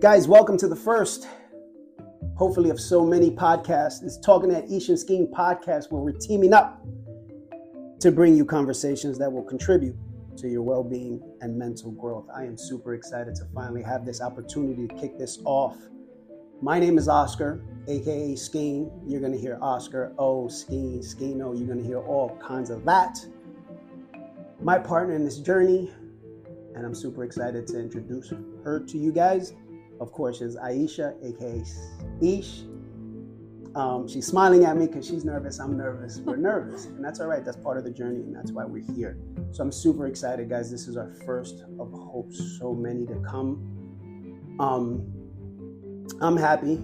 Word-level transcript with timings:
Guys, 0.00 0.26
welcome 0.26 0.56
to 0.56 0.66
the 0.66 0.74
first, 0.74 1.28
hopefully, 2.34 2.70
of 2.70 2.80
so 2.80 3.04
many 3.04 3.30
podcasts. 3.30 4.02
It's 4.02 4.16
Talking 4.16 4.50
at 4.50 4.66
Eesh 4.66 4.88
and 4.88 4.96
Skeen 4.96 5.30
podcast, 5.30 5.92
where 5.92 6.00
we're 6.00 6.16
teaming 6.18 6.54
up 6.54 6.82
to 8.00 8.10
bring 8.10 8.34
you 8.34 8.46
conversations 8.46 9.18
that 9.18 9.30
will 9.30 9.42
contribute 9.42 9.94
to 10.38 10.48
your 10.48 10.62
well 10.62 10.82
being 10.82 11.20
and 11.42 11.54
mental 11.54 11.90
growth. 11.90 12.24
I 12.34 12.44
am 12.44 12.56
super 12.56 12.94
excited 12.94 13.34
to 13.34 13.44
finally 13.54 13.82
have 13.82 14.06
this 14.06 14.22
opportunity 14.22 14.88
to 14.88 14.94
kick 14.94 15.18
this 15.18 15.38
off. 15.44 15.76
My 16.62 16.80
name 16.80 16.96
is 16.96 17.06
Oscar, 17.06 17.62
aka 17.86 18.32
Skeen. 18.32 18.90
You're 19.06 19.20
to 19.32 19.38
hear 19.38 19.58
Oscar, 19.60 20.14
oh, 20.18 20.46
Skeen, 20.46 21.00
Skeeno. 21.00 21.54
You're 21.54 21.66
to 21.76 21.86
hear 21.86 22.00
all 22.00 22.38
kinds 22.38 22.70
of 22.70 22.86
that. 22.86 23.18
My 24.62 24.78
partner 24.78 25.14
in 25.14 25.26
this 25.26 25.40
journey, 25.40 25.92
and 26.74 26.86
I'm 26.86 26.94
super 26.94 27.22
excited 27.22 27.66
to 27.66 27.78
introduce 27.78 28.32
her 28.64 28.80
to 28.80 28.96
you 28.96 29.12
guys 29.12 29.52
of 30.00 30.12
course, 30.12 30.40
is 30.40 30.56
Aisha, 30.56 31.14
aka 31.22 31.62
Eesh. 32.20 32.66
Um, 33.76 34.08
she's 34.08 34.26
smiling 34.26 34.64
at 34.64 34.76
me 34.76 34.86
because 34.86 35.06
she's 35.06 35.24
nervous. 35.24 35.60
I'm 35.60 35.76
nervous. 35.76 36.18
We're 36.18 36.36
nervous, 36.50 36.86
and 36.86 37.04
that's 37.04 37.20
all 37.20 37.28
right. 37.28 37.44
That's 37.44 37.56
part 37.58 37.76
of 37.78 37.84
the 37.84 37.90
journey, 37.90 38.20
and 38.22 38.34
that's 38.34 38.50
why 38.50 38.64
we're 38.64 38.82
here. 38.94 39.18
So 39.52 39.62
I'm 39.62 39.70
super 39.70 40.06
excited, 40.06 40.48
guys. 40.48 40.70
This 40.70 40.88
is 40.88 40.96
our 40.96 41.12
first 41.24 41.64
of 41.78 41.92
hope, 41.92 42.32
so 42.32 42.74
many 42.74 43.06
to 43.06 43.14
come. 43.20 44.56
Um, 44.58 45.06
I'm 46.20 46.36
happy. 46.36 46.82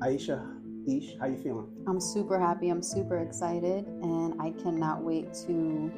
Aisha, 0.00 0.44
Eesh, 0.88 1.18
how 1.20 1.26
you 1.26 1.36
feeling? 1.36 1.68
I'm 1.86 2.00
super 2.00 2.38
happy. 2.38 2.70
I'm 2.70 2.82
super 2.82 3.18
excited, 3.18 3.86
and 3.86 4.40
I 4.40 4.50
cannot 4.62 5.02
wait 5.02 5.32
to 5.46 5.92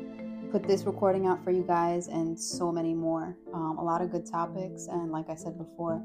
put 0.50 0.64
this 0.64 0.82
recording 0.82 1.26
out 1.26 1.42
for 1.44 1.52
you 1.52 1.62
guys 1.62 2.08
and 2.08 2.38
so 2.38 2.72
many 2.72 2.92
more. 2.92 3.36
Um, 3.54 3.78
a 3.78 3.84
lot 3.84 4.02
of 4.02 4.10
good 4.10 4.26
topics, 4.26 4.86
and 4.88 5.12
like 5.12 5.30
I 5.30 5.36
said 5.36 5.56
before, 5.56 6.02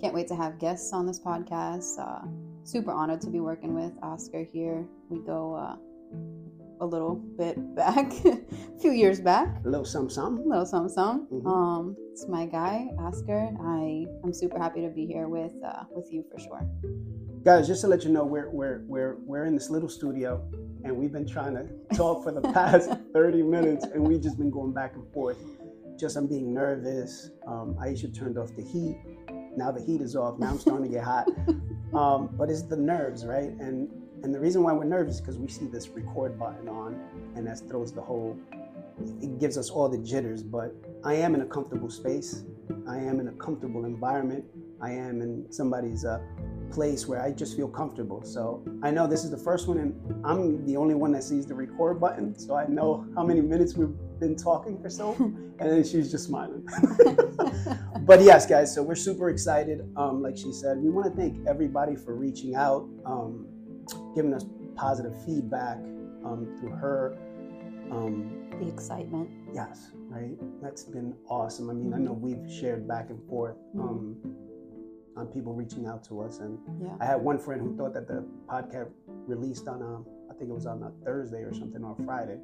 can't 0.00 0.14
wait 0.14 0.28
to 0.28 0.36
have 0.36 0.58
guests 0.58 0.92
on 0.92 1.06
this 1.06 1.18
podcast. 1.18 1.98
Uh, 1.98 2.26
super 2.64 2.90
honored 2.90 3.20
to 3.22 3.30
be 3.30 3.40
working 3.40 3.74
with 3.74 3.92
Oscar 4.02 4.44
here. 4.52 4.84
We 5.08 5.20
go 5.20 5.54
uh, 5.54 5.76
a 6.80 6.86
little 6.86 7.14
bit 7.14 7.56
back, 7.74 8.12
a 8.24 8.38
few 8.80 8.92
years 8.92 9.20
back. 9.20 9.48
A 9.64 9.68
little 9.68 9.84
some 9.84 10.10
some. 10.10 10.38
A 10.38 10.42
little 10.42 10.66
some 10.66 10.88
some. 10.88 11.26
Mm-hmm. 11.32 11.46
Um, 11.46 11.96
it's 12.12 12.26
my 12.28 12.46
guy, 12.46 12.88
Oscar. 12.98 13.50
I 13.60 14.06
I'm 14.24 14.32
super 14.32 14.58
happy 14.58 14.82
to 14.82 14.88
be 14.88 15.06
here 15.06 15.28
with 15.28 15.52
uh, 15.64 15.84
with 15.90 16.12
you 16.12 16.24
for 16.30 16.38
sure. 16.38 16.68
Guys, 17.44 17.66
just 17.68 17.80
to 17.82 17.88
let 17.88 18.04
you 18.04 18.10
know, 18.10 18.24
we're 18.24 18.50
we're 18.50 18.82
we're 18.86 19.16
we're 19.20 19.44
in 19.44 19.54
this 19.54 19.70
little 19.70 19.88
studio, 19.88 20.42
and 20.84 20.96
we've 20.96 21.12
been 21.12 21.28
trying 21.28 21.54
to 21.54 21.96
talk 21.96 22.24
for 22.24 22.32
the 22.32 22.40
past 22.52 22.90
30 23.12 23.42
minutes, 23.42 23.84
and 23.84 24.06
we've 24.06 24.20
just 24.20 24.36
been 24.36 24.50
going 24.50 24.72
back 24.72 24.94
and 24.94 25.10
forth. 25.12 25.38
Just 25.98 26.16
I'm 26.16 26.26
being 26.26 26.52
nervous. 26.52 27.30
Um, 27.46 27.76
Aisha 27.80 28.14
turned 28.14 28.36
off 28.36 28.54
the 28.54 28.62
heat 28.62 28.96
now 29.56 29.70
the 29.70 29.82
heat 29.82 30.00
is 30.00 30.14
off. 30.16 30.38
Now 30.38 30.50
I'm 30.50 30.58
starting 30.58 30.84
to 30.84 30.92
get 30.92 31.04
hot. 31.04 31.28
Um, 31.94 32.30
but 32.36 32.50
it's 32.50 32.62
the 32.62 32.76
nerves, 32.76 33.24
right? 33.24 33.48
And 33.48 33.88
and 34.22 34.34
the 34.34 34.40
reason 34.40 34.62
why 34.62 34.72
we're 34.72 34.84
nervous 34.84 35.14
is 35.14 35.20
because 35.20 35.38
we 35.38 35.48
see 35.48 35.66
this 35.66 35.88
record 35.88 36.38
button 36.38 36.68
on, 36.68 37.00
and 37.36 37.46
that 37.46 37.60
throws 37.68 37.92
the 37.92 38.02
whole. 38.02 38.36
It 39.22 39.38
gives 39.38 39.56
us 39.56 39.70
all 39.70 39.88
the 39.88 39.98
jitters. 39.98 40.42
But 40.42 40.74
I 41.04 41.14
am 41.14 41.34
in 41.34 41.42
a 41.42 41.46
comfortable 41.46 41.88
space. 41.88 42.44
I 42.88 42.98
am 42.98 43.20
in 43.20 43.28
a 43.28 43.32
comfortable 43.32 43.84
environment. 43.84 44.44
I 44.80 44.90
am 44.90 45.22
in 45.22 45.50
somebody's 45.50 46.04
uh, 46.04 46.20
place 46.70 47.06
where 47.06 47.22
I 47.22 47.30
just 47.30 47.56
feel 47.56 47.68
comfortable. 47.68 48.22
So 48.24 48.64
I 48.82 48.90
know 48.90 49.06
this 49.06 49.24
is 49.24 49.30
the 49.30 49.38
first 49.38 49.68
one, 49.68 49.78
and 49.78 50.24
I'm 50.24 50.66
the 50.66 50.76
only 50.76 50.94
one 50.94 51.12
that 51.12 51.22
sees 51.22 51.46
the 51.46 51.54
record 51.54 52.00
button. 52.00 52.38
So 52.38 52.56
I 52.56 52.66
know 52.66 53.06
how 53.14 53.24
many 53.24 53.40
minutes 53.40 53.76
we've 53.76 53.94
been 54.18 54.36
talking 54.36 54.80
for 54.80 54.90
so, 54.90 55.10
long, 55.18 55.54
and 55.58 55.70
then 55.70 55.84
she's 55.84 56.10
just 56.10 56.26
smiling. 56.26 56.66
but 58.00 58.22
yes, 58.22 58.46
guys, 58.46 58.74
so 58.74 58.82
we're 58.82 58.94
super 58.94 59.30
excited. 59.30 59.80
Um, 59.96 60.22
like 60.22 60.36
she 60.36 60.52
said, 60.52 60.78
we 60.78 60.90
want 60.90 61.10
to 61.10 61.20
thank 61.20 61.46
everybody 61.46 61.96
for 61.96 62.14
reaching 62.14 62.54
out, 62.54 62.88
um, 63.04 63.46
giving 64.14 64.34
us 64.34 64.44
positive 64.74 65.14
feedback 65.24 65.78
um, 66.24 66.56
through 66.58 66.72
her. 66.72 67.18
Um, 67.90 68.48
the 68.60 68.68
excitement. 68.68 69.30
Yes, 69.52 69.90
right. 70.08 70.36
That's 70.62 70.82
been 70.82 71.14
awesome. 71.28 71.70
I 71.70 71.74
mean, 71.74 71.94
I 71.94 71.98
know 71.98 72.12
we've 72.12 72.50
shared 72.50 72.88
back 72.88 73.10
and 73.10 73.22
forth. 73.28 73.56
Mm-hmm 73.74 73.88
um, 73.88 74.36
on 75.16 75.26
people 75.26 75.54
reaching 75.54 75.86
out 75.86 76.04
to 76.04 76.20
us. 76.20 76.38
And 76.38 76.58
yeah. 76.80 76.90
I 77.00 77.06
had 77.06 77.16
one 77.16 77.38
friend 77.38 77.60
who 77.60 77.76
thought 77.76 77.94
that 77.94 78.06
the 78.06 78.24
podcast 78.48 78.90
released 79.26 79.66
on, 79.66 79.82
um, 79.82 80.06
I 80.06 80.15
think 80.38 80.50
it 80.50 80.54
was 80.54 80.66
on 80.66 80.82
a 80.82 80.90
Thursday 81.04 81.42
or 81.42 81.54
something 81.54 81.82
or 81.82 81.96
Friday. 82.04 82.38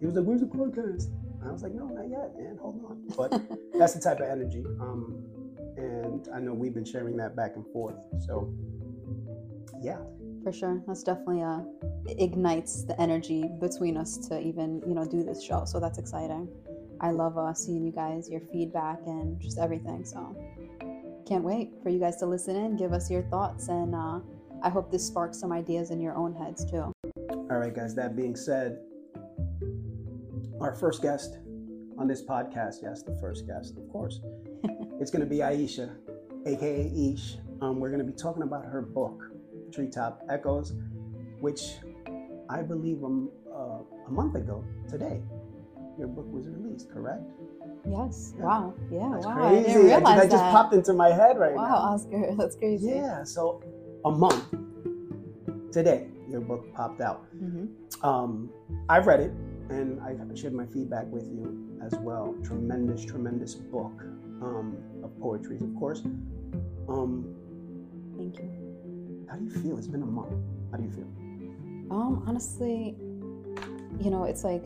He 0.00 0.06
was 0.06 0.14
like, 0.14 0.24
"Where's 0.24 0.40
the 0.40 0.46
podcast?" 0.46 1.08
And 1.40 1.48
I 1.48 1.52
was 1.52 1.62
like, 1.62 1.72
"No, 1.72 1.86
not 1.86 2.08
yet, 2.08 2.36
man. 2.36 2.58
Hold 2.60 2.84
on." 2.84 3.02
But 3.16 3.30
that's 3.78 3.94
the 3.94 4.00
type 4.00 4.20
of 4.20 4.28
energy. 4.28 4.64
Um, 4.80 5.22
and 5.76 6.28
I 6.34 6.40
know 6.40 6.54
we've 6.54 6.74
been 6.74 6.84
sharing 6.84 7.16
that 7.18 7.36
back 7.36 7.56
and 7.56 7.66
forth. 7.72 8.02
So, 8.26 8.52
yeah. 9.80 9.98
For 10.42 10.52
sure, 10.52 10.82
that's 10.86 11.02
definitely 11.02 11.42
uh, 11.42 11.60
ignites 12.06 12.84
the 12.84 13.00
energy 13.00 13.50
between 13.60 13.96
us 13.96 14.16
to 14.28 14.40
even 14.40 14.82
you 14.86 14.94
know 14.94 15.04
do 15.04 15.22
this 15.22 15.42
show. 15.42 15.64
So 15.64 15.80
that's 15.80 15.98
exciting. 15.98 16.48
I 17.00 17.10
love 17.10 17.36
uh, 17.36 17.52
seeing 17.52 17.84
you 17.84 17.92
guys, 17.92 18.28
your 18.30 18.40
feedback, 18.52 19.00
and 19.06 19.40
just 19.40 19.58
everything. 19.58 20.04
So 20.04 20.36
can't 21.26 21.44
wait 21.44 21.72
for 21.82 21.90
you 21.90 21.98
guys 21.98 22.16
to 22.18 22.26
listen 22.26 22.56
in, 22.56 22.76
give 22.76 22.92
us 22.92 23.10
your 23.10 23.22
thoughts, 23.22 23.68
and 23.68 23.94
uh, 23.94 24.20
I 24.62 24.70
hope 24.70 24.90
this 24.90 25.06
sparks 25.06 25.38
some 25.38 25.52
ideas 25.52 25.90
in 25.90 26.00
your 26.00 26.14
own 26.16 26.34
heads 26.34 26.64
too. 26.64 26.92
All 27.48 27.58
right, 27.58 27.72
guys, 27.72 27.94
that 27.94 28.16
being 28.16 28.34
said, 28.34 28.80
our 30.60 30.74
first 30.74 31.00
guest 31.00 31.38
on 31.96 32.08
this 32.08 32.20
podcast, 32.20 32.82
yes, 32.82 33.04
the 33.04 33.16
first 33.20 33.46
guest, 33.46 33.76
of 33.76 33.88
course, 33.88 34.20
it's 35.00 35.12
going 35.12 35.20
to 35.22 35.30
be 35.30 35.36
Aisha, 35.36 35.94
aka 36.44 36.90
Eesh. 36.90 37.36
Um, 37.62 37.78
we're 37.78 37.90
going 37.90 38.04
to 38.04 38.12
be 38.12 38.18
talking 38.18 38.42
about 38.42 38.64
her 38.64 38.82
book, 38.82 39.22
Treetop 39.72 40.24
Echoes, 40.28 40.72
which 41.38 41.76
I 42.50 42.62
believe 42.62 43.04
um, 43.04 43.30
uh, 43.48 43.78
a 44.08 44.10
month 44.10 44.34
ago 44.34 44.64
today, 44.90 45.22
your 45.96 46.08
book 46.08 46.26
was 46.26 46.48
released, 46.48 46.90
correct? 46.90 47.22
Yes. 47.88 48.34
Yeah. 48.36 48.44
Wow. 48.44 48.74
Yeah. 48.90 49.10
That's 49.12 49.26
wow. 49.26 49.34
crazy. 49.34 49.56
I 49.56 49.62
didn't 49.62 49.86
realize 49.86 50.02
that, 50.02 50.16
that 50.16 50.30
just 50.32 50.44
popped 50.44 50.74
into 50.74 50.92
my 50.94 51.10
head 51.10 51.38
right 51.38 51.54
wow, 51.54 51.62
now. 51.62 51.74
Wow, 51.74 51.94
Oscar, 51.94 52.34
that's 52.38 52.56
crazy. 52.56 52.88
Yeah. 52.88 53.22
So 53.22 53.62
a 54.04 54.10
month 54.10 54.44
today, 55.70 56.08
your 56.36 56.44
book 56.44 56.72
popped 56.74 57.00
out. 57.00 57.26
Mm-hmm. 57.34 58.06
Um, 58.06 58.50
I've 58.88 59.06
read 59.06 59.20
it 59.20 59.32
and 59.70 60.00
I 60.00 60.14
shared 60.34 60.52
my 60.52 60.66
feedback 60.66 61.06
with 61.10 61.24
you 61.24 61.78
as 61.82 61.94
well. 61.94 62.34
Tremendous, 62.44 63.04
tremendous 63.04 63.54
book 63.54 64.02
um, 64.42 64.76
of 65.02 65.18
poetry, 65.18 65.56
of 65.56 65.74
course. 65.78 66.02
Um, 66.88 67.34
Thank 68.16 68.38
you. 68.38 69.26
How 69.30 69.36
do 69.36 69.44
you 69.44 69.50
feel? 69.62 69.78
It's 69.78 69.88
been 69.88 70.02
a 70.02 70.06
month. 70.06 70.34
How 70.70 70.76
do 70.76 70.84
you 70.84 70.90
feel? 70.90 71.08
Um, 71.90 72.22
honestly, 72.26 72.96
you 73.98 74.10
know, 74.10 74.24
it's 74.24 74.44
like 74.44 74.64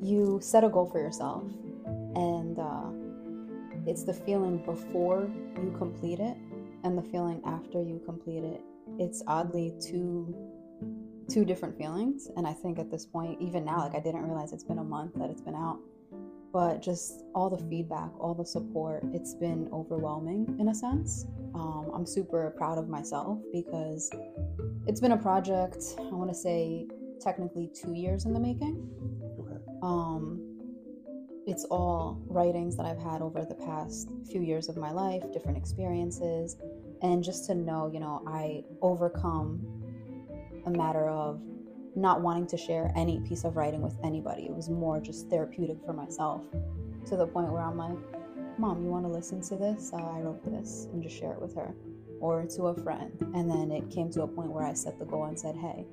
you 0.00 0.38
set 0.42 0.62
a 0.64 0.68
goal 0.68 0.86
for 0.86 1.00
yourself 1.00 1.44
and 2.14 2.58
uh, 2.58 2.90
it's 3.86 4.04
the 4.04 4.14
feeling 4.14 4.58
before 4.64 5.28
you 5.56 5.74
complete 5.76 6.20
it 6.20 6.36
and 6.84 6.96
the 6.96 7.02
feeling 7.02 7.40
after 7.44 7.82
you 7.82 8.00
complete 8.04 8.44
it 8.44 8.60
it's 8.98 9.22
oddly 9.26 9.72
two 9.80 10.34
two 11.28 11.44
different 11.44 11.76
feelings 11.76 12.28
and 12.36 12.46
i 12.46 12.52
think 12.52 12.78
at 12.78 12.90
this 12.90 13.06
point 13.06 13.40
even 13.40 13.64
now 13.64 13.78
like 13.78 13.94
i 13.94 14.00
didn't 14.00 14.22
realize 14.22 14.52
it's 14.52 14.64
been 14.64 14.78
a 14.78 14.84
month 14.84 15.12
that 15.16 15.30
it's 15.30 15.40
been 15.42 15.54
out 15.54 15.78
but 16.52 16.82
just 16.82 17.24
all 17.34 17.48
the 17.48 17.62
feedback 17.68 18.10
all 18.18 18.34
the 18.34 18.44
support 18.44 19.02
it's 19.12 19.34
been 19.34 19.68
overwhelming 19.72 20.56
in 20.58 20.68
a 20.68 20.74
sense 20.74 21.26
um, 21.54 21.90
i'm 21.94 22.06
super 22.06 22.54
proud 22.56 22.78
of 22.78 22.88
myself 22.88 23.38
because 23.52 24.10
it's 24.86 25.00
been 25.00 25.12
a 25.12 25.16
project 25.16 25.82
i 25.98 26.14
want 26.14 26.30
to 26.30 26.36
say 26.36 26.86
technically 27.20 27.70
two 27.74 27.94
years 27.94 28.24
in 28.24 28.32
the 28.32 28.40
making 28.40 28.88
okay. 29.38 29.58
um, 29.82 30.52
it's 31.46 31.64
all 31.64 32.22
writings 32.28 32.76
that 32.76 32.86
I've 32.86 33.00
had 33.00 33.20
over 33.20 33.44
the 33.44 33.56
past 33.56 34.10
few 34.30 34.42
years 34.42 34.68
of 34.68 34.76
my 34.76 34.92
life, 34.92 35.22
different 35.32 35.58
experiences, 35.58 36.56
and 37.02 37.22
just 37.22 37.46
to 37.46 37.54
know, 37.54 37.90
you 37.92 37.98
know, 37.98 38.22
I 38.26 38.62
overcome 38.80 39.60
a 40.66 40.70
matter 40.70 41.08
of 41.08 41.40
not 41.94 42.22
wanting 42.22 42.46
to 42.46 42.56
share 42.56 42.92
any 42.96 43.20
piece 43.20 43.44
of 43.44 43.56
writing 43.56 43.82
with 43.82 43.96
anybody. 44.02 44.44
It 44.44 44.54
was 44.54 44.68
more 44.70 45.00
just 45.00 45.28
therapeutic 45.28 45.78
for 45.84 45.92
myself 45.92 46.42
to 47.06 47.16
the 47.16 47.26
point 47.26 47.52
where 47.52 47.62
I'm 47.62 47.76
like, 47.76 47.98
Mom, 48.58 48.82
you 48.82 48.88
want 48.90 49.04
to 49.04 49.10
listen 49.10 49.40
to 49.42 49.56
this? 49.56 49.90
Uh, 49.92 49.96
I 49.96 50.20
wrote 50.20 50.44
this 50.44 50.88
and 50.92 51.02
just 51.02 51.16
share 51.16 51.32
it 51.32 51.40
with 51.40 51.54
her 51.56 51.74
or 52.20 52.44
to 52.44 52.64
a 52.64 52.74
friend. 52.82 53.12
And 53.34 53.50
then 53.50 53.70
it 53.70 53.90
came 53.90 54.10
to 54.12 54.22
a 54.22 54.28
point 54.28 54.50
where 54.50 54.64
I 54.64 54.74
set 54.74 54.98
the 54.98 55.04
goal 55.04 55.24
and 55.24 55.38
said, 55.38 55.56
Hey, 55.56 55.86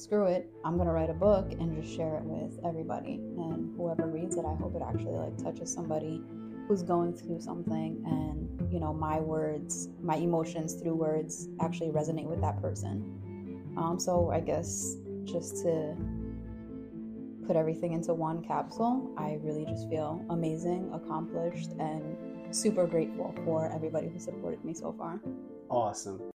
screw 0.00 0.24
it 0.24 0.50
i'm 0.64 0.76
going 0.76 0.86
to 0.86 0.94
write 0.94 1.10
a 1.10 1.14
book 1.14 1.52
and 1.52 1.78
just 1.78 1.94
share 1.94 2.16
it 2.16 2.22
with 2.24 2.58
everybody 2.64 3.16
and 3.36 3.76
whoever 3.76 4.06
reads 4.06 4.36
it 4.36 4.46
i 4.46 4.54
hope 4.54 4.74
it 4.74 4.80
actually 4.82 5.12
like 5.12 5.36
touches 5.36 5.70
somebody 5.70 6.22
who's 6.66 6.82
going 6.82 7.12
through 7.12 7.38
something 7.38 8.02
and 8.06 8.72
you 8.72 8.80
know 8.80 8.94
my 8.94 9.20
words 9.20 9.88
my 10.02 10.16
emotions 10.16 10.72
through 10.74 10.94
words 10.94 11.48
actually 11.60 11.90
resonate 11.90 12.24
with 12.24 12.40
that 12.40 12.58
person 12.62 13.20
um, 13.80 13.98
so 13.98 14.30
i 14.30 14.38
guess 14.38 14.96
just 15.24 15.62
to 15.62 15.96
put 17.50 17.56
everything 17.56 17.94
into 17.94 18.14
one 18.14 18.44
capsule, 18.44 19.12
I 19.18 19.38
really 19.42 19.64
just 19.64 19.88
feel 19.88 20.24
amazing, 20.30 20.88
accomplished, 20.94 21.70
and 21.80 22.54
super 22.54 22.86
grateful 22.86 23.34
for 23.44 23.72
everybody 23.72 24.08
who 24.08 24.20
supported 24.20 24.64
me 24.64 24.72
so 24.72 24.92
far. 24.92 25.20
Awesome. 25.68 26.30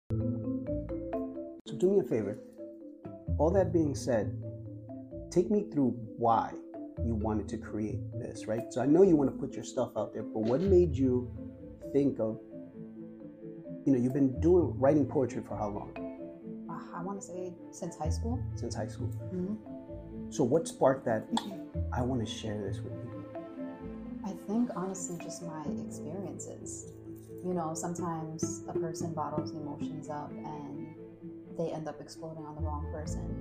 So 1.67 1.75
do 1.77 1.91
me 1.91 1.99
a 1.99 2.03
favor. 2.03 2.39
All 3.37 3.51
that 3.51 3.71
being 3.71 3.93
said, 3.93 4.35
take 5.29 5.51
me 5.51 5.65
through 5.71 5.95
why 6.17 6.51
you 7.05 7.13
wanted 7.13 7.47
to 7.49 7.57
create 7.57 7.99
this, 8.19 8.47
right? 8.47 8.71
So 8.71 8.81
I 8.81 8.87
know 8.87 9.03
you 9.03 9.15
want 9.15 9.31
to 9.31 9.37
put 9.37 9.53
your 9.53 9.63
stuff 9.63 9.91
out 9.95 10.13
there, 10.15 10.23
but 10.23 10.39
what 10.39 10.61
made 10.61 10.95
you 10.95 11.29
think 11.91 12.19
of, 12.19 12.39
you 13.85 13.93
know, 13.93 13.99
you've 13.99 14.15
been 14.15 14.39
doing 14.39 14.73
writing 14.79 15.05
poetry 15.05 15.43
for 15.47 15.55
how 15.55 15.69
long? 15.69 16.02
I 16.93 17.01
want 17.01 17.19
to 17.21 17.25
say 17.25 17.53
since 17.71 17.97
high 17.97 18.09
school. 18.09 18.39
Since 18.55 18.75
high 18.75 18.87
school. 18.87 19.09
Mhm. 19.33 19.57
So 20.33 20.43
what 20.43 20.67
sparked 20.67 21.05
that? 21.05 21.27
I 21.91 22.01
want 22.01 22.19
to 22.21 22.25
share 22.25 22.59
this 22.61 22.81
with 22.81 22.93
people. 22.93 23.21
I 24.25 24.31
think 24.47 24.69
honestly, 24.75 25.17
just 25.23 25.43
my 25.43 25.63
experiences. 25.85 26.91
You 27.45 27.53
know, 27.53 27.73
sometimes 27.73 28.63
a 28.67 28.73
person 28.73 29.13
bottles 29.13 29.51
emotions 29.51 30.09
up 30.09 30.31
and 30.31 30.87
they 31.57 31.71
end 31.71 31.87
up 31.87 31.99
exploding 31.99 32.45
on 32.45 32.55
the 32.55 32.61
wrong 32.61 32.87
person. 32.91 33.35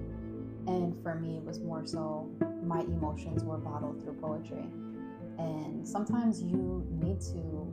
And 0.66 1.00
for 1.02 1.14
me, 1.14 1.38
it 1.38 1.44
was 1.44 1.60
more 1.60 1.86
so 1.86 2.28
my 2.62 2.80
emotions 2.80 3.42
were 3.44 3.58
bottled 3.58 4.02
through 4.02 4.14
poetry. 4.14 4.66
And 5.38 5.86
sometimes 5.86 6.42
you 6.42 6.86
need 6.90 7.20
to 7.32 7.66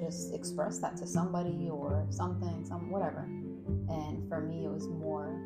just 0.00 0.34
express 0.34 0.78
that 0.78 0.96
to 0.96 1.06
somebody 1.06 1.70
or 1.70 2.04
something, 2.10 2.64
some 2.64 2.90
whatever. 2.90 3.28
And 3.88 4.28
for 4.28 4.40
me, 4.40 4.64
it 4.64 4.70
was 4.70 4.88
more, 4.88 5.40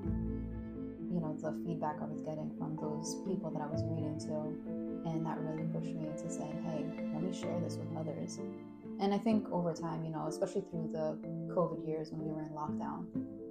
you 1.11 1.21
know, 1.21 1.37
the 1.41 1.53
feedback 1.65 1.97
I 2.00 2.05
was 2.05 2.21
getting 2.23 2.53
from 2.59 2.77
those 2.77 3.17
people 3.27 3.50
that 3.50 3.62
I 3.62 3.67
was 3.67 3.83
reading 3.85 4.19
to. 4.29 5.09
And 5.09 5.25
that 5.25 5.38
really 5.38 5.65
pushed 5.73 5.94
me 5.94 6.09
to 6.11 6.31
say, 6.31 6.50
hey, 6.65 6.85
let 7.15 7.23
me 7.23 7.33
share 7.33 7.59
this 7.61 7.77
with 7.77 7.88
others. 7.97 8.41
And 9.00 9.12
I 9.12 9.19
think 9.19 9.47
over 9.53 9.73
time, 9.73 10.05
you 10.05 10.11
know, 10.11 10.27
especially 10.27 10.62
through 10.71 10.91
the 10.93 11.19
COVID 11.55 11.87
years 11.87 12.11
when 12.11 12.25
we 12.27 12.33
were 12.33 12.43
in 12.43 12.50
lockdown, 12.50 13.06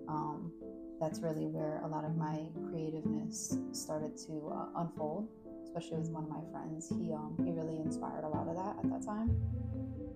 um, 0.08 0.52
that's 1.00 1.20
really 1.20 1.46
where 1.46 1.82
a 1.84 1.88
lot 1.88 2.04
of 2.04 2.16
my 2.16 2.48
creativeness 2.70 3.58
started 3.72 4.18
to 4.28 4.52
uh, 4.54 4.82
unfold. 4.82 5.28
Especially 5.64 5.98
with 5.98 6.10
one 6.10 6.24
of 6.24 6.30
my 6.30 6.40
friends, 6.52 6.88
he 6.88 7.12
um, 7.12 7.36
he 7.44 7.52
really 7.52 7.76
inspired 7.76 8.24
a 8.24 8.30
lot 8.30 8.48
of 8.48 8.56
that 8.56 8.80
at 8.80 8.90
that 8.90 9.06
time, 9.06 9.36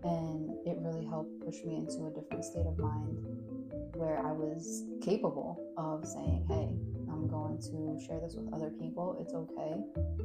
and 0.03 0.55
it 0.65 0.77
really 0.79 1.03
helped 1.03 1.37
push 1.43 1.61
me 1.65 1.75
into 1.75 2.07
a 2.07 2.09
different 2.09 2.45
state 2.45 2.65
of 2.65 2.79
mind 2.79 3.19
where 3.99 4.25
I 4.25 4.31
was 4.31 4.83
capable 5.01 5.59
of 5.77 6.07
saying, 6.07 6.45
"Hey, 6.47 6.71
I'm 7.11 7.27
going 7.27 7.59
to 7.59 7.99
share 7.99 8.19
this 8.21 8.35
with 8.35 8.47
other 8.53 8.69
people. 8.69 9.17
It's 9.19 9.33
okay. 9.33 9.75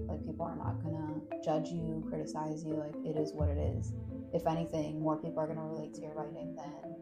Like 0.07 0.25
people 0.25 0.47
are 0.47 0.57
not 0.57 0.83
gonna 0.83 1.21
judge 1.45 1.69
you, 1.71 2.05
criticize 2.09 2.65
you. 2.65 2.75
Like 2.75 2.95
it 3.05 3.19
is 3.19 3.33
what 3.33 3.49
it 3.49 3.59
is. 3.59 3.93
If 4.33 4.47
anything, 4.47 5.01
more 5.01 5.17
people 5.17 5.41
are 5.41 5.49
gonna 5.49 5.67
relate 5.67 5.93
to 5.95 6.01
your 6.03 6.15
writing 6.15 6.55
than 6.55 6.95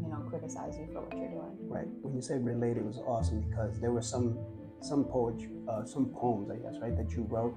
you 0.00 0.08
know 0.08 0.24
criticize 0.30 0.78
you 0.78 0.88
for 0.92 1.02
what 1.02 1.12
you're 1.16 1.28
doing." 1.28 1.54
Right. 1.68 1.88
When 2.00 2.14
you 2.14 2.22
say 2.22 2.38
related, 2.38 2.78
it 2.78 2.86
was 2.86 2.98
awesome 2.98 3.42
because 3.42 3.78
there 3.78 3.92
were 3.92 4.02
some 4.02 4.38
some 4.80 5.04
poetry, 5.04 5.50
uh, 5.68 5.84
some 5.84 6.06
poems, 6.06 6.50
I 6.50 6.56
guess, 6.56 6.78
right, 6.80 6.96
that 6.96 7.12
you 7.12 7.22
wrote, 7.24 7.56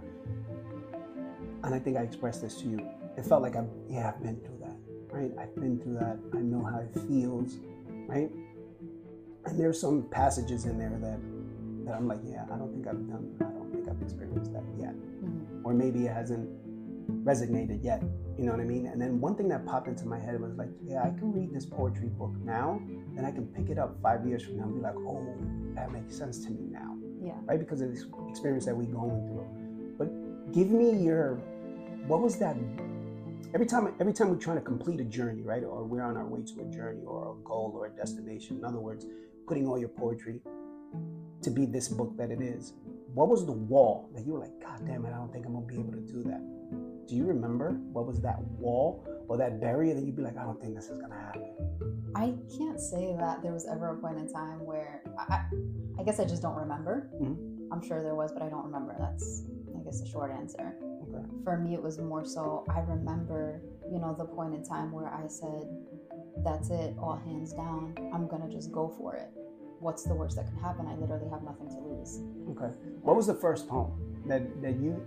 and 1.64 1.74
I 1.74 1.80
think 1.80 1.98
I 1.98 2.02
expressed 2.02 2.42
this 2.42 2.56
to 2.62 2.68
you. 2.68 2.80
It 3.18 3.26
felt 3.26 3.42
like 3.42 3.56
I'm, 3.56 3.70
yeah, 3.90 4.10
I've 4.10 4.24
been 4.24 4.40
through 4.40 4.60
that, 4.62 4.78
right? 5.12 5.32
I've 5.38 5.54
been 5.56 5.80
through 5.80 5.96
that. 5.96 6.18
I 6.34 6.42
know 6.42 6.64
how 6.64 6.80
it 6.80 6.94
feels, 7.08 7.58
right? 8.08 8.32
And 9.50 9.60
there's 9.60 9.82
some 9.82 10.04
passages 10.04 10.66
in 10.66 10.78
there 10.78 10.96
that 11.02 11.20
that 11.86 11.96
I'm 11.96 12.08
like, 12.08 12.20
yeah, 12.24 12.46
I 12.54 12.56
don't 12.58 12.72
think 12.72 12.86
I've 12.88 13.08
done, 13.10 13.36
I 13.42 13.46
don't 13.46 13.72
think 13.72 13.90
I've 13.90 14.00
experienced 14.04 14.54
that 14.54 14.62
yet, 14.78 14.94
Mhm. 14.94 15.64
or 15.66 15.74
maybe 15.74 16.06
it 16.06 16.12
hasn't 16.14 16.48
resonated 17.26 17.84
yet. 17.84 18.04
You 18.38 18.46
know 18.46 18.52
what 18.52 18.62
I 18.62 18.66
mean? 18.66 18.86
And 18.86 19.02
then 19.02 19.20
one 19.20 19.34
thing 19.36 19.48
that 19.48 19.66
popped 19.66 19.88
into 19.88 20.08
my 20.08 20.20
head 20.20 20.40
was 20.40 20.56
like, 20.56 20.70
yeah, 20.84 21.02
I 21.04 21.10
can 21.10 21.34
read 21.34 21.52
this 21.52 21.66
poetry 21.66 22.10
book 22.10 22.32
now, 22.46 22.80
and 23.18 23.26
I 23.26 23.32
can 23.32 23.48
pick 23.48 23.72
it 23.72 23.80
up 23.80 24.00
five 24.04 24.24
years 24.28 24.44
from 24.44 24.58
now 24.58 24.64
and 24.66 24.76
be 24.76 24.82
like, 24.82 24.96
oh, 24.98 25.26
that 25.74 25.92
makes 25.92 26.16
sense 26.16 26.46
to 26.46 26.52
me 26.52 26.68
now, 26.70 26.96
Yeah. 27.20 27.40
right? 27.48 27.60
Because 27.60 27.82
of 27.82 27.90
this 27.90 28.06
experience 28.30 28.66
that 28.66 28.78
we're 28.78 28.94
going 28.94 29.26
through. 29.28 29.46
But 29.98 30.52
give 30.52 30.70
me 30.70 30.96
your, 31.04 31.40
what 32.08 32.22
was 32.22 32.38
that? 32.38 32.56
Every 33.56 33.66
time, 33.66 33.92
every 34.00 34.14
time 34.14 34.30
we're 34.30 34.36
trying 34.36 34.58
to 34.58 34.64
complete 34.64 35.00
a 35.00 35.06
journey, 35.06 35.42
right, 35.42 35.64
or 35.64 35.84
we're 35.86 36.04
on 36.04 36.18
our 36.18 36.28
way 36.28 36.44
to 36.44 36.62
a 36.62 36.66
journey 36.66 37.02
or 37.04 37.32
a 37.36 37.44
goal 37.44 37.72
or 37.76 37.88
a 37.88 37.90
destination. 37.90 38.58
In 38.58 38.64
other 38.66 38.80
words, 38.80 39.08
putting 39.50 39.68
all 39.68 39.80
your 39.80 39.90
poetry 39.90 40.40
to 41.42 41.50
be 41.50 41.66
this 41.66 41.88
book 41.88 42.16
that 42.16 42.30
it 42.30 42.40
is. 42.40 42.74
What 43.16 43.30
was 43.30 43.48
the 43.48 43.52
wall 43.52 44.08
that 44.14 44.24
you 44.24 44.34
were 44.34 44.40
like, 44.40 44.62
God 44.62 44.86
damn 44.86 45.04
it, 45.06 45.10
I 45.10 45.18
don't 45.18 45.34
think 45.34 45.48
I'm 45.48 45.54
gonna 45.54 45.66
be 45.66 45.80
able 45.80 45.94
to 45.94 46.02
do 46.02 46.22
that? 46.30 46.40
Do 47.08 47.16
you 47.16 47.26
remember 47.26 47.72
what 47.92 48.06
was 48.06 48.22
that 48.22 48.40
wall 48.60 49.04
or 49.28 49.38
that 49.38 49.60
barrier 49.60 49.96
that 49.96 50.04
you'd 50.04 50.16
be 50.16 50.22
like, 50.22 50.38
I 50.38 50.44
don't 50.44 50.62
think 50.62 50.76
this 50.76 50.90
is 50.90 51.00
gonna 51.00 51.16
happen? 51.16 51.50
I 52.14 52.36
can't 52.56 52.80
say 52.80 53.16
that 53.18 53.42
there 53.42 53.52
was 53.52 53.66
ever 53.66 53.90
a 53.90 53.98
point 53.98 54.20
in 54.20 54.32
time 54.32 54.64
where 54.64 55.02
I, 55.18 55.46
I, 55.98 56.04
guess 56.04 56.20
I 56.20 56.26
just 56.26 56.44
don't 56.44 56.56
remember. 56.56 57.10
Mhm. 57.20 57.72
I'm 57.72 57.82
sure 57.82 58.04
there 58.04 58.16
was, 58.16 58.32
but 58.32 58.44
I 58.44 58.50
don't 58.50 58.66
remember. 58.66 58.96
That's, 59.00 59.46
I 59.76 59.84
guess, 59.84 60.00
the 60.00 60.08
short 60.08 60.32
answer. 60.32 60.76
Okay. 61.10 61.26
For 61.44 61.58
me, 61.58 61.74
it 61.74 61.82
was 61.82 61.98
more 61.98 62.24
so 62.24 62.66
I 62.70 62.82
remember, 62.82 63.62
you 63.92 64.00
know, 64.00 64.16
the 64.16 64.26
point 64.26 64.54
in 64.54 64.64
time 64.64 64.92
where 64.92 65.08
I 65.08 65.28
said, 65.28 65.66
that's 66.44 66.70
it, 66.70 66.96
all 67.00 67.16
hands 67.26 67.54
down. 67.54 67.96
I'm 68.14 68.28
going 68.28 68.42
to 68.42 68.50
just 68.50 68.72
go 68.72 68.88
for 68.98 69.16
it. 69.16 69.30
What's 69.80 70.04
the 70.04 70.14
worst 70.14 70.36
that 70.36 70.46
can 70.48 70.58
happen? 70.58 70.88
I 70.88 70.96
literally 70.96 71.30
have 71.30 71.44
nothing 71.44 71.70
to 71.70 71.78
lose. 71.80 72.20
Okay. 72.52 72.74
What 73.02 73.16
was 73.16 73.28
the 73.28 73.34
first 73.34 73.68
poem 73.68 73.92
that, 74.28 74.62
that 74.62 74.76
you 74.80 75.06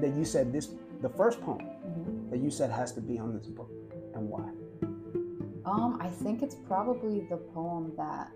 that 0.00 0.14
you 0.14 0.24
said 0.24 0.52
this 0.52 0.74
the 1.02 1.08
first 1.08 1.40
poem 1.40 1.58
Mhm. 1.60 2.30
that 2.30 2.38
you 2.40 2.50
said 2.50 2.70
has 2.70 2.92
to 2.92 3.00
be 3.00 3.18
on 3.18 3.32
this 3.36 3.46
book 3.46 3.70
and 4.14 4.28
why? 4.28 4.50
Um, 5.64 5.98
I 6.00 6.08
think 6.08 6.42
it's 6.42 6.54
probably 6.54 7.20
the 7.28 7.36
poem 7.36 7.92
that 7.96 8.30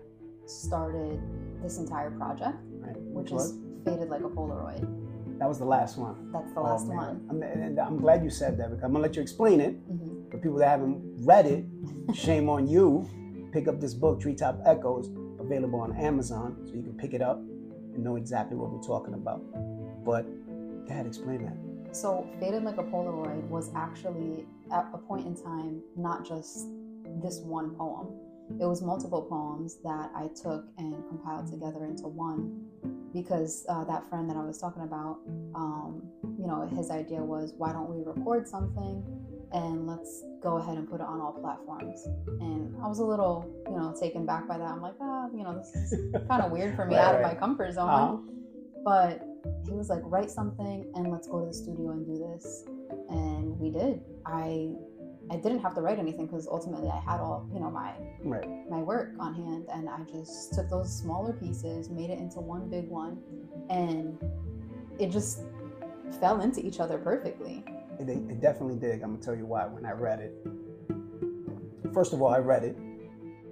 started 0.45 1.19
this 1.61 1.77
entire 1.79 2.11
project, 2.11 2.57
Right. 2.79 2.95
which 3.13 3.31
was 3.31 3.51
is 3.51 3.57
Faded 3.85 4.09
Like 4.09 4.21
a 4.23 4.29
Polaroid. 4.29 4.85
that 5.39 5.47
was 5.49 5.59
the 5.59 5.65
last 5.65 5.97
one. 5.97 6.31
That's 6.31 6.53
the 6.53 6.59
Oh, 6.59 6.63
last 6.63 6.87
man. 6.87 6.97
one. 6.97 7.25
I'm, 7.29 7.43
and 7.43 7.79
I'm 7.79 7.97
glad 7.97 8.23
you 8.23 8.29
said 8.29 8.57
that 8.57 8.69
because 8.69 8.83
I'm 8.83 8.91
gonna 8.91 9.01
let 9.03 9.15
you 9.17 9.21
explain 9.21 9.59
it. 9.59 9.75
hmm 9.75 9.97
For 9.97 10.12
people 10.43 10.59
that 10.59 10.69
haven't 10.69 11.01
read 11.25 11.45
it, 11.45 11.65
shame 12.13 12.49
on 12.49 12.67
you. 12.67 13.09
Pick 13.53 13.67
up 13.69 13.79
this 13.79 13.93
book, 13.93 14.19
Treetop 14.19 14.59
Echoes, 14.65 15.09
available 15.39 15.79
on 15.79 15.95
Amazon, 15.95 16.57
so 16.65 16.73
you 16.73 16.83
can 16.83 16.93
pick 16.93 17.13
it 17.13 17.21
up 17.21 17.37
and 17.37 18.03
know 18.03 18.17
exactly 18.17 18.57
what 18.57 18.69
we're 18.69 18.83
talking 18.83 19.13
about. 19.13 19.41
But 20.03 20.25
ahead, 20.89 21.07
explain 21.07 21.45
that. 21.45 21.95
So, 21.95 22.27
Faded 22.39 22.63
Like 22.63 22.77
a 22.77 22.83
Polaroid 22.83 23.47
was 23.47 23.71
actually 23.75 24.45
at 24.71 24.87
a 24.93 24.97
point 24.97 25.25
in 25.25 25.35
time 25.35 25.81
not 25.95 26.27
just 26.27 26.67
this 27.21 27.39
one 27.39 27.75
poem. 27.75 28.07
It 28.59 28.65
was 28.65 28.81
multiple 28.81 29.21
poems 29.21 29.77
that 29.83 30.11
I 30.13 30.27
took 30.35 30.65
and 30.77 30.95
compiled 31.07 31.49
together 31.49 31.85
into 31.85 32.07
one 32.07 32.65
because 33.13 33.65
uh, 33.69 33.83
that 33.85 34.09
friend 34.09 34.29
that 34.29 34.35
I 34.35 34.43
was 34.43 34.59
talking 34.59 34.83
about, 34.83 35.19
um, 35.55 36.01
you 36.37 36.47
know, 36.47 36.67
his 36.75 36.89
idea 36.89 37.19
was 37.19 37.53
why 37.57 37.71
don't 37.71 37.89
we 37.89 38.03
record 38.03 38.47
something 38.47 39.03
and 39.53 39.87
let's 39.87 40.23
go 40.41 40.57
ahead 40.57 40.77
and 40.77 40.89
put 40.89 40.99
it 40.99 41.05
on 41.07 41.21
all 41.21 41.31
platforms. 41.33 42.05
And 42.41 42.75
I 42.83 42.87
was 42.87 42.99
a 42.99 43.05
little, 43.05 43.49
you 43.67 43.75
know, 43.77 43.95
taken 43.99 44.25
back 44.25 44.47
by 44.47 44.57
that. 44.57 44.67
I'm 44.67 44.81
like, 44.81 44.95
ah, 45.01 45.27
you 45.33 45.43
know, 45.43 45.55
this 45.57 45.73
is 45.75 46.11
kind 46.27 46.41
of 46.41 46.51
weird 46.51 46.75
for 46.75 46.85
me 46.85 46.95
Right, 46.95 47.03
out 47.05 47.15
of 47.15 47.21
my 47.21 47.35
comfort 47.35 47.73
zone. 47.73 47.89
Uh-huh. 47.89 48.17
But 48.83 49.21
he 49.65 49.71
was 49.71 49.89
like, 49.89 50.01
write 50.03 50.31
something 50.31 50.91
and 50.95 51.11
let's 51.11 51.27
go 51.27 51.39
to 51.39 51.45
the 51.45 51.53
studio 51.53 51.91
and 51.91 52.05
do 52.05 52.17
this. 52.17 52.65
And 53.09 53.57
we 53.59 53.69
did. 53.69 54.01
I 54.25 54.71
I 55.31 55.37
didn't 55.37 55.59
have 55.59 55.73
to 55.75 55.81
write 55.81 55.99
anything 55.99 56.25
because 56.25 56.47
ultimately 56.47 56.89
I 56.89 56.99
had 56.99 57.21
all, 57.21 57.47
you 57.53 57.59
know, 57.61 57.69
my 57.71 57.93
Right. 58.23 58.69
my 58.69 58.79
work 58.79 59.11
on 59.19 59.33
hand 59.33 59.67
and 59.71 59.87
I 59.87 59.99
just 60.11 60.53
took 60.53 60.69
those 60.69 60.91
smaller 60.91 61.31
pieces, 61.33 61.89
made 61.89 62.09
it 62.09 62.19
into 62.19 62.39
one 62.41 62.69
big 62.69 62.89
one, 62.89 63.21
and 63.69 64.17
it 64.99 65.11
just 65.11 65.41
fell 66.19 66.41
into 66.41 66.65
each 66.65 66.79
other 66.79 66.97
perfectly. 66.97 67.63
It, 68.09 68.17
it 68.29 68.41
definitely 68.41 68.75
did. 68.75 69.01
I'm 69.01 69.13
gonna 69.13 69.23
tell 69.23 69.35
you 69.35 69.45
why. 69.45 69.65
When 69.65 69.85
I 69.85 69.91
read 69.91 70.19
it, 70.19 70.33
first 71.93 72.13
of 72.13 72.21
all, 72.21 72.29
I 72.29 72.39
read 72.39 72.63
it. 72.63 72.77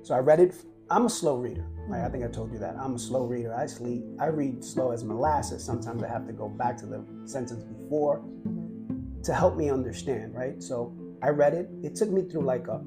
So 0.03 0.15
I 0.15 0.19
read 0.19 0.39
it. 0.39 0.55
I'm 0.89 1.05
a 1.05 1.09
slow 1.09 1.37
reader. 1.37 1.65
Right? 1.87 2.05
I 2.05 2.09
think 2.09 2.23
I 2.23 2.27
told 2.27 2.51
you 2.51 2.59
that. 2.59 2.75
I'm 2.75 2.95
a 2.95 2.99
slow 2.99 3.25
reader. 3.25 3.55
I 3.55 3.65
sleep. 3.65 4.03
I 4.19 4.27
read 4.27 4.63
slow 4.63 4.91
as 4.91 5.03
molasses. 5.03 5.63
Sometimes 5.63 6.03
I 6.03 6.07
have 6.07 6.25
to 6.27 6.33
go 6.33 6.49
back 6.49 6.77
to 6.77 6.85
the 6.85 7.03
sentence 7.25 7.63
before 7.63 8.19
mm-hmm. 8.19 9.21
to 9.21 9.33
help 9.33 9.55
me 9.55 9.69
understand. 9.69 10.35
Right. 10.35 10.61
So 10.61 10.93
I 11.21 11.29
read 11.29 11.53
it. 11.53 11.69
It 11.83 11.95
took 11.95 12.09
me 12.09 12.23
through 12.23 12.43
like 12.43 12.67
a. 12.67 12.81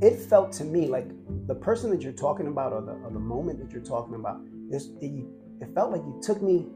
It 0.00 0.18
felt 0.18 0.52
to 0.52 0.64
me 0.64 0.88
like 0.88 1.08
the 1.46 1.54
person 1.54 1.90
that 1.90 2.02
you're 2.02 2.12
talking 2.12 2.48
about, 2.48 2.72
or 2.72 2.82
the 2.82 2.92
or 2.92 3.10
the 3.10 3.18
moment 3.18 3.58
that 3.60 3.72
you're 3.72 3.84
talking 3.84 4.14
about, 4.14 4.40
is 4.70 4.90
it, 5.00 5.24
it 5.60 5.74
felt 5.74 5.90
like 5.90 6.02
you 6.02 6.20
took 6.22 6.42
me. 6.42 6.66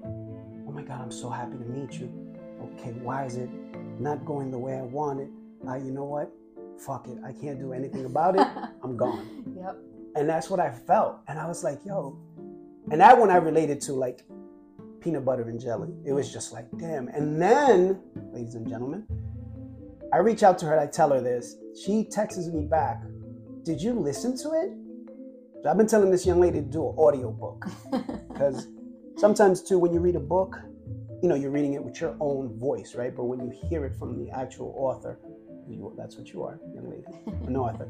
Oh 0.67 0.73
my 0.73 0.83
God! 0.83 1.01
I'm 1.01 1.11
so 1.11 1.29
happy 1.29 1.59
to 1.59 1.65
meet 1.65 1.93
you. 1.95 2.11
Okay, 2.63 2.93
why 2.93 3.25
is 3.25 3.37
it 3.37 3.51
not 4.01 4.25
going 4.25 4.51
the 4.51 4.59
way 4.59 4.77
I 4.77 4.83
want 4.83 5.21
it? 5.21 5.29
Uh, 5.67 5.77
you 5.77 5.91
know 5.91 6.05
what? 6.05 6.33
Fuck 6.85 7.09
it. 7.09 7.19
I 7.25 7.33
can't 7.33 7.59
do 7.59 7.73
anything 7.73 8.05
about 8.05 8.37
it. 8.37 8.47
I'm 8.83 8.97
gone. 8.97 9.45
Yep. 9.57 9.77
And 10.17 10.29
that's 10.29 10.51
what 10.51 10.61
I 10.61 10.71
felt. 10.71 11.19
And 11.29 11.39
I 11.39 11.47
was 11.47 11.63
like, 11.63 11.81
yo. 11.85 12.19
And 12.91 13.01
that 13.01 13.19
one 13.19 13.31
I 13.31 13.37
related 13.37 13.81
to, 13.83 13.93
like, 13.93 14.25
peanut 15.01 15.25
butter 15.25 15.49
and 15.49 15.61
jelly. 15.61 15.93
It 16.05 16.13
was 16.13 16.33
just 16.33 16.53
like, 16.53 16.67
damn. 16.79 17.09
And 17.09 17.41
then, 17.41 18.01
ladies 18.33 18.55
and 18.55 18.67
gentlemen, 18.69 19.07
I 20.13 20.19
reach 20.19 20.43
out 20.43 20.59
to 20.59 20.67
her, 20.67 20.79
I 20.79 20.87
tell 20.87 21.11
her 21.11 21.21
this. 21.21 21.57
She 21.85 22.05
texts 22.05 22.49
me 22.49 22.67
back, 22.67 23.03
Did 23.63 23.81
you 23.81 23.93
listen 23.93 24.37
to 24.39 24.49
it? 24.53 24.71
So 25.63 25.71
I've 25.71 25.77
been 25.77 25.87
telling 25.87 26.11
this 26.11 26.27
young 26.27 26.41
lady 26.41 26.61
to 26.61 26.67
do 26.67 26.89
an 26.89 26.95
audio 26.99 27.31
book. 27.31 27.67
Because 28.41 28.69
sometimes 29.19 29.63
too, 29.63 29.79
when 29.79 29.93
you 29.93 30.01
read 30.01 30.17
a 30.17 30.21
book, 30.21 30.59
you 31.23 31.29
know, 31.29 31.35
you're 31.35 31.51
reading 31.51 31.75
it 31.75 31.85
with 31.85 32.01
your 32.01 32.17
own 32.21 32.59
voice, 32.59 32.95
right? 32.95 33.15
But 33.15 33.25
when 33.25 33.41
you 33.41 33.51
hear 33.69 33.85
it 33.85 33.95
from 33.97 34.25
the 34.25 34.31
actual 34.31 34.75
author, 34.77 35.19
you, 35.69 35.93
that's 35.97 36.17
what 36.17 36.33
you 36.33 36.43
are, 36.43 36.59
young 36.75 36.91
lady, 36.91 37.05
an 37.47 37.57
author. 37.67 37.89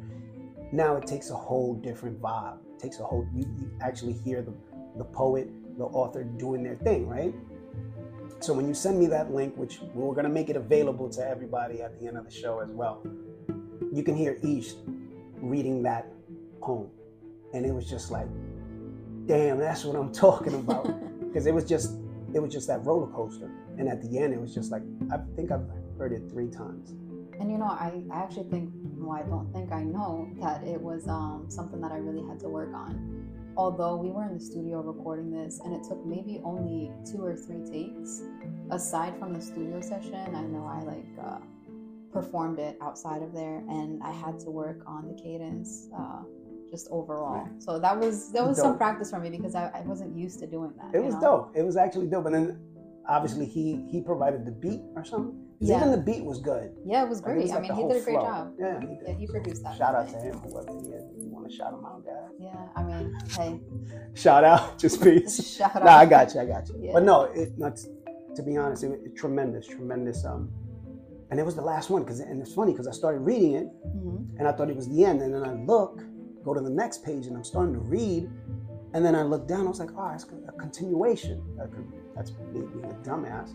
Now 0.73 0.97
it 0.97 1.07
takes 1.07 1.31
a 1.31 1.37
whole 1.37 1.75
different 1.75 2.21
vibe. 2.21 2.59
It 2.75 2.81
takes 2.81 2.99
a 2.99 3.05
whole, 3.05 3.27
you, 3.35 3.45
you 3.59 3.71
actually 3.81 4.13
hear 4.13 4.43
the, 4.43 4.53
the 4.97 5.05
poet, 5.05 5.49
the 5.79 5.85
author 5.85 6.25
doing 6.25 6.63
their 6.63 6.77
thing, 6.77 7.09
right? 7.09 7.35
So 8.41 8.53
when 8.53 8.67
you 8.67 8.75
send 8.75 8.99
me 8.99 9.07
that 9.09 9.33
link, 9.33 9.57
which 9.57 9.81
we're 9.95 10.15
going 10.15 10.25
to 10.25 10.31
make 10.31 10.49
it 10.49 10.57
available 10.57 11.09
to 11.11 11.27
everybody 11.27 11.83
at 11.83 12.01
the 12.01 12.07
end 12.07 12.17
of 12.17 12.25
the 12.25 12.31
show 12.31 12.61
as 12.61 12.71
well, 12.71 13.03
you 13.93 14.03
can 14.03 14.17
hear 14.17 14.37
Eesh 14.37 14.75
reading 15.37 15.83
that 15.83 16.07
poem. 16.61 16.91
And 17.53 17.67
it 17.67 17.73
was 17.73 17.89
just 17.89 18.11
like, 18.11 18.29
damn, 19.27 19.59
that's 19.59 19.85
what 19.85 19.97
I'm 19.97 20.13
talking 20.27 20.55
about. 20.55 20.93
Because 21.31 21.47
it 21.47 21.55
was 21.55 21.65
just, 21.65 21.93
it 22.35 22.41
was 22.41 22.53
just 22.53 22.67
that 22.69 22.85
roller 22.85 23.07
coaster. 23.09 23.51
And 23.79 23.89
at 23.89 24.03
the 24.03 24.19
end, 24.19 24.33
it 24.33 24.41
was 24.41 24.55
just 24.55 24.71
like, 24.71 24.83
I 25.13 25.19
think 25.37 25.51
I've 25.51 25.67
heard 25.99 26.13
it 26.13 26.31
three 26.31 26.49
times. 26.49 26.95
And 27.39 27.51
you 27.51 27.59
know, 27.59 27.65
I, 27.65 28.03
I 28.13 28.23
actually 28.23 28.51
think, 28.51 28.71
well, 28.97 29.17
I 29.17 29.23
don't 29.23 29.51
think 29.53 29.73
I 29.73 29.83
know 29.83 30.31
that 30.41 30.63
it 30.63 30.81
was 30.81 31.09
um, 31.09 31.47
something 31.49 31.81
that 31.81 31.91
I 31.91 31.97
really 31.97 32.27
had 32.29 32.39
to 32.41 32.49
work 32.49 32.75
on. 32.75 33.27
Although 33.57 33.97
we 33.97 34.11
were 34.11 34.25
in 34.25 34.35
the 34.35 34.41
studio 34.41 34.81
recording 34.81 35.31
this 35.31 35.61
and 35.65 35.75
it 35.75 35.83
took 35.83 36.05
maybe 36.07 36.41
only 36.45 36.93
two 37.11 37.23
or 37.23 37.35
three 37.35 37.65
takes, 37.65 38.23
aside 38.71 39.19
from 39.19 39.33
the 39.33 39.41
studio 39.41 39.81
session, 39.81 40.15
I 40.35 40.43
know 40.43 40.67
I 40.67 40.83
like 40.83 41.07
uh, 41.23 41.39
performed 42.13 42.59
it 42.59 42.77
outside 42.81 43.23
of 43.23 43.33
there 43.33 43.63
and 43.69 44.03
I 44.03 44.13
had 44.13 44.39
to 44.41 44.51
work 44.51 44.83
on 44.87 45.09
the 45.09 45.15
cadence. 45.15 45.89
Uh, 45.97 46.23
just 46.71 46.89
overall. 46.91 47.49
So 47.59 47.79
that 47.79 47.99
was 47.99 48.33
that 48.33 48.47
was 48.47 48.57
dope. 48.57 48.65
some 48.65 48.77
practice 48.79 49.11
for 49.11 49.21
me 49.21 49.31
because 49.31 49.55
I, 49.55 49.71
I, 49.75 49.81
wasn't 49.83 50.17
used 50.17 50.39
to 50.41 50.47
doing 50.47 50.73
that. 50.79 50.95
It 50.95 51.03
was 51.03 51.15
know? 51.15 51.21
dope. 51.21 51.57
It 51.57 51.63
was 51.63 51.77
actually 51.77 52.07
dope. 52.07 52.27
And 52.27 52.35
then 52.35 52.61
obviously 53.09 53.47
he 53.47 53.85
he 53.91 54.01
provided 54.01 54.45
the 54.45 54.53
beat 54.53 54.81
or 54.95 55.05
something. 55.05 55.47
Yeah. 55.63 55.77
Even 55.77 55.91
the 55.91 55.99
beat 55.99 56.25
was 56.25 56.41
good. 56.41 56.73
Yeah, 56.87 57.03
it 57.03 57.09
was 57.09 57.21
great. 57.21 57.37
Was 57.37 57.51
like 57.51 57.59
I 57.59 57.63
mean, 57.63 57.75
he 57.75 57.83
did 57.83 58.01
a 58.01 58.05
great 58.05 58.15
flow. 58.15 58.25
job. 58.25 58.55
Yeah, 58.59 58.81
he, 58.81 58.87
did. 58.87 58.99
yeah, 59.07 59.15
he 59.15 59.27
produced 59.27 59.63
that. 59.63 59.77
Shout 59.77 59.95
out 59.95 60.09
to 60.09 60.17
him, 60.17 60.39
whoever 60.39 60.73
he 60.73 60.89
is. 60.89 61.05
You 61.19 61.29
want 61.29 61.51
to 61.51 61.55
shout 61.55 61.75
him 61.75 61.85
out, 61.85 62.03
guys? 62.03 62.31
Yeah, 62.41 62.57
I 62.75 62.83
mean, 62.83 63.15
hey. 63.37 63.61
Shout 64.15 64.43
out, 64.43 64.79
just 64.79 65.03
peace. 65.03 65.57
shout 65.59 65.77
out. 65.77 65.85
Nah, 65.85 65.97
I 65.97 66.07
got 66.07 66.33
you. 66.33 66.41
I 66.41 66.47
got 66.47 66.67
you. 66.71 66.77
Yeah. 66.81 66.93
But 66.95 67.03
no, 67.03 67.25
it, 67.25 67.59
not, 67.59 67.79
to 68.37 68.43
be 68.43 68.57
honest, 68.57 68.85
it, 68.85 69.01
it, 69.05 69.15
tremendous, 69.15 69.67
tremendous. 69.67 70.25
Um, 70.25 70.51
and 71.31 71.39
it 71.39 71.45
was 71.45 71.57
the 71.57 71.63
last 71.63 71.91
one 71.91 72.05
because, 72.05 72.21
and 72.21 72.41
it's 72.41 72.55
funny 72.55 72.73
because 72.73 72.89
I 72.89 72.93
started 72.93 73.21
reading 73.21 73.53
it, 73.53 73.67
mm-hmm. 73.87 74.39
and 74.39 74.49
I 74.49 74.53
thought 74.53 74.71
it 74.71 74.77
was 74.77 74.89
the 74.89 75.05
end, 75.05 75.21
and 75.21 75.35
then 75.35 75.45
I 75.45 75.53
look, 75.53 76.03
go 76.45 76.55
to 76.55 76.61
the 76.61 76.71
next 76.71 77.05
page, 77.05 77.27
and 77.27 77.37
I'm 77.37 77.45
starting 77.45 77.75
to 77.75 77.81
read, 77.81 78.31
and 78.93 79.05
then 79.05 79.15
I 79.15 79.23
look 79.23 79.47
down. 79.47 79.67
I 79.67 79.69
was 79.69 79.79
like, 79.79 79.91
oh, 79.97 80.11
it's 80.15 80.25
a 80.25 80.53
continuation. 80.53 81.43
That's 82.17 82.33
me 82.53 82.63
being 82.63 82.85
a 82.85 83.09
dumbass. 83.09 83.55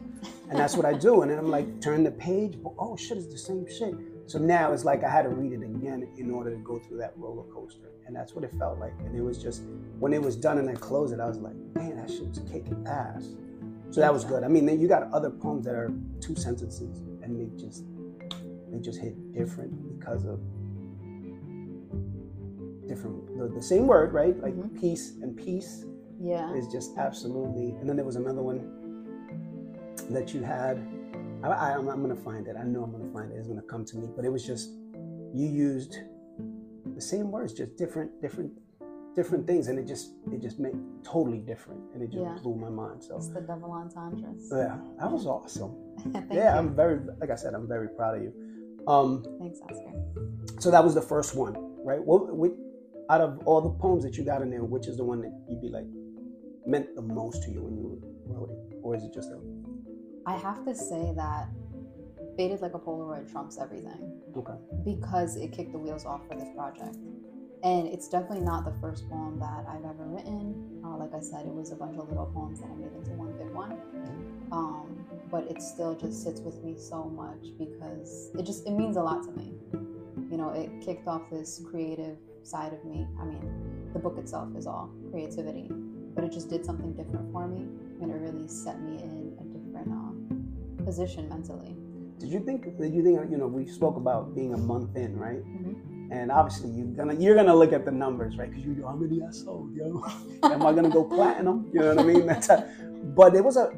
And 0.50 0.58
that's 0.58 0.78
what 0.78 0.86
I 0.86 0.94
do. 0.94 1.22
And 1.22 1.30
then 1.30 1.38
I'm 1.38 1.52
like, 1.52 1.82
turn 1.82 2.04
the 2.04 2.12
page. 2.12 2.58
Oh, 2.80 2.96
shit, 2.96 3.18
it's 3.18 3.28
the 3.28 3.38
same 3.38 3.68
shit. 3.68 3.94
So 4.28 4.40
now 4.40 4.72
it's 4.72 4.86
like 4.86 5.04
I 5.04 5.10
had 5.10 5.24
to 5.24 5.30
read 5.30 5.52
it 5.52 5.62
again 5.62 6.08
in 6.18 6.32
order 6.32 6.52
to 6.52 6.58
go 6.58 6.80
through 6.80 6.98
that 7.00 7.14
roller 7.18 7.44
coaster. 7.54 7.92
And 8.08 8.16
that's 8.16 8.34
what 8.34 8.44
it 8.44 8.52
felt 8.58 8.80
like. 8.80 8.94
And 9.00 9.16
it 9.16 9.22
was 9.22 9.38
just, 9.38 9.64
when 10.00 10.14
it 10.14 10.22
was 10.22 10.36
done 10.36 10.58
and 10.58 10.70
I 10.70 10.76
closed 10.76 11.14
it, 11.14 11.20
I 11.20 11.28
was 11.28 11.38
like, 11.38 11.56
man, 11.76 11.98
that 11.98 12.10
shit 12.10 12.28
was 12.28 12.40
kicking 12.40 12.86
ass. 12.88 13.28
So 13.90 14.02
that 14.02 14.14
was 14.14 14.24
good. 14.24 14.44
I 14.44 14.48
mean, 14.48 14.66
then 14.66 14.80
you 14.80 14.88
got 14.88 15.12
other 15.12 15.30
poems 15.30 15.66
that 15.66 15.76
are 15.76 15.92
two 16.22 16.36
sentences 16.36 17.02
and 17.22 17.36
they 17.36 17.62
just, 17.62 17.84
they 18.72 18.80
just 18.80 19.00
hit 19.00 19.34
different 19.34 20.00
because 20.00 20.26
of 20.26 20.40
different 22.88 23.38
the, 23.38 23.48
the 23.48 23.62
same 23.62 23.88
word, 23.88 24.14
right? 24.14 24.38
Like 24.40 24.54
mm-hmm. 24.54 24.80
peace 24.80 25.14
and 25.22 25.36
peace. 25.36 25.86
Yeah. 26.20 26.54
Is 26.54 26.68
just 26.68 26.98
absolutely. 26.98 27.72
And 27.80 27.90
then 27.90 27.96
there 27.96 28.06
was 28.06 28.16
another 28.16 28.42
one 28.42 28.60
that 30.10 30.34
you 30.34 30.42
had. 30.42 30.78
I, 31.44 31.74
am 31.74 31.86
going 31.86 32.10
to 32.10 32.16
find 32.16 32.48
it. 32.48 32.56
I 32.60 32.64
know 32.64 32.84
I'm 32.84 32.92
going 32.92 33.06
to 33.06 33.14
find 33.14 33.32
it. 33.32 33.36
It's 33.36 33.48
going 33.48 33.60
to 33.60 33.68
come 33.68 33.86
to 33.86 33.98
me. 33.98 34.08
But 34.16 34.26
it 34.26 34.30
was 34.30 34.46
just 34.46 34.72
you 35.34 35.48
used 35.48 36.00
the 36.96 37.02
same 37.02 37.32
words, 37.32 37.54
just 37.54 37.76
different, 37.76 38.22
different, 38.22 38.52
different 39.16 39.46
things, 39.46 39.68
and 39.68 39.78
it 39.78 39.86
just 39.86 40.14
it 40.32 40.42
just 40.42 40.60
made 40.60 40.76
totally 41.04 41.40
different, 41.40 41.82
and 41.94 42.02
it 42.02 42.08
just 42.08 42.24
yeah. 42.24 42.38
blew 42.42 42.56
my 42.56 42.70
mind. 42.70 43.04
So 43.04 43.18
it's 43.18 43.28
the 43.28 43.42
double 43.42 43.72
entendres. 43.74 44.50
Yeah, 44.52 44.78
that 45.00 45.12
was 45.12 45.28
awesome. 45.28 45.76
yeah, 46.32 46.54
you. 46.54 46.60
I'm 46.60 46.76
very 46.76 47.00
like 47.20 47.30
I 47.30 47.36
said, 47.36 47.54
I'm 47.54 47.68
very 47.68 47.90
proud 47.90 48.18
of 48.18 48.24
you. 48.24 48.34
Um, 48.88 49.26
Thanks, 49.40 49.60
Oscar. 49.62 49.92
So 50.60 50.72
that 50.72 50.84
was 50.84 50.96
the 50.96 51.02
first 51.02 51.36
one, 51.36 51.56
right? 51.84 52.04
What, 52.04 52.34
what 52.36 52.52
out 53.10 53.22
of 53.22 53.40
all 53.46 53.62
the 53.62 53.70
poems 53.70 54.04
that 54.04 54.18
you 54.18 54.24
got 54.24 54.42
in 54.42 54.50
there, 54.50 54.64
which 54.64 54.88
is 54.88 54.98
the 54.98 55.04
one 55.04 55.22
that 55.22 55.34
you'd 55.48 55.62
be 55.62 55.70
like 55.70 55.86
meant 56.66 56.96
the 56.96 57.02
most 57.02 57.44
to 57.44 57.52
you 57.52 57.62
when 57.62 57.76
you 57.78 58.02
wrote 58.26 58.50
it, 58.50 58.78
or 58.82 58.96
is 58.96 59.04
it 59.04 59.14
just 59.14 59.30
a? 59.30 59.40
I 60.26 60.36
have 60.38 60.66
to 60.66 60.74
say 60.74 61.14
that 61.16 61.48
"Faded 62.38 62.62
Like 62.62 62.74
a 62.74 62.80
Polaroid" 62.80 63.32
trumps 63.32 63.58
everything. 63.60 64.22
Okay. 64.36 64.54
Because 64.84 65.36
it 65.36 65.52
kicked 65.52 65.72
the 65.72 65.80
wheels 65.80 66.06
off 66.06 66.28
for 66.28 66.36
this 66.36 66.50
project, 66.56 66.98
and 67.64 67.88
it's 67.88 68.08
definitely 68.08 68.44
not 68.44 68.66
the 68.66 68.74
first 68.82 69.08
poem 69.10 69.40
that 69.40 69.66
I've 69.70 69.86
ever 69.86 70.06
written. 70.06 70.82
Uh, 70.84 70.98
like 70.98 71.14
I 71.14 71.20
said, 71.20 71.46
it 71.46 71.54
was 71.54 71.72
a 71.72 71.76
bunch 71.76 71.98
of 71.98 72.10
little 72.10 72.26
poems 72.28 72.60
that 72.62 72.70
I 72.70 72.76
made 72.76 72.94
into 72.94 73.12
one 73.12 73.38
big 73.38 73.52
one. 73.54 73.80
Um, 74.52 75.06
but 75.30 75.50
it 75.50 75.62
still 75.62 75.96
just 75.96 76.24
sits 76.24 76.42
with 76.42 76.64
me 76.64 76.76
so 76.78 77.06
much 77.06 77.58
because 77.58 78.32
it 78.38 78.44
just 78.46 78.68
it 78.68 78.72
means 78.72 78.98
a 78.98 79.02
lot 79.02 79.24
to 79.24 79.32
me. 79.32 79.54
You 80.30 80.38
know, 80.38 80.50
it 80.50 80.70
kicked 80.82 81.08
off 81.08 81.30
this 81.30 81.62
creative 81.70 82.18
side 82.46 82.74
of 82.74 82.84
me. 82.86 83.08
I 83.20 83.26
mean, 83.26 83.90
the 83.94 84.00
book 84.00 84.18
itself 84.18 84.50
is 84.56 84.68
all 84.68 84.90
creativity, 85.12 85.70
but 86.14 86.24
it 86.24 86.32
just 86.32 86.50
did 86.50 86.66
something 86.66 86.94
different 86.94 87.32
for 87.32 87.48
me, 87.48 87.68
and 88.02 88.12
it 88.12 88.16
really 88.16 88.48
set 88.48 88.82
me 88.82 89.02
in 89.02 89.38
a 89.40 89.46
different 89.46 89.92
uh, 89.92 90.84
position 90.84 91.28
mentally. 91.30 91.76
Did 92.20 92.30
you 92.30 92.40
think? 92.40 92.78
Did 92.78 92.94
you 92.94 93.04
think? 93.04 93.32
You 93.32 93.38
know, 93.38 93.48
we 93.48 93.66
spoke 93.68 93.98
about 93.98 94.36
being 94.36 94.54
a 94.54 94.58
month 94.58 94.96
in, 94.96 95.18
right? 95.18 95.44
Mm-hmm. 95.44 96.12
And 96.12 96.32
obviously, 96.32 96.70
you're 96.70 96.88
gonna 96.88 97.16
you're 97.16 97.36
gonna 97.36 97.56
look 97.56 97.74
at 97.74 97.84
the 97.84 97.92
numbers, 97.92 98.38
right? 98.38 98.50
Because 98.50 98.64
you 98.64 98.74
know 98.74 98.88
how 98.88 98.96
many 98.96 99.22
I 99.22 99.32
sold, 99.32 99.76
yo. 99.76 100.04
Am 100.44 100.66
I 100.66 100.72
gonna 100.74 100.90
go 100.90 101.04
platinum? 101.04 101.70
You 101.74 101.82
know 101.82 101.96
what 101.96 102.00
I 102.00 102.08
mean? 102.08 102.26
That's 102.28 102.50
a, 102.50 102.70
but 103.16 103.34
there 103.34 103.44
was 103.44 103.58
a 103.58 103.72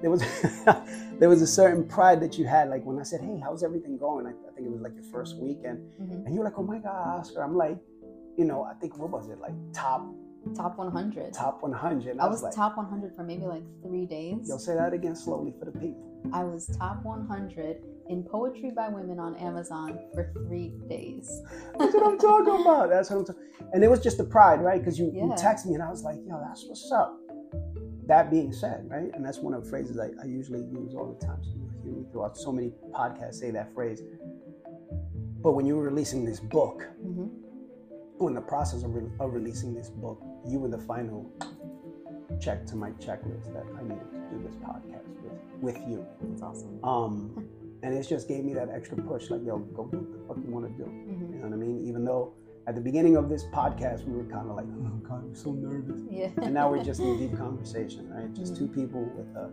there 0.00 0.10
was 0.10 0.22
there 1.18 1.28
was 1.28 1.42
a 1.42 1.46
certain 1.46 1.86
pride 1.86 2.20
that 2.20 2.38
you 2.38 2.46
had. 2.46 2.68
Like 2.70 2.84
when 2.84 2.98
I 2.98 3.02
said, 3.02 3.20
"Hey, 3.20 3.40
how's 3.42 3.62
everything 3.62 3.98
going?" 3.98 4.26
I, 4.26 4.30
I 4.30 4.52
think 4.54 4.66
it 4.66 4.72
was 4.72 4.80
like 4.80 4.94
your 4.94 5.04
first 5.04 5.36
weekend, 5.38 5.78
mm-hmm. 6.00 6.26
and 6.26 6.34
you're 6.34 6.44
like, 6.44 6.58
"Oh 6.58 6.62
my 6.62 6.78
God, 6.78 7.20
Oscar!" 7.20 7.42
I'm 7.42 7.56
like, 7.56 7.78
you 8.36 8.44
know, 8.44 8.62
I 8.64 8.74
think 8.74 8.98
what 8.98 9.10
was 9.10 9.28
it 9.28 9.38
like 9.38 9.52
top 9.72 10.06
top 10.56 10.76
100 10.76 11.32
top 11.32 11.62
100 11.62 12.18
i, 12.18 12.24
I 12.24 12.26
was, 12.26 12.36
was 12.36 12.42
like, 12.42 12.54
top 12.54 12.76
100 12.76 13.14
for 13.14 13.22
maybe 13.22 13.44
like 13.44 13.62
three 13.82 14.06
days. 14.06 14.46
You'll 14.48 14.58
say 14.58 14.74
that 14.74 14.92
again 14.92 15.14
slowly 15.14 15.54
for 15.58 15.66
the 15.66 15.72
people. 15.72 16.20
I 16.32 16.44
was 16.44 16.66
top 16.78 17.04
100 17.04 17.82
in 18.08 18.24
poetry 18.24 18.72
by 18.74 18.88
women 18.88 19.18
on 19.18 19.36
amazon 19.36 19.98
for 20.14 20.32
three 20.34 20.72
days. 20.88 21.42
That's 21.78 21.94
what 21.94 22.04
i'm 22.04 22.18
talking 22.18 22.60
about. 22.60 22.90
That's 22.90 23.10
what 23.10 23.18
i'm 23.18 23.24
talking 23.24 23.42
and 23.72 23.84
it 23.84 23.88
was 23.88 24.00
just 24.00 24.18
the 24.18 24.24
pride 24.24 24.60
right? 24.60 24.80
Because 24.80 24.98
you, 24.98 25.12
yeah. 25.14 25.26
you 25.26 25.34
text 25.36 25.66
me 25.66 25.74
and 25.74 25.82
i 25.82 25.88
was 25.88 26.02
like 26.02 26.18
yo 26.26 26.40
that's 26.46 26.64
what's 26.66 26.90
up. 26.92 27.18
That 28.06 28.30
being 28.30 28.52
said 28.52 28.86
right 28.90 29.10
and 29.14 29.24
that's 29.24 29.38
one 29.38 29.54
of 29.54 29.64
the 29.64 29.70
phrases 29.70 29.98
i, 29.98 30.10
I 30.20 30.26
usually 30.26 30.64
use 30.64 30.94
all 30.94 31.16
the 31.18 31.24
time. 31.24 31.38
So 31.42 31.50
you 31.54 31.70
hear 31.84 31.92
me 31.92 32.04
throughout 32.10 32.36
so 32.36 32.50
many 32.52 32.72
podcasts 32.92 33.34
say 33.34 33.52
that 33.52 33.72
phrase. 33.74 34.02
But 35.40 35.52
when 35.52 35.66
you 35.66 35.76
were 35.76 35.84
releasing 35.84 36.24
this 36.24 36.40
book 36.40 36.82
mm-hmm 37.04 37.41
in 38.20 38.34
the 38.34 38.40
process 38.40 38.82
of, 38.82 38.94
re- 38.94 39.10
of 39.20 39.32
releasing 39.32 39.74
this 39.74 39.90
book, 39.90 40.22
you 40.46 40.58
were 40.58 40.68
the 40.68 40.78
final 40.78 41.30
check 42.40 42.66
to 42.66 42.76
my 42.76 42.90
checklist 42.92 43.52
that 43.52 43.64
I 43.78 43.82
needed 43.82 44.10
to 44.12 44.18
do 44.30 44.42
this 44.44 44.56
podcast 44.56 45.06
with, 45.22 45.76
with 45.76 45.88
you. 45.88 46.06
That's 46.22 46.42
awesome. 46.42 46.78
Um, 46.84 47.48
and 47.82 47.94
it 47.94 48.06
just 48.08 48.28
gave 48.28 48.44
me 48.44 48.54
that 48.54 48.68
extra 48.70 48.96
push, 48.96 49.30
like, 49.30 49.44
yo, 49.44 49.58
go 49.58 49.86
do 49.86 49.98
what 49.98 50.12
the 50.12 50.28
fuck 50.28 50.36
you 50.44 50.52
want 50.52 50.66
to 50.66 50.84
do. 50.84 50.88
Mm-hmm. 50.88 51.34
You 51.34 51.38
know 51.40 51.48
what 51.48 51.52
I 51.52 51.56
mean? 51.56 51.86
Even 51.86 52.04
though 52.04 52.34
at 52.66 52.74
the 52.74 52.80
beginning 52.80 53.16
of 53.16 53.28
this 53.28 53.44
podcast, 53.44 54.04
we 54.06 54.14
were 54.14 54.24
kind 54.24 54.48
of 54.48 54.56
like, 54.56 54.66
oh 54.66 55.08
God, 55.08 55.24
I'm 55.24 55.34
so 55.34 55.52
nervous. 55.52 56.00
Yeah. 56.10 56.28
And 56.42 56.54
now 56.54 56.70
we're 56.70 56.84
just 56.84 57.00
in 57.00 57.18
deep 57.28 57.36
conversation, 57.36 58.08
right? 58.08 58.32
Just 58.32 58.54
mm-hmm. 58.54 58.66
two 58.66 58.72
people 58.72 59.02
with 59.16 59.26
a, 59.36 59.50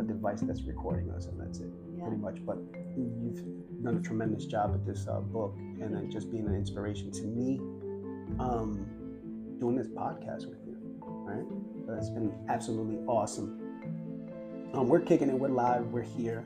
a, 0.00 0.04
device 0.04 0.40
that's 0.42 0.62
recording 0.62 1.10
us, 1.10 1.26
and 1.26 1.40
that's 1.40 1.58
it, 1.58 1.70
yeah. 1.96 2.04
pretty 2.04 2.20
much. 2.20 2.44
But 2.46 2.58
you've 2.96 3.42
done 3.82 3.96
a 3.96 4.00
tremendous 4.00 4.46
job 4.46 4.72
with 4.72 4.86
this 4.86 5.06
uh, 5.08 5.20
book, 5.20 5.56
and 5.80 5.96
uh, 5.96 6.12
just 6.12 6.30
being 6.30 6.46
an 6.46 6.54
inspiration 6.54 7.10
to 7.12 7.22
me 7.22 7.60
um, 8.38 8.86
doing 9.58 9.76
this 9.76 9.88
podcast 9.88 10.46
with 10.48 10.58
you. 10.66 10.76
Right? 11.00 11.98
It's 11.98 12.10
been 12.10 12.32
absolutely 12.48 12.98
awesome. 13.06 13.60
Um, 14.74 14.88
we're 14.88 15.00
kicking 15.00 15.28
it. 15.28 15.34
We're 15.34 15.48
live. 15.48 15.86
We're 15.86 16.02
here. 16.02 16.44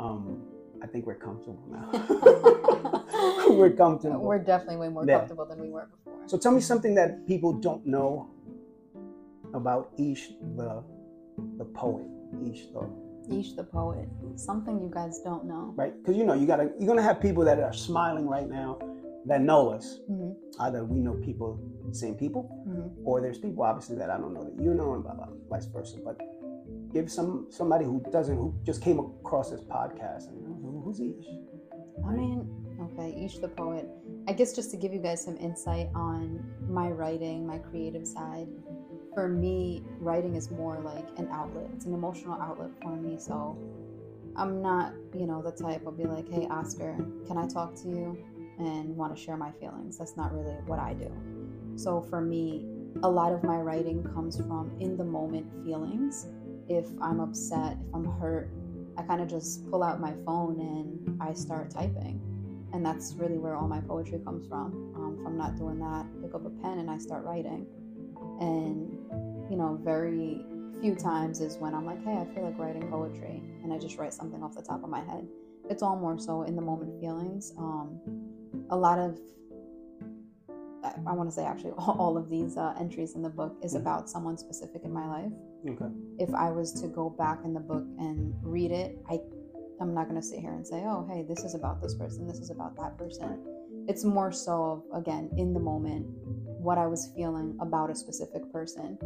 Um, 0.00 0.42
I 0.82 0.86
think 0.86 1.06
we're 1.06 1.14
comfortable 1.14 1.62
now. 1.70 3.46
we're 3.50 3.70
comfortable. 3.70 4.20
We're 4.20 4.38
definitely 4.38 4.76
way 4.76 4.88
more 4.88 5.04
yeah. 5.06 5.18
comfortable 5.18 5.46
than 5.46 5.60
we 5.60 5.70
were 5.70 5.88
before. 5.90 6.20
So 6.26 6.36
tell 6.36 6.52
me 6.52 6.60
something 6.60 6.94
that 6.96 7.26
people 7.26 7.52
don't 7.52 7.86
know 7.86 8.28
about 9.54 9.96
Eesh 9.96 10.28
the 10.56 10.82
the 11.58 11.64
poet, 11.64 12.06
Eesh 12.36 12.72
though, 12.72 12.92
Eesh 13.30 13.54
the 13.54 13.64
poet. 13.64 14.08
Something 14.34 14.80
you 14.80 14.90
guys 14.92 15.20
don't 15.20 15.44
know. 15.44 15.72
right? 15.76 15.94
Because 15.96 16.16
you 16.16 16.24
know 16.24 16.34
you 16.34 16.46
gotta 16.46 16.70
you're 16.78 16.88
gonna 16.88 17.02
have 17.02 17.20
people 17.20 17.44
that 17.44 17.60
are 17.60 17.72
smiling 17.72 18.26
right 18.26 18.48
now 18.48 18.78
that 19.26 19.40
know 19.40 19.70
us. 19.70 20.00
hmm 20.06 20.32
Either 20.58 20.84
we 20.84 21.00
know 21.00 21.14
people, 21.14 21.60
same 21.92 22.14
people, 22.14 22.42
hmm 22.64 22.88
or 23.04 23.20
there's 23.20 23.38
people 23.38 23.62
obviously 23.62 23.96
that 23.96 24.10
I 24.10 24.16
don't 24.18 24.34
know 24.34 24.44
that 24.44 24.62
you 24.62 24.74
know, 24.74 24.94
and 24.94 25.02
blah 25.02 25.14
blah, 25.14 25.28
vice 25.50 25.66
versa. 25.66 25.98
But 26.04 26.20
give 26.92 27.10
some 27.10 27.46
somebody 27.50 27.84
who 27.84 28.02
doesn't, 28.10 28.36
who 28.36 28.54
just 28.64 28.82
came 28.82 28.98
across 28.98 29.50
this 29.50 29.60
podcast, 29.60 30.28
and 30.28 30.44
who, 30.46 30.82
who's 30.84 31.00
Eesh? 31.00 31.26
I 32.06 32.12
mean, 32.12 32.48
okay, 32.80 33.14
Eesh 33.18 33.40
the 33.40 33.48
poet. 33.48 33.86
I 34.28 34.32
guess 34.32 34.52
just 34.54 34.70
to 34.72 34.76
give 34.76 34.92
you 34.92 35.00
guys 35.00 35.22
some 35.24 35.36
insight 35.36 35.88
on 35.94 36.44
my 36.68 36.88
writing, 36.88 37.46
my 37.46 37.58
creative 37.58 38.06
side. 38.06 38.48
For 39.14 39.28
me, 39.28 39.82
writing 39.98 40.34
is 40.36 40.50
more 40.50 40.78
like 40.80 41.06
an 41.16 41.28
outlet. 41.32 41.68
It's 41.74 41.86
an 41.86 41.94
emotional 41.94 42.34
outlet 42.40 42.70
for 42.82 42.94
me. 42.96 43.16
So 43.18 43.56
I'm 44.36 44.60
not, 44.60 44.92
you 45.14 45.26
know, 45.26 45.40
the 45.42 45.52
type 45.52 45.82
I'll 45.86 45.92
be 45.92 46.04
like, 46.04 46.28
hey, 46.30 46.46
Oscar, 46.50 46.96
can 47.26 47.38
I 47.38 47.46
talk 47.46 47.74
to 47.82 47.88
you? 47.88 48.18
And 48.58 48.96
want 48.96 49.14
to 49.14 49.22
share 49.22 49.36
my 49.36 49.52
feelings. 49.52 49.98
That's 49.98 50.16
not 50.16 50.32
really 50.32 50.54
what 50.66 50.78
I 50.78 50.94
do. 50.94 51.12
So 51.76 52.00
for 52.00 52.20
me, 52.20 52.64
a 53.02 53.08
lot 53.08 53.32
of 53.32 53.44
my 53.44 53.58
writing 53.58 54.02
comes 54.14 54.36
from 54.38 54.72
in 54.80 54.96
the 54.96 55.04
moment 55.04 55.46
feelings. 55.64 56.26
If 56.68 56.86
I'm 57.02 57.20
upset, 57.20 57.76
if 57.86 57.94
I'm 57.94 58.06
hurt, 58.18 58.50
I 58.96 59.02
kind 59.02 59.20
of 59.20 59.28
just 59.28 59.70
pull 59.70 59.82
out 59.82 60.00
my 60.00 60.14
phone 60.24 60.58
and 60.60 61.22
I 61.22 61.34
start 61.34 61.70
typing. 61.70 62.20
And 62.72 62.84
that's 62.84 63.14
really 63.14 63.38
where 63.38 63.54
all 63.56 63.68
my 63.68 63.80
poetry 63.80 64.20
comes 64.24 64.46
from. 64.48 64.92
Um, 64.96 65.18
if 65.20 65.26
I'm 65.26 65.36
not 65.36 65.56
doing 65.56 65.78
that, 65.78 66.06
I 66.06 66.22
pick 66.22 66.34
up 66.34 66.46
a 66.46 66.50
pen 66.50 66.78
and 66.78 66.90
I 66.90 66.98
start 66.98 67.24
writing. 67.24 67.66
And, 68.40 68.90
you 69.50 69.56
know, 69.56 69.78
very 69.82 70.44
few 70.80 70.94
times 70.94 71.40
is 71.40 71.58
when 71.58 71.74
I'm 71.74 71.86
like, 71.86 72.02
hey, 72.04 72.16
I 72.16 72.34
feel 72.34 72.44
like 72.44 72.58
writing 72.58 72.88
poetry. 72.88 73.42
And 73.62 73.72
I 73.72 73.78
just 73.78 73.98
write 73.98 74.14
something 74.14 74.42
off 74.42 74.54
the 74.54 74.62
top 74.62 74.82
of 74.82 74.90
my 74.90 75.00
head. 75.00 75.26
It's 75.68 75.82
all 75.82 75.96
more 75.96 76.18
so 76.18 76.42
in 76.42 76.56
the 76.56 76.62
moment 76.62 77.00
feelings. 77.00 77.52
Um, 77.58 78.00
a 78.70 78.76
lot 78.76 78.98
of, 78.98 79.18
I, 80.84 81.12
want 81.12 81.28
to 81.28 81.34
say 81.34 81.44
actually, 81.44 81.72
all, 81.78 82.16
of 82.16 82.28
these 82.30 82.56
uh, 82.56 82.74
entries 82.78 83.14
in 83.14 83.22
the 83.22 83.28
book 83.28 83.56
is 83.62 83.74
Mhm. 83.74 83.80
about 83.80 84.08
someone 84.08 84.36
specific 84.38 84.84
in 84.84 84.92
my 84.92 85.06
life 85.08 85.32
Okay. 85.68 85.86
if 86.18 86.32
I 86.34 86.50
was 86.50 86.72
to 86.80 86.86
go 86.88 87.10
back 87.10 87.44
in 87.44 87.52
the 87.52 87.60
book 87.60 87.84
and 87.98 88.34
read 88.42 88.70
it, 88.70 88.98
I 89.08 89.20
I'm 89.78 89.92
not 89.92 90.08
gonna 90.08 90.22
sit 90.22 90.38
here 90.40 90.52
and 90.54 90.66
say, 90.66 90.84
oh 90.86 91.06
hey, 91.10 91.22
this 91.22 91.44
is 91.44 91.54
about 91.54 91.82
this 91.82 91.94
person, 91.94 92.26
this 92.26 92.38
is 92.38 92.50
about 92.50 92.76
that 92.76 92.96
person. 92.96 93.38
It's 93.88 94.04
more 94.04 94.32
so 94.32 94.84
again 94.94 95.30
in 95.36 95.52
the 95.52 95.60
moment 95.60 96.06
what 96.58 96.78
I 96.78 96.86
was 96.86 97.10
feeling 97.14 97.56
about 97.60 97.90
a 97.90 97.94
specific 97.94 98.50
person. 98.52 98.98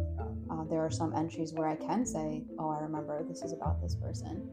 Uh, 0.49 0.63
there 0.69 0.81
are 0.81 0.89
some 0.89 1.13
entries 1.15 1.53
where 1.53 1.67
I 1.67 1.75
can 1.75 2.05
say, 2.05 2.43
oh 2.59 2.69
I 2.69 2.79
remember 2.79 3.23
this 3.27 3.41
is 3.41 3.53
about 3.53 3.81
this 3.81 3.95
person. 3.95 4.49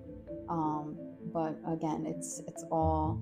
Um, 0.48 0.96
but 1.32 1.58
again, 1.66 2.06
it's 2.06 2.40
it's 2.48 2.64
all 2.70 3.20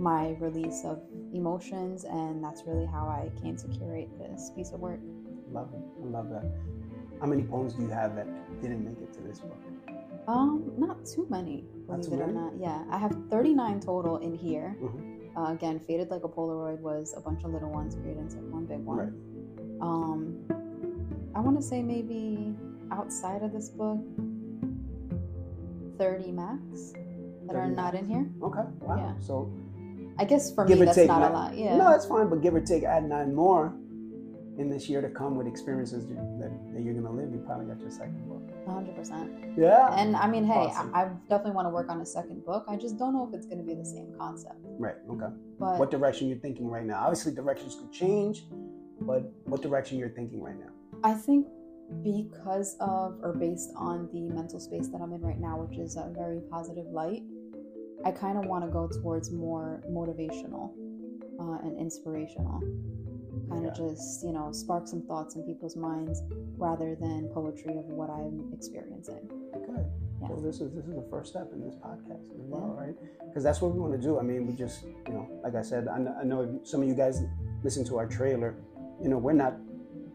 my 0.00 0.34
release 0.40 0.82
of 0.84 0.98
emotions, 1.34 2.04
and 2.04 2.42
that's 2.42 2.64
really 2.66 2.86
how 2.86 3.06
I 3.06 3.30
came 3.42 3.54
to 3.56 3.68
curate 3.68 4.08
this 4.18 4.50
piece 4.56 4.72
of 4.72 4.80
work. 4.80 4.98
Love 5.52 5.68
it. 5.74 5.82
I 6.02 6.06
love 6.06 6.30
that. 6.30 6.50
How 7.20 7.26
many 7.26 7.42
poems 7.42 7.74
do 7.74 7.82
you 7.82 7.90
have 7.90 8.16
that 8.16 8.26
didn't 8.62 8.82
make 8.82 8.98
it 8.98 9.12
to 9.12 9.20
this 9.20 9.40
book? 9.40 9.58
Um, 10.26 10.72
not 10.78 11.04
too 11.04 11.26
many, 11.28 11.66
believe 11.86 12.06
too 12.06 12.14
it 12.14 12.20
or 12.20 12.32
not. 12.32 12.54
Yeah, 12.58 12.82
I 12.90 12.96
have 12.96 13.14
39 13.28 13.80
total 13.80 14.16
in 14.18 14.34
here. 14.34 14.74
Mhm. 14.80 15.36
Uh, 15.36 15.52
again, 15.52 15.78
Faded 15.80 16.10
Like 16.10 16.24
a 16.24 16.28
Polaroid 16.28 16.80
was 16.80 17.14
a 17.16 17.20
bunch 17.20 17.44
of 17.44 17.52
little 17.52 17.70
ones 17.70 17.94
created 17.94 18.22
into 18.22 18.38
one 18.50 18.64
big 18.64 18.84
one. 18.84 18.98
Right. 18.98 19.12
Um, 19.82 20.38
I 21.34 21.40
want 21.40 21.56
to 21.56 21.62
say 21.62 21.82
maybe 21.82 22.54
outside 22.90 23.42
of 23.42 23.52
this 23.52 23.68
book, 23.68 24.00
30 25.98 26.32
max 26.32 26.94
that 27.46 27.54
are 27.54 27.68
30 27.68 27.74
not 27.74 27.94
in 27.94 28.06
here. 28.06 28.26
Okay. 28.42 28.64
Wow. 28.80 28.96
Yeah. 28.96 29.14
So 29.20 29.50
I 30.20 30.24
guess 30.24 30.54
for 30.54 30.66
Give 30.66 30.78
me, 30.78 30.84
that's 30.84 30.96
take 30.96 31.08
not 31.08 31.20
nine. 31.20 31.30
a 31.30 31.34
lot. 31.34 31.56
Yeah. 31.56 31.76
no, 31.78 31.90
that's 31.90 32.04
fine. 32.06 32.28
But 32.28 32.42
give 32.42 32.54
or 32.54 32.60
take, 32.60 32.84
add 32.84 33.08
nine 33.08 33.34
more 33.34 33.72
in 34.58 34.68
this 34.68 34.86
year 34.90 35.00
to 35.00 35.08
come 35.08 35.34
with 35.36 35.46
experiences 35.46 36.06
that, 36.08 36.50
that 36.74 36.82
you're 36.82 36.92
gonna 36.92 37.10
live. 37.10 37.32
You 37.32 37.38
probably 37.46 37.64
got 37.66 37.80
your 37.80 37.90
second 37.90 38.28
book. 38.28 38.42
100%. 38.68 39.56
Yeah. 39.56 39.88
And 39.98 40.14
I 40.16 40.26
mean, 40.28 40.44
hey, 40.44 40.52
Awesome. 40.68 40.94
I, 40.94 41.04
I 41.04 41.08
definitely 41.30 41.52
want 41.52 41.64
to 41.66 41.70
work 41.70 41.88
on 41.88 42.00
a 42.02 42.06
second 42.06 42.44
book. 42.44 42.66
I 42.68 42.76
just 42.76 42.98
don't 42.98 43.14
know 43.14 43.26
if 43.26 43.34
it's 43.34 43.46
going 43.46 43.58
to 43.58 43.64
be 43.64 43.74
the 43.74 43.84
same 43.86 44.12
concept. 44.18 44.56
right. 44.78 44.96
Okay. 45.10 45.32
But 45.58 45.78
What 45.78 45.90
direction 45.90 46.28
you're 46.28 46.38
thinking 46.38 46.68
right 46.68 46.84
now? 46.84 47.00
Obviously, 47.00 47.32
directions 47.32 47.74
could 47.76 47.90
change, 47.90 48.44
but 49.00 49.22
what 49.44 49.62
direction 49.62 49.96
you're 49.98 50.10
thinking 50.10 50.42
right 50.42 50.58
now? 50.58 50.72
I 51.02 51.14
think 51.14 51.46
because 52.02 52.76
of 52.80 53.18
or 53.22 53.32
based 53.32 53.70
on 53.76 54.08
the 54.12 54.20
mental 54.20 54.60
space 54.60 54.88
that 54.88 55.00
I'm 55.00 55.12
in 55.14 55.22
right 55.22 55.40
now, 55.40 55.56
which 55.62 55.78
is 55.78 55.96
a 55.96 56.12
very 56.14 56.40
positive 56.50 56.86
light, 56.92 57.22
I 58.04 58.10
kind 58.10 58.38
of 58.38 58.46
want 58.46 58.64
to 58.64 58.70
go 58.70 58.88
towards 58.88 59.30
more 59.30 59.82
motivational 59.90 60.72
uh, 61.38 61.58
and 61.66 61.78
inspirational. 61.78 62.60
Kind 63.48 63.66
of 63.66 63.76
Yeah. 63.78 63.88
just, 63.88 64.24
you 64.24 64.32
know, 64.32 64.52
spark 64.52 64.86
some 64.86 65.02
thoughts 65.02 65.34
in 65.36 65.42
people's 65.42 65.76
minds 65.76 66.22
rather 66.56 66.94
than 66.94 67.28
poetry 67.34 67.76
of 67.76 67.84
what 67.86 68.08
I'm 68.10 68.50
experiencing. 68.52 69.28
Good. 69.52 69.86
Yeah. 70.22 70.28
So 70.28 70.36
this 70.36 70.60
is 70.60 70.72
this 70.74 70.86
is 70.86 70.94
the 70.94 71.06
first 71.10 71.30
step 71.30 71.50
in 71.52 71.60
this 71.60 71.74
podcast 71.76 72.24
as 72.34 72.46
well, 72.46 72.74
right? 72.78 72.94
Because 73.26 73.42
that's 73.42 73.60
what 73.60 73.72
we 73.72 73.80
want 73.80 73.92
to 73.92 73.98
do. 73.98 74.18
I 74.18 74.22
mean, 74.22 74.46
we 74.46 74.52
just, 74.52 74.84
you 74.84 75.12
know, 75.14 75.28
like 75.42 75.54
I 75.54 75.62
said, 75.62 75.88
I 75.88 75.98
know, 75.98 76.14
I 76.20 76.24
know 76.24 76.60
some 76.62 76.82
of 76.82 76.88
you 76.88 76.94
guys 76.94 77.22
listen 77.62 77.84
to 77.86 77.98
our 77.98 78.06
trailer. 78.06 78.54
You 79.02 79.08
know, 79.08 79.18
we're 79.18 79.32
not 79.32 79.54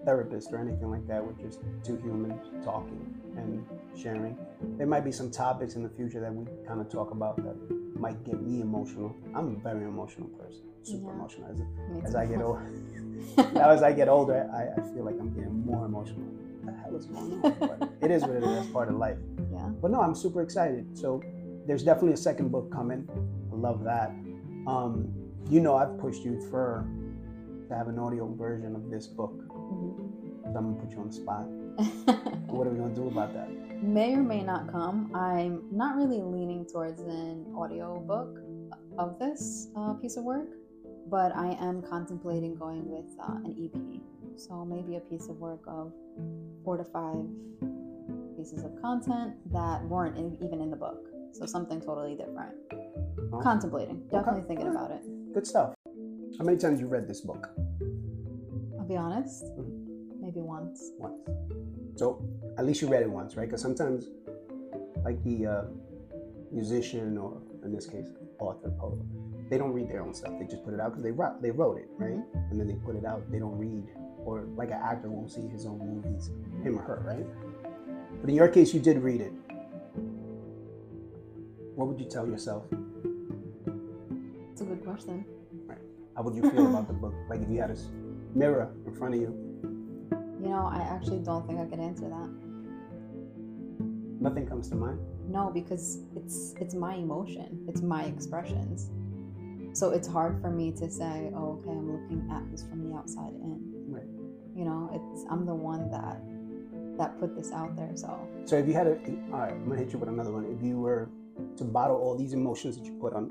therapists 0.06 0.52
or 0.54 0.58
anything 0.60 0.90
like 0.92 1.08
that. 1.08 1.26
We're 1.26 1.34
just 1.44 1.60
two 1.84 1.98
humans 1.98 2.40
talking 2.64 3.14
and 3.36 3.66
sharing. 3.98 4.38
There 4.78 4.88
might 4.88 5.04
be 5.06 5.12
some 5.12 5.32
topics 5.32 5.76
in 5.76 5.84
the 5.84 5.90
future 5.90 6.20
that 6.20 6.34
we 6.34 6.46
kind 6.68 6.80
of 6.82 6.90
talk 6.90 7.12
about 7.12 7.38
that 7.38 7.56
might 8.00 8.24
get 8.24 8.42
me 8.42 8.62
emotional. 8.62 9.16
I'm 9.34 9.56
a 9.56 9.60
very 9.60 9.84
emotional 9.86 10.28
person, 10.30 10.64
super 10.84 11.08
Yeah. 11.08 11.14
emotional. 11.14 11.50
As, 11.52 12.06
as. 12.10 12.16
I 12.16 12.26
get 12.26 12.42
older, 12.42 12.72
now 13.54 13.70
as 13.70 13.84
I 13.84 13.94
get 13.94 14.08
older, 14.10 14.50
I, 14.54 14.80
I 14.80 14.94
feel 14.94 15.04
like 15.06 15.16
I'm 15.20 15.34
getting 15.34 15.66
more 15.66 15.86
emotional. 15.86 16.22
What 16.64 16.76
the 16.76 16.82
hell 16.82 16.96
is 16.96 17.06
going 17.06 17.42
on? 17.44 17.56
But 17.80 17.90
it 18.02 18.12
is 18.12 18.22
what 18.24 18.32
it 18.32 18.44
is. 18.44 18.50
That's 18.50 18.68
part 18.68 18.90
of 18.90 18.96
life. 18.96 19.18
yeah. 19.54 19.68
But 19.82 19.92
no, 19.92 20.02
I'm 20.02 20.16
super 20.16 20.42
excited. 20.42 20.98
So 20.98 21.22
there's 21.68 21.84
definitely 21.84 22.14
a 22.14 22.18
second 22.18 22.52
book 22.52 22.72
coming. 22.72 23.08
I 23.52 23.56
love 23.56 23.84
that. 23.84 24.10
Um, 24.68 25.12
you 25.50 25.60
know, 25.62 25.76
I've 25.76 25.98
pushed 26.00 26.24
you 26.24 26.42
for 26.50 26.86
to 27.70 27.76
have 27.76 27.88
an 27.88 27.98
audio 28.00 28.28
version 28.34 28.76
of 28.76 28.90
this 28.90 29.08
book. 29.08 29.34
Mhm. 29.50 30.52
So 30.52 30.58
I'm 30.58 30.74
gonna 30.74 30.82
put 30.84 30.92
you 30.92 31.00
on 31.00 31.08
the 31.08 31.14
spot. 31.14 31.46
What 31.78 32.68
are 32.68 32.70
we 32.72 32.78
gonna 32.80 32.96
do 32.96 33.08
about 33.08 33.34
that? 33.34 33.50
may 33.82 34.14
or 34.16 34.24
may 34.24 34.42
not 34.42 34.72
come. 34.72 35.12
I'm 35.14 35.64
not 35.72 35.96
really 35.96 36.22
leaning 36.22 36.66
towards 36.66 37.02
an 37.02 37.54
audio 37.58 38.00
book 38.00 38.40
of 38.98 39.20
this 39.20 39.68
uh, 39.76 39.94
piece 39.94 40.16
of 40.18 40.24
work, 40.24 40.48
but 41.10 41.36
I 41.36 41.52
am 41.60 41.82
contemplating 41.84 42.56
going 42.56 42.90
with 42.90 43.06
uh, 43.22 43.34
an 43.44 43.54
EP. 43.60 44.40
So 44.40 44.64
maybe 44.66 44.96
a 44.96 45.02
piece 45.02 45.28
of 45.28 45.38
work 45.38 45.62
of 45.68 45.92
four 46.64 46.78
to 46.78 46.84
five 46.86 47.26
pieces 48.38 48.64
of 48.64 48.82
content 48.82 49.34
that 49.52 49.84
weren't 49.84 50.18
in, 50.18 50.36
even 50.44 50.62
in 50.62 50.70
the 50.72 50.78
book. 50.78 51.08
So 51.34 51.46
something 51.46 51.82
totally 51.82 52.16
different. 52.16 52.56
Awesome. 53.34 53.44
Contemplating, 53.44 54.02
definitely 54.10 54.40
Okay. 54.42 54.48
thinking 54.48 54.68
about 54.68 54.92
it. 54.92 55.02
Good 55.34 55.46
stuff. 55.46 55.76
How 56.40 56.46
many 56.46 56.58
times 56.58 56.80
you 56.80 56.88
read 56.88 57.08
this 57.08 57.22
book? 57.22 57.50
I'll 58.80 58.86
be 58.88 58.96
honest, 58.98 59.46
Mhm. 59.58 59.85
Maybe 60.36 60.46
once. 60.46 60.92
Once. 60.98 61.28
So 61.96 62.24
at 62.58 62.66
least 62.66 62.82
you 62.82 62.88
read 62.88 63.04
it 63.04 63.10
once, 63.10 63.36
right? 63.36 63.48
Because 63.48 63.62
sometimes, 63.62 64.10
like 65.04 65.24
the 65.24 65.46
uh, 65.46 65.64
musician 66.52 67.18
or 67.18 67.42
in 67.64 67.74
this 67.74 67.88
case 67.88 68.08
author, 68.40 68.70
poet, 68.78 69.00
they 69.50 69.58
don't 69.58 69.72
read 69.72 69.90
their 69.90 70.02
own 70.02 70.14
stuff. 70.14 70.34
They 70.40 70.46
just 70.46 70.64
put 70.64 70.74
it 70.74 70.80
out 70.80 70.92
because 70.92 71.04
they 71.04 71.12
wrote, 71.12 71.42
they 71.42 71.52
wrote 71.52 71.78
it, 71.78 71.88
right? 71.98 72.20
And 72.34 72.60
then 72.60 72.68
they 72.68 72.76
put 72.76 72.96
it 72.96 73.06
out. 73.06 73.30
They 73.32 73.40
don't 73.40 73.58
read, 73.58 73.84
or 74.26 74.46
like 74.56 74.70
an 74.70 74.82
actor 74.84 75.10
won't 75.10 75.32
see 75.32 75.48
his 75.48 75.66
own 75.66 75.80
movies, 75.80 76.32
him 76.64 76.78
or 76.78 76.82
her, 76.82 77.04
right? 77.06 77.26
But 78.22 78.30
in 78.30 78.36
your 78.36 78.48
case, 78.48 78.74
you 78.74 78.80
did 78.80 78.98
read 79.00 79.22
it. 79.22 79.34
What 81.76 81.88
would 81.88 82.00
you 82.00 82.08
tell 82.08 82.28
yourself? 82.28 82.66
It's 84.52 84.62
a 84.62 84.66
good 84.66 84.84
question. 84.84 85.26
Right. 85.66 85.78
How 86.16 86.24
would 86.24 86.36
you 86.36 86.50
feel 86.50 86.68
about 86.68 86.88
the 86.88 86.94
book? 86.94 87.14
Like 87.30 87.42
if 87.42 87.50
you 87.50 87.60
had 87.60 87.72
a 87.72 87.78
mirror 88.34 88.72
in 88.86 88.96
front 88.96 89.16
of 89.16 89.22
You 89.22 89.45
know, 90.56 90.66
I 90.72 90.82
actually 90.96 91.20
don't 91.30 91.46
think 91.48 91.60
I 91.60 91.66
could 91.66 91.80
answer 91.90 92.08
that. 92.18 92.30
nothing 94.20 94.48
comes 94.48 94.70
to 94.70 94.76
mind. 94.76 95.00
No, 95.30 95.52
because 95.54 96.00
it's 96.16 96.38
it's 96.64 96.74
my 96.74 96.96
emotion. 96.96 97.66
It's 97.70 97.82
my 97.82 98.04
expressions. 98.14 98.90
So 99.74 99.92
it's 99.98 100.08
hard 100.08 100.34
for 100.42 100.50
me 100.60 100.72
to 100.82 100.90
say, 100.90 101.16
"Oh, 101.36 101.48
okay, 101.60 101.72
I'm 101.80 101.90
looking 101.96 102.22
at 102.32 102.44
this 102.52 102.64
from 102.64 102.80
the 102.90 102.96
outside 102.96 103.34
in." 103.48 103.60
Right. 103.98 104.10
You 104.60 104.66
know, 104.70 104.82
it's 104.98 105.26
I'm 105.30 105.46
the 105.46 105.54
one 105.74 105.84
that 105.92 106.18
that 106.98 107.20
put 107.20 107.36
this 107.36 107.52
out 107.52 107.76
there. 107.76 107.92
So 107.96 108.10
So 108.46 108.56
if 108.58 108.68
you 108.68 108.74
had 108.74 108.88
a, 108.88 108.96
all 109.34 109.40
right, 109.44 109.52
I'm 109.52 109.68
gonna 109.68 109.82
hit 109.84 109.92
you 109.94 110.00
with 110.00 110.10
another 110.10 110.32
one. 110.32 110.46
If 110.56 110.64
you 110.64 110.80
were 110.80 111.10
to 111.58 111.64
bottle 111.66 111.98
all 111.98 112.16
these 112.18 112.34
emotions 112.34 112.78
that 112.78 112.86
you 112.86 112.94
put 113.06 113.14
on 113.14 113.26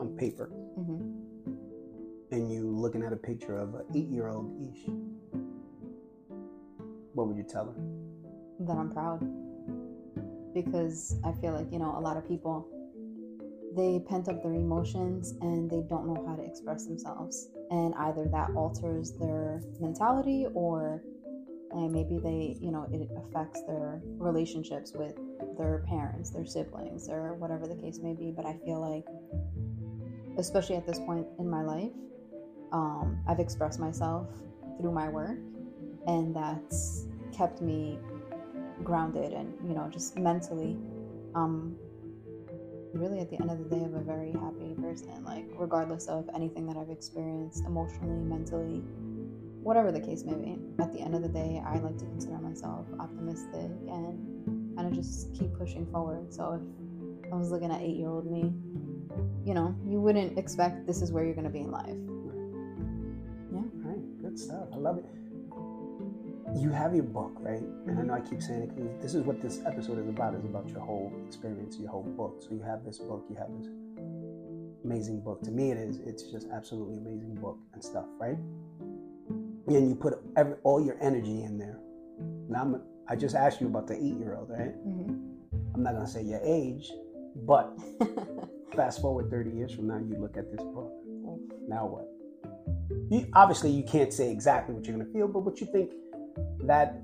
on 0.00 0.16
paper, 0.16 0.50
mhm. 0.78 1.00
and 2.32 2.50
you 2.52 2.62
looking 2.84 3.02
at 3.04 3.12
a 3.12 3.16
picture 3.30 3.56
of 3.58 3.74
an 3.74 3.84
eight-year-old 3.94 4.46
Eesh, 4.64 4.84
what 7.20 7.28
would 7.28 7.36
you 7.36 7.44
tell 7.48 7.66
her? 7.66 8.00
that 8.66 8.76
I'm 8.76 8.90
proud. 8.90 9.20
because 10.52 11.16
I 11.24 11.32
feel 11.40 11.52
like, 11.52 11.72
you 11.72 11.78
know, 11.78 11.96
a 11.96 12.00
lot 12.00 12.16
of 12.16 12.26
people 12.26 12.68
they 13.76 14.00
pent 14.08 14.28
up 14.28 14.42
their 14.42 14.54
emotions 14.54 15.34
and 15.40 15.70
they 15.70 15.80
don't 15.88 16.04
know 16.06 16.26
how 16.26 16.34
to 16.34 16.42
express 16.42 16.86
themselves. 16.86 17.50
And 17.70 17.94
either 17.94 18.26
that 18.32 18.50
alters 18.56 19.12
their 19.12 19.62
mentality 19.80 20.46
or 20.54 21.02
and 21.70 21.92
maybe 21.92 22.18
they, 22.18 22.58
you 22.60 22.72
know, 22.72 22.88
it 22.92 23.08
affects 23.16 23.62
their 23.62 24.02
relationships 24.18 24.92
with 24.92 25.14
their 25.56 25.84
parents, 25.86 26.30
their 26.30 26.44
siblings, 26.44 27.08
or 27.08 27.34
whatever 27.34 27.68
the 27.68 27.76
case 27.76 28.00
may 28.02 28.12
be. 28.12 28.32
But 28.34 28.44
I 28.44 28.58
feel 28.64 28.80
like, 28.80 29.04
especially 30.36 30.74
at 30.74 30.84
this 30.84 30.98
point 30.98 31.28
in 31.38 31.48
my 31.48 31.62
life, 31.62 31.92
um, 32.72 33.22
I've 33.28 33.38
expressed 33.38 33.78
myself 33.78 34.26
through 34.80 34.90
my 34.90 35.08
work, 35.08 35.38
and 36.08 36.34
that's 36.34 37.06
kept 37.32 37.60
me 37.60 37.98
grounded 38.82 39.32
and, 39.32 39.52
you 39.66 39.74
know, 39.74 39.88
just 39.90 40.18
mentally. 40.18 40.76
Um, 41.34 41.76
really, 42.92 43.20
at 43.20 43.30
the 43.30 43.40
end 43.40 43.50
of 43.50 43.58
the 43.58 43.76
day, 43.76 43.82
I'm 43.82 43.94
a 43.94 44.00
very 44.00 44.32
happy 44.32 44.74
person, 44.80 45.24
like, 45.24 45.46
regardless 45.56 46.06
of 46.06 46.28
anything 46.34 46.66
that 46.66 46.76
I've 46.76 46.90
experienced 46.90 47.64
emotionally, 47.64 48.24
mentally, 48.24 48.82
whatever 49.62 49.92
the 49.92 50.00
case 50.00 50.24
may 50.24 50.34
be. 50.34 50.58
At 50.78 50.92
the 50.92 51.00
end 51.00 51.14
of 51.14 51.22
the 51.22 51.28
day, 51.28 51.62
I 51.64 51.78
like 51.78 51.98
to 51.98 52.04
consider 52.06 52.38
myself 52.38 52.86
optimistic 52.98 53.70
and 53.88 54.76
kind 54.76 54.88
of 54.88 54.94
just 54.94 55.34
keep 55.34 55.56
pushing 55.56 55.86
forward. 55.86 56.32
So 56.32 56.60
if 57.22 57.32
I 57.32 57.36
was 57.36 57.50
looking 57.50 57.70
at 57.70 57.80
eight 57.80 57.96
year 57.96 58.08
old 58.08 58.30
me, 58.30 58.52
you 59.44 59.54
know, 59.54 59.74
you 59.86 60.00
wouldn't 60.00 60.38
expect 60.38 60.86
this 60.86 61.02
is 61.02 61.12
where 61.12 61.24
you're 61.24 61.34
going 61.34 61.44
to 61.44 61.50
be 61.50 61.60
in 61.60 61.70
life. 61.70 61.96
Yeah. 63.52 63.58
All 63.84 63.90
right. 63.90 64.22
Good 64.22 64.38
stuff. 64.38 64.68
I 64.72 64.76
love 64.76 64.98
it. 64.98 65.19
You 66.56 66.70
have 66.70 66.94
your 66.94 67.04
book, 67.04 67.36
right? 67.40 67.62
And 67.86 67.98
I 67.98 68.02
know 68.02 68.14
I 68.14 68.20
keep 68.20 68.42
saying 68.42 68.62
it 68.62 68.74
because 68.74 69.02
this 69.02 69.14
is 69.14 69.22
what 69.22 69.40
this 69.40 69.60
episode 69.66 69.98
is 69.98 70.08
about, 70.08 70.34
is 70.34 70.44
about 70.44 70.68
your 70.68 70.80
whole 70.80 71.12
experience, 71.26 71.76
your 71.78 71.90
whole 71.90 72.02
book. 72.02 72.42
So 72.42 72.50
you 72.50 72.62
have 72.62 72.84
this 72.84 72.98
book, 72.98 73.24
you 73.30 73.36
have 73.36 73.48
this 73.58 73.68
amazing 74.84 75.20
book. 75.20 75.42
To 75.42 75.50
me, 75.50 75.70
it 75.70 75.78
is. 75.78 75.98
It's 75.98 76.24
just 76.24 76.48
absolutely 76.52 76.96
amazing 76.98 77.36
book 77.36 77.58
and 77.72 77.82
stuff, 77.82 78.06
right? 78.18 78.38
and 79.76 79.88
you 79.88 79.94
put 79.94 80.14
every, 80.36 80.54
all 80.62 80.84
your 80.84 80.96
energy 81.00 81.42
in 81.42 81.58
there. 81.58 81.78
Now, 82.48 82.62
I'm, 82.62 82.82
i 83.08 83.16
just 83.16 83.34
asked 83.34 83.60
you 83.60 83.66
about 83.66 83.86
the 83.86 83.94
eight 83.94 84.18
year 84.18 84.36
old, 84.36 84.50
right? 84.50 84.76
Mm-hmm. 84.86 85.74
I'm 85.74 85.82
not 85.82 85.94
going 85.94 86.04
to 86.04 86.10
say 86.10 86.22
your 86.22 86.40
age, 86.42 86.90
but 87.46 87.78
fast 88.74 89.00
forward 89.00 89.30
30 89.30 89.50
years 89.50 89.72
from 89.72 89.88
now, 89.88 89.98
you 89.98 90.20
look 90.20 90.36
at 90.36 90.50
this 90.50 90.62
book. 90.62 90.92
Now 91.68 91.86
what? 91.86 92.08
You, 93.10 93.28
obviously, 93.34 93.70
you 93.70 93.82
can't 93.82 94.12
say 94.12 94.30
exactly 94.30 94.74
what 94.74 94.84
you're 94.84 94.96
going 94.96 95.06
to 95.06 95.12
feel, 95.12 95.28
but 95.28 95.40
what 95.40 95.60
you 95.60 95.68
think 95.70 95.92
that 96.64 97.02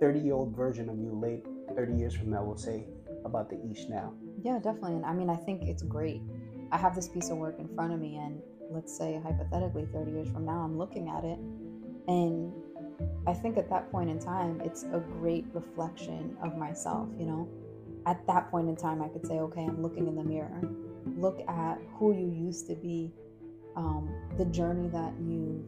30 0.00 0.20
year 0.20 0.34
old 0.34 0.54
version 0.56 0.88
of 0.88 0.98
you 0.98 1.12
late 1.12 1.44
30 1.74 1.94
years 1.94 2.14
from 2.14 2.30
now 2.30 2.44
will 2.44 2.56
say 2.56 2.86
about 3.24 3.50
the 3.50 3.56
Eesh 3.56 3.88
now? 3.88 4.12
Yeah, 4.42 4.58
definitely. 4.58 4.94
And 4.94 5.06
I 5.06 5.12
mean, 5.12 5.30
I 5.30 5.36
think 5.36 5.62
it's 5.62 5.82
great. 5.82 6.20
I 6.72 6.76
have 6.76 6.94
this 6.94 7.08
piece 7.08 7.30
of 7.30 7.38
work 7.38 7.58
in 7.58 7.68
front 7.74 7.92
of 7.92 8.00
me, 8.00 8.16
and 8.16 8.40
let's 8.70 8.96
say 8.96 9.20
hypothetically 9.22 9.86
30 9.92 10.10
years 10.10 10.28
from 10.28 10.44
now, 10.44 10.60
I'm 10.60 10.76
looking 10.76 11.08
at 11.08 11.24
it 11.24 11.38
and 12.08 12.52
I 13.26 13.34
think 13.34 13.58
at 13.58 13.68
that 13.70 13.90
point 13.90 14.10
in 14.10 14.18
time, 14.18 14.60
it's 14.64 14.84
a 14.84 15.00
great 15.18 15.44
reflection 15.52 16.36
of 16.42 16.56
myself, 16.56 17.08
you 17.18 17.26
know? 17.26 17.48
At 18.06 18.24
that 18.28 18.50
point 18.50 18.68
in 18.68 18.76
time, 18.76 19.02
I 19.02 19.08
could 19.08 19.26
say, 19.26 19.34
okay, 19.34 19.62
I'm 19.62 19.82
looking 19.82 20.06
in 20.06 20.14
the 20.14 20.22
mirror. 20.22 20.60
Look 21.16 21.40
at 21.48 21.78
who 21.94 22.12
you 22.12 22.30
used 22.30 22.68
to 22.68 22.76
be, 22.76 23.12
um, 23.74 24.08
the 24.38 24.44
journey 24.44 24.88
that 24.88 25.12
you've 25.20 25.64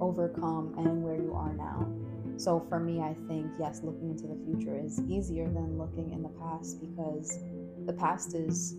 overcome, 0.00 0.74
and 0.76 1.02
where 1.02 1.16
you 1.16 1.32
are 1.34 1.52
now. 1.52 1.86
So 2.36 2.64
for 2.68 2.80
me, 2.80 3.00
I 3.00 3.14
think, 3.28 3.46
yes, 3.58 3.80
looking 3.84 4.10
into 4.10 4.26
the 4.26 4.36
future 4.44 4.76
is 4.78 5.00
easier 5.08 5.44
than 5.44 5.78
looking 5.78 6.12
in 6.12 6.22
the 6.22 6.30
past 6.30 6.80
because 6.80 7.38
the 7.86 7.92
past 7.92 8.34
is 8.34 8.74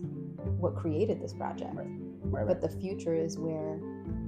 what 0.58 0.76
created 0.76 1.20
this 1.22 1.32
project. 1.32 1.74
Right. 1.74 1.86
Right, 2.28 2.46
but 2.46 2.60
the 2.60 2.68
future 2.68 3.14
is 3.14 3.38
where 3.38 3.80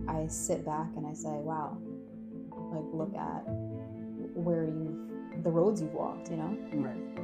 I 0.09 0.29
sit 0.29 0.65
back 0.65 0.87
and 0.97 1.05
I 1.07 1.15
say, 1.15 1.31
wow, 1.31 1.77
like 2.73 2.85
look 2.93 3.15
at 3.17 3.43
where 4.35 4.65
you've, 4.65 5.43
the 5.43 5.51
roads 5.51 5.83
you've 5.83 5.93
walked, 5.95 6.31
you 6.31 6.37
know? 6.37 6.57
Right. 6.75 7.18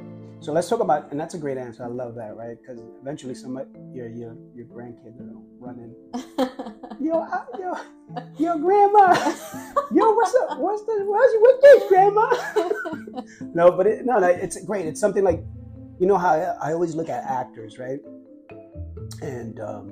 So 0.45 0.53
let's 0.53 0.69
talk 0.69 0.79
about, 0.79 1.09
and 1.09 1.19
that's 1.19 1.33
a 1.33 1.39
great 1.39 1.57
answer. 1.57 1.83
I 1.83 1.87
love 1.87 2.13
that, 2.17 2.37
right? 2.37 2.55
Because 2.61 2.79
eventually, 3.01 3.33
somebody, 3.33 3.67
your 3.91 4.09
your 4.09 4.37
your 4.53 4.67
grandkids 4.67 5.19
are 5.19 5.41
running. 5.57 5.95
yo, 6.99 7.19
I, 7.19 7.45
yo, 7.57 7.73
yo, 8.37 8.55
grandma, 8.59 9.15
yo, 9.91 10.13
what's 10.13 10.35
up? 10.35 10.59
What's 10.59 10.83
the 10.83 11.03
what's 11.07 11.33
with 11.41 11.61
this, 11.63 11.89
grandma? 11.89 13.23
no, 13.55 13.71
but 13.71 13.87
it, 13.87 14.05
no, 14.05 14.19
no, 14.19 14.27
it's 14.27 14.63
great. 14.65 14.85
It's 14.85 14.99
something 14.99 15.23
like, 15.23 15.43
you 15.99 16.05
know 16.05 16.19
how 16.19 16.35
I, 16.35 16.69
I 16.69 16.73
always 16.73 16.93
look 16.93 17.09
at 17.09 17.23
actors, 17.23 17.79
right? 17.79 17.97
And 19.23 19.59
um, 19.59 19.89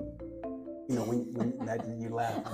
you 0.87 0.97
know, 0.97 1.03
when, 1.05 1.33
when 1.33 1.65
that, 1.65 1.83
you 1.99 2.09
laugh. 2.09 2.45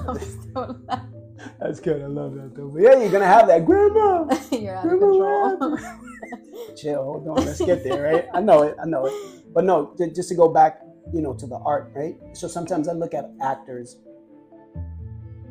That's 1.59 1.79
good. 1.79 2.01
I 2.01 2.07
love 2.07 2.35
that 2.35 2.55
though. 2.55 2.67
But 2.67 2.81
yeah, 2.81 2.99
you're 2.99 3.11
gonna 3.11 3.25
have 3.25 3.47
that 3.47 3.65
grandma. 3.65 4.27
you're 4.51 4.75
out 4.75 4.83
grandma 4.83 5.53
of 5.53 5.59
control. 5.59 6.75
Chill. 6.77 7.03
Hold 7.03 7.27
on. 7.27 7.45
Let's 7.45 7.61
get 7.61 7.83
there. 7.83 8.03
Right. 8.03 8.25
I 8.33 8.41
know 8.41 8.63
it. 8.63 8.75
I 8.81 8.85
know 8.85 9.05
it. 9.05 9.13
But 9.53 9.65
no, 9.65 9.95
just 9.97 10.29
to 10.29 10.35
go 10.35 10.49
back, 10.49 10.81
you 11.13 11.21
know, 11.21 11.33
to 11.33 11.47
the 11.47 11.57
art. 11.57 11.91
Right. 11.95 12.17
So 12.33 12.47
sometimes 12.47 12.87
I 12.87 12.93
look 12.93 13.13
at 13.13 13.29
actors, 13.41 13.97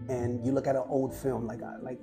and 0.08 0.44
you 0.44 0.52
look 0.52 0.66
at 0.66 0.76
an 0.76 0.84
old 0.88 1.14
film, 1.14 1.46
like 1.46 1.62
uh, 1.62 1.78
like 1.82 1.98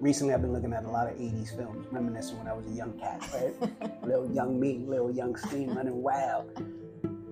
recently 0.00 0.34
I've 0.34 0.42
been 0.42 0.52
looking 0.52 0.72
at 0.72 0.84
a 0.84 0.90
lot 0.90 1.06
of 1.06 1.14
80s 1.14 1.56
films, 1.56 1.86
reminiscing 1.90 2.38
when 2.38 2.48
I 2.48 2.52
was 2.52 2.66
a 2.66 2.74
young 2.74 2.98
cat, 2.98 3.22
right? 3.32 4.02
little 4.06 4.30
young 4.32 4.58
me, 4.58 4.84
little 4.86 5.10
young 5.10 5.34
Skeen 5.34 5.74
running 5.74 6.02
wild. 6.02 6.50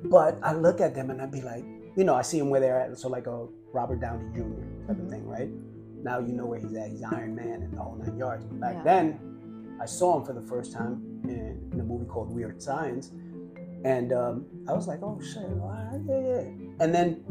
But 0.05 0.39
I 0.43 0.53
look 0.53 0.81
at 0.81 0.95
them 0.95 1.11
and 1.11 1.21
I'd 1.21 1.33
be 1.33 1.41
like, 1.41 1.65
you 1.97 2.05
know, 2.05 2.15
I 2.15 2.23
see 2.23 2.39
them 2.39 2.51
where 2.51 2.61
they're 2.61 2.81
at. 2.81 2.99
So 2.99 3.09
like 3.09 3.27
a 3.27 3.47
Robert 3.73 4.01
Downey 4.01 4.29
Jr. 4.33 4.41
type 4.41 4.97
mm-hmm. 4.97 5.05
of 5.05 5.11
thing, 5.11 5.27
right? 5.27 5.49
Now 6.03 6.19
you 6.21 6.33
know 6.33 6.47
where 6.47 6.59
he's 6.59 6.75
at. 6.75 6.91
He's 6.91 7.03
Iron 7.03 7.35
Man 7.35 7.63
and 7.63 7.73
the 7.77 7.83
whole 7.83 7.97
nine 7.97 8.17
yards. 8.17 8.45
But 8.45 8.61
back 8.61 8.75
yeah. 8.77 8.83
then, 8.85 9.79
I 9.81 9.87
saw 9.87 10.19
him 10.19 10.25
for 10.25 10.33
the 10.33 10.43
first 10.43 10.73
time 10.73 11.21
in, 11.25 11.71
in 11.73 11.81
a 11.81 11.85
movie 11.85 12.07
called 12.07 12.33
Weird 12.33 12.63
Science, 12.63 13.13
and 13.85 14.13
um, 14.13 14.47
I 14.69 14.73
was 14.73 14.87
like, 14.89 15.01
oh 15.03 15.21
shit, 15.21 15.43
yeah, 16.09 16.21
yeah. 16.21 16.41
And 16.81 16.95
then 16.95 17.25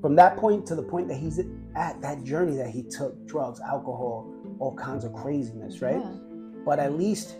from 0.00 0.16
that 0.16 0.36
point 0.36 0.66
to 0.66 0.74
the 0.74 0.82
point 0.82 1.08
that 1.08 1.16
he's 1.16 1.40
at 1.76 2.00
that 2.00 2.24
journey 2.24 2.56
that 2.56 2.70
he 2.70 2.82
took 2.82 3.26
drugs, 3.26 3.60
alcohol, 3.60 4.32
all 4.58 4.74
kinds 4.74 5.04
of 5.04 5.12
craziness, 5.12 5.82
right? 5.82 6.00
Yeah. 6.00 6.16
But 6.64 6.78
at 6.78 6.96
least 6.96 7.36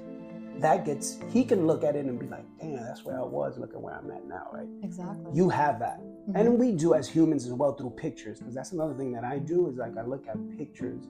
that 0.61 0.85
gets 0.85 1.19
he 1.31 1.45
can 1.45 1.67
look 1.67 1.85
at 1.85 1.97
it 1.97 2.05
and 2.07 2.19
be 2.19 2.27
like, 2.27 2.45
damn, 2.61 2.77
that's 2.77 3.05
where 3.05 3.19
I 3.19 3.25
was. 3.25 3.59
Look 3.59 3.75
at 3.75 3.81
where 3.81 3.95
I'm 3.95 4.11
at 4.11 4.27
now, 4.27 4.49
right? 4.53 4.69
Exactly. 4.83 5.31
You 5.35 5.49
have 5.49 5.79
that, 5.81 6.01
mm-hmm. 6.01 6.37
and 6.37 6.59
we 6.59 6.73
do 6.73 6.95
as 6.95 7.09
humans 7.09 7.47
as 7.47 7.53
well 7.53 7.75
through 7.75 7.91
pictures, 7.91 8.39
because 8.39 8.55
that's 8.55 8.73
another 8.73 8.95
thing 8.95 9.13
that 9.13 9.25
I 9.25 9.39
do 9.39 9.69
is 9.69 9.77
like 9.77 9.97
I 9.97 10.03
look 10.03 10.27
at 10.29 10.37
pictures, 10.57 11.09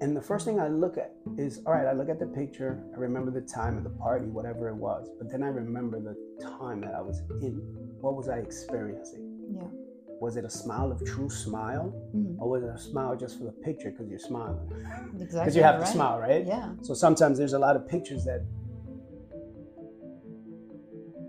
and 0.00 0.16
the 0.16 0.22
first 0.22 0.44
thing 0.44 0.60
I 0.60 0.68
look 0.68 0.98
at 0.98 1.12
is 1.38 1.60
all 1.66 1.72
right. 1.72 1.86
I 1.86 1.92
look 1.92 2.08
at 2.08 2.18
the 2.18 2.26
picture. 2.26 2.84
I 2.94 2.98
remember 2.98 3.30
the 3.30 3.46
time 3.46 3.76
of 3.76 3.84
the 3.84 3.90
party, 3.90 4.26
whatever 4.26 4.68
it 4.68 4.76
was, 4.76 5.08
but 5.18 5.30
then 5.30 5.42
I 5.42 5.48
remember 5.48 6.00
the 6.00 6.16
time 6.58 6.80
that 6.82 6.94
I 6.94 7.00
was 7.00 7.20
in. 7.40 7.60
What 8.00 8.14
was 8.14 8.28
I 8.28 8.38
experiencing? 8.38 9.32
Yeah 9.54 9.85
was 10.20 10.36
it 10.36 10.44
a 10.44 10.50
smile 10.50 10.90
of 10.90 11.04
true 11.04 11.28
smile? 11.28 11.92
Mm-hmm. 12.14 12.40
or 12.40 12.48
was 12.48 12.62
it 12.62 12.70
a 12.70 12.78
smile 12.78 13.16
just 13.16 13.38
for 13.38 13.44
the 13.44 13.52
picture 13.52 13.90
because 13.90 14.08
you're 14.08 14.18
smiling? 14.18 14.58
Because 15.12 15.22
exactly 15.22 15.56
you 15.56 15.62
have 15.62 15.76
right. 15.76 15.86
to 15.86 15.92
smile 15.92 16.18
right? 16.18 16.46
Yeah. 16.46 16.72
So 16.82 16.94
sometimes 16.94 17.38
there's 17.38 17.52
a 17.52 17.58
lot 17.58 17.76
of 17.76 17.86
pictures 17.88 18.24
that 18.24 18.44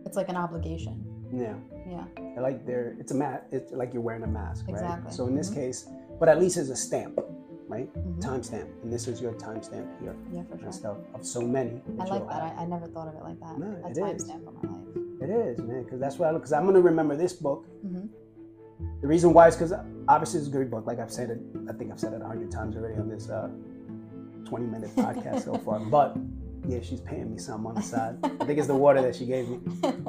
it's 0.06 0.16
like 0.16 0.30
an 0.30 0.38
obligation. 0.38 1.04
Yeah. 1.34 1.56
Yeah. 1.90 2.06
Like 2.40 2.66
they're 2.66 2.96
it's 3.00 3.12
a 3.12 3.16
mat 3.16 3.48
it's 3.52 3.72
like 3.72 3.94
you're 3.94 4.02
wearing 4.02 4.24
a 4.24 4.28
mask 4.28 4.66
exactly. 4.70 5.06
right 5.06 5.14
so 5.14 5.28
in 5.28 5.36
this 5.36 5.50
mm-hmm. 5.50 5.62
case 5.62 5.88
but 6.20 6.30
at 6.30 6.40
least 6.40 6.58
it's 6.58 6.70
a 6.70 6.76
stamp 6.76 7.20
right? 7.68 7.94
Mm-hmm. 7.94 8.20
timestamp 8.20 8.70
and 8.84 8.94
this 8.94 9.08
is 9.08 9.20
your 9.20 9.34
timestamp 9.34 9.88
here 10.00 10.16
yeah 10.32 10.44
for 10.50 10.58
sure. 10.58 10.72
stuff 10.72 10.98
of 11.14 11.26
so 11.26 11.42
many 11.42 11.82
i 12.00 12.06
like 12.06 12.26
that. 12.28 12.42
I, 12.42 12.62
I, 12.62 12.66
never 12.66 12.88
thought 12.88 13.10
of 13.10 13.16
it 13.16 13.24
like 13.24 13.40
that. 13.42 13.58
No, 13.58 13.68
a 13.84 13.90
timestamp 13.90 14.48
of 14.48 14.64
my 14.64 14.70
life. 14.70 14.88
It 15.22 15.30
is 15.30 15.60
man 15.60 15.84
because 15.84 16.00
that's 16.00 16.18
what 16.18 16.30
i 16.30 16.32
look 16.32 16.44
because 16.44 16.54
i'm 16.54 16.64
going 16.64 16.76
to 16.76 16.82
remember 16.82 17.16
this 17.18 17.34
book 17.34 17.66
mm-hmm 17.86 18.06
the 19.02 19.08
reason 19.08 19.34
why 19.34 19.48
is 19.48 19.56
because 19.56 19.74
obviously 20.08 20.40
it's 20.40 20.48
a 20.48 20.52
great 20.52 20.70
book. 20.70 20.86
Like 20.88 21.00
I've 21.00 21.12
said 21.12 21.30
it, 21.30 21.40
I 21.70 21.74
think 21.74 21.92
I've 21.92 22.00
said 22.00 22.14
it 22.14 22.22
a 22.22 22.26
hundred 22.26 22.52
times 22.52 22.76
already 22.76 23.00
on 23.00 23.10
this 23.10 23.30
uh, 23.30 23.50
20 24.46 24.66
minute 24.66 24.96
podcast 24.96 25.44
so 25.44 25.58
far. 25.58 25.80
But 25.90 26.18
yeah, 26.68 26.80
she's 26.82 27.02
paying 27.02 27.32
me 27.32 27.38
some 27.38 27.66
on 27.68 27.76
the 27.76 27.82
side. 27.82 28.18
I 28.24 28.46
think 28.46 28.58
it's 28.58 28.68
the 28.68 28.76
water 28.76 29.02
that 29.02 29.16
she 29.16 29.26
gave 29.26 29.48
me. 29.48 29.60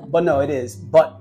But 0.08 0.24
no, 0.24 0.40
it 0.40 0.50
is. 0.50 0.76
But 0.76 1.20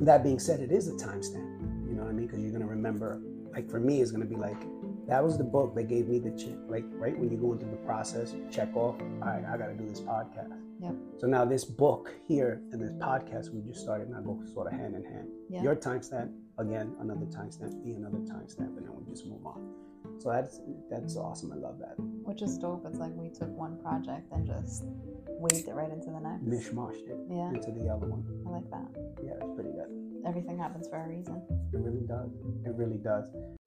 that 0.00 0.22
being 0.22 0.38
said, 0.38 0.60
it 0.60 0.72
is 0.72 0.88
a 0.88 0.92
timestamp. 0.92 1.88
You 1.88 1.94
know 1.94 2.02
what 2.02 2.10
I 2.10 2.12
mean? 2.12 2.26
Because 2.26 2.40
you're 2.40 2.52
gonna 2.52 2.66
remember. 2.66 3.20
Like 3.52 3.70
for 3.70 3.80
me, 3.80 4.02
it's 4.02 4.10
gonna 4.10 4.26
be 4.26 4.36
like 4.36 4.60
that 5.06 5.22
was 5.22 5.38
the 5.38 5.44
book 5.44 5.74
that 5.76 5.84
gave 5.84 6.08
me 6.08 6.18
the 6.18 6.30
check. 6.30 6.56
Like 6.68 6.84
right 6.92 7.16
when 7.16 7.30
you 7.30 7.36
go 7.36 7.52
into 7.52 7.66
the 7.66 7.76
process, 7.76 8.34
check 8.50 8.74
off. 8.74 9.00
All 9.00 9.28
right, 9.28 9.44
I 9.44 9.56
got 9.56 9.68
to 9.68 9.74
do 9.74 9.86
this 9.88 10.00
podcast. 10.00 10.52
Yep. 10.80 10.94
So 11.18 11.26
now 11.26 11.44
this 11.44 11.64
book 11.64 12.12
here 12.26 12.60
and 12.72 12.82
this 12.82 12.90
podcast 12.92 13.54
we 13.54 13.62
just 13.62 13.80
started 13.80 14.10
now 14.10 14.20
go 14.20 14.42
sort 14.52 14.66
of 14.66 14.78
hand 14.78 14.94
in 14.94 15.04
hand. 15.04 15.28
Yep. 15.48 15.62
Your 15.62 15.76
timestamp 15.76 16.32
again, 16.58 16.94
another 17.00 17.26
timestamp, 17.26 17.82
be 17.84 17.92
another 17.92 18.18
timestamp, 18.18 18.76
and 18.76 18.84
then 18.86 18.92
we 18.96 19.04
just 19.10 19.26
move 19.26 19.44
on. 19.46 19.72
So 20.18 20.30
that's 20.30 20.60
that's 20.90 21.16
awesome. 21.16 21.52
I 21.52 21.56
love 21.56 21.78
that. 21.80 21.94
Which 21.98 22.42
is 22.42 22.56
dope. 22.58 22.84
It's 22.86 22.98
like 22.98 23.12
we 23.14 23.28
took 23.28 23.48
one 23.56 23.78
project 23.80 24.30
and 24.32 24.46
just 24.46 24.84
waved 25.28 25.68
it 25.68 25.74
right 25.74 25.90
into 25.90 26.10
the 26.10 26.20
next. 26.20 26.44
Mishmashed 26.46 27.08
it 27.08 27.18
Yeah, 27.30 27.48
into 27.50 27.70
the 27.72 27.88
other 27.88 28.06
one. 28.06 28.24
I 28.46 28.50
like 28.50 28.70
that. 28.70 28.88
Yeah, 29.22 29.32
it's 29.40 29.54
pretty 29.54 29.70
good. 29.72 29.90
Everything 30.26 30.58
happens 30.58 30.88
for 30.88 30.96
a 31.04 31.08
reason. 31.08 31.42
It 31.72 31.78
really 31.78 32.06
does. 32.06 32.30
It 32.64 32.74
really 32.74 32.96
does. 32.98 33.24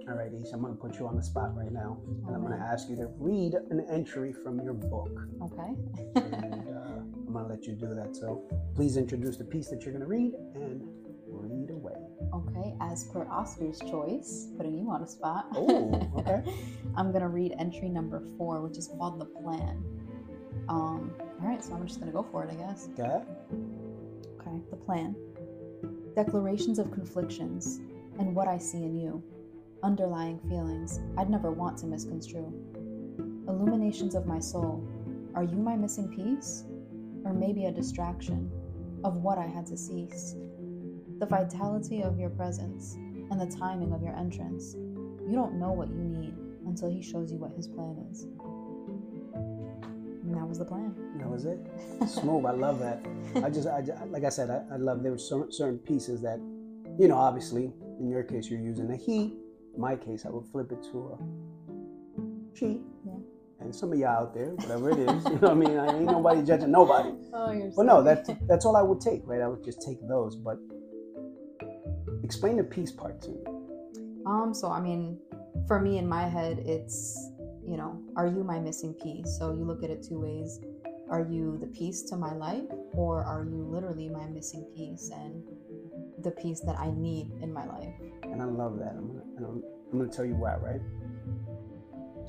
All 0.07 0.15
right, 0.15 0.31
Eesh, 0.33 0.51
I'm 0.53 0.61
gonna 0.61 0.73
put 0.73 0.97
you 0.97 1.07
on 1.07 1.15
the 1.15 1.21
spot 1.21 1.55
right 1.55 1.71
now, 1.71 1.97
and 2.25 2.35
I'm 2.35 2.41
gonna 2.41 2.57
ask 2.57 2.89
you 2.89 2.95
to 2.97 3.07
read 3.17 3.53
an 3.69 3.85
entry 3.89 4.33
from 4.33 4.59
your 4.61 4.73
book, 4.73 5.11
Okay. 5.43 5.75
and 6.15 6.67
uh, 6.69 6.99
I'm 7.27 7.33
gonna 7.33 7.47
let 7.47 7.65
you 7.65 7.73
do 7.73 7.93
that. 7.95 8.15
So 8.15 8.43
please 8.75 8.97
introduce 8.97 9.37
the 9.37 9.43
piece 9.45 9.69
that 9.69 9.83
you're 9.83 9.93
gonna 9.93 10.07
read 10.07 10.33
and 10.55 10.81
read 11.39 11.69
away. 11.69 11.95
Okay, 12.33 12.75
as 12.81 13.05
per 13.05 13.25
Oscar's 13.25 13.79
choice, 13.79 14.47
putting 14.57 14.77
you 14.77 14.89
on 14.89 15.03
a 15.03 15.07
spot. 15.07 15.47
Oh, 15.55 16.11
okay. 16.17 16.43
I'm 16.95 17.11
gonna 17.11 17.29
read 17.29 17.55
entry 17.59 17.89
number 17.89 18.21
four, 18.37 18.61
which 18.61 18.77
is 18.77 18.87
called 18.87 19.19
the 19.19 19.25
plan. 19.25 19.83
Um, 20.67 21.11
all 21.41 21.47
right, 21.47 21.63
so 21.63 21.73
I'm 21.73 21.87
just 21.87 21.99
gonna 21.99 22.11
go 22.11 22.23
for 22.31 22.43
it, 22.43 22.51
I 22.51 22.55
guess. 22.55 22.89
Okay. 22.97 23.23
Okay, 24.39 24.61
the 24.69 24.75
plan. 24.75 25.15
Declarations 26.15 26.79
of 26.79 26.91
conflictions 26.91 27.79
and 28.19 28.35
what 28.35 28.47
I 28.47 28.57
see 28.57 28.83
in 28.83 28.99
you. 28.99 29.23
Underlying 29.81 30.39
feelings 30.49 30.99
I'd 31.17 31.29
never 31.29 31.51
want 31.51 31.77
to 31.79 31.85
misconstrue. 31.85 32.53
Illuminations 33.47 34.13
of 34.13 34.25
my 34.27 34.39
soul. 34.39 34.85
Are 35.35 35.43
you 35.43 35.57
my 35.57 35.75
missing 35.75 36.09
piece? 36.09 36.65
Or 37.23 37.33
maybe 37.33 37.65
a 37.65 37.71
distraction 37.71 38.51
of 39.03 39.17
what 39.17 39.37
I 39.37 39.45
had 39.45 39.65
to 39.67 39.77
cease? 39.77 40.35
The 41.19 41.25
vitality 41.25 42.01
of 42.01 42.17
your 42.17 42.29
presence 42.29 42.95
and 42.95 43.39
the 43.39 43.57
timing 43.57 43.93
of 43.93 44.01
your 44.01 44.15
entrance. 44.15 44.75
You 44.75 45.33
don't 45.33 45.59
know 45.59 45.71
what 45.71 45.89
you 45.89 46.03
need 46.03 46.33
until 46.65 46.89
he 46.89 47.01
shows 47.01 47.31
you 47.31 47.37
what 47.37 47.51
his 47.51 47.67
plan 47.67 47.97
is. 48.09 48.23
And 50.23 50.35
that 50.35 50.47
was 50.47 50.59
the 50.59 50.65
plan. 50.65 50.95
That 51.17 51.29
was 51.29 51.45
it. 51.45 51.59
Smooth. 52.07 52.45
I 52.45 52.51
love 52.51 52.79
that. 52.79 53.05
I 53.43 53.49
just, 53.49 53.67
I, 53.67 53.81
like 54.05 54.23
I 54.23 54.29
said, 54.29 54.49
I, 54.49 54.75
I 54.75 54.77
love 54.77 55.03
there 55.03 55.11
were 55.11 55.17
certain, 55.17 55.51
certain 55.51 55.79
pieces 55.79 56.21
that, 56.21 56.39
you 56.97 57.07
know, 57.07 57.17
obviously, 57.17 57.73
in 57.99 58.09
your 58.09 58.23
case, 58.23 58.49
you're 58.49 58.59
using 58.61 58.89
a 58.91 58.95
he. 58.95 59.33
In 59.75 59.81
my 59.81 59.95
case, 59.95 60.25
I 60.25 60.29
would 60.29 60.45
flip 60.45 60.71
it 60.71 60.81
to 60.91 61.17
a 61.19 62.55
she. 62.55 62.81
Yeah. 63.05 63.13
And 63.59 63.75
some 63.75 63.91
of 63.91 63.99
y'all 63.99 64.09
out 64.09 64.33
there, 64.33 64.51
whatever 64.51 64.91
it 64.91 64.99
is, 64.99 65.23
you 65.25 65.31
know 65.31 65.39
what 65.39 65.51
I 65.51 65.53
mean? 65.53 65.77
I 65.77 65.87
ain't 65.87 66.05
nobody 66.05 66.43
judging 66.43 66.71
nobody. 66.71 67.09
Oh, 67.33 67.51
you're 67.51 67.71
But 67.75 67.85
no, 67.87 68.03
that's 68.03 68.29
that's 68.47 68.65
all 68.65 68.77
I 68.77 68.81
would 68.81 69.01
take, 69.01 69.21
right? 69.25 69.41
I 69.41 69.47
would 69.47 69.63
just 69.63 69.81
take 69.81 69.97
those. 70.07 70.35
But 70.35 70.59
explain 72.29 72.57
the 72.57 72.63
peace 72.63 72.91
part 72.91 73.19
to 73.23 73.29
me. 73.31 73.41
Um, 74.27 74.53
so 74.53 74.69
I 74.69 74.79
mean, 74.79 75.17
for 75.67 75.79
me 75.81 75.97
in 75.97 76.07
my 76.07 76.27
head, 76.29 76.59
it's 76.59 77.17
you 77.65 77.75
know, 77.75 77.99
are 78.15 78.27
you 78.27 78.43
my 78.43 78.59
missing 78.59 78.93
piece? 78.93 79.35
So 79.39 79.51
you 79.51 79.65
look 79.65 79.83
at 79.83 79.89
it 79.89 80.05
two 80.07 80.19
ways. 80.19 80.59
Are 81.09 81.25
you 81.27 81.57
the 81.59 81.65
piece 81.65 82.03
to 82.03 82.15
my 82.15 82.35
life, 82.35 82.69
or 82.93 83.23
are 83.23 83.43
you 83.43 83.65
literally 83.67 84.09
my 84.09 84.27
missing 84.27 84.63
piece 84.75 85.09
and 85.09 85.43
the 86.23 86.29
piece 86.29 86.59
that 86.67 86.77
I 86.79 86.91
need 86.91 87.31
in 87.41 87.51
my 87.51 87.65
life? 87.65 87.95
And 88.21 88.43
I 88.43 88.45
love 88.45 88.77
that. 88.77 88.93
I'm 88.95 89.07
gonna, 89.07 89.49
I'm, 89.49 89.63
I'm 89.91 89.97
gonna 89.97 90.11
tell 90.11 90.25
you 90.25 90.35
why, 90.35 90.53
right? 90.57 90.81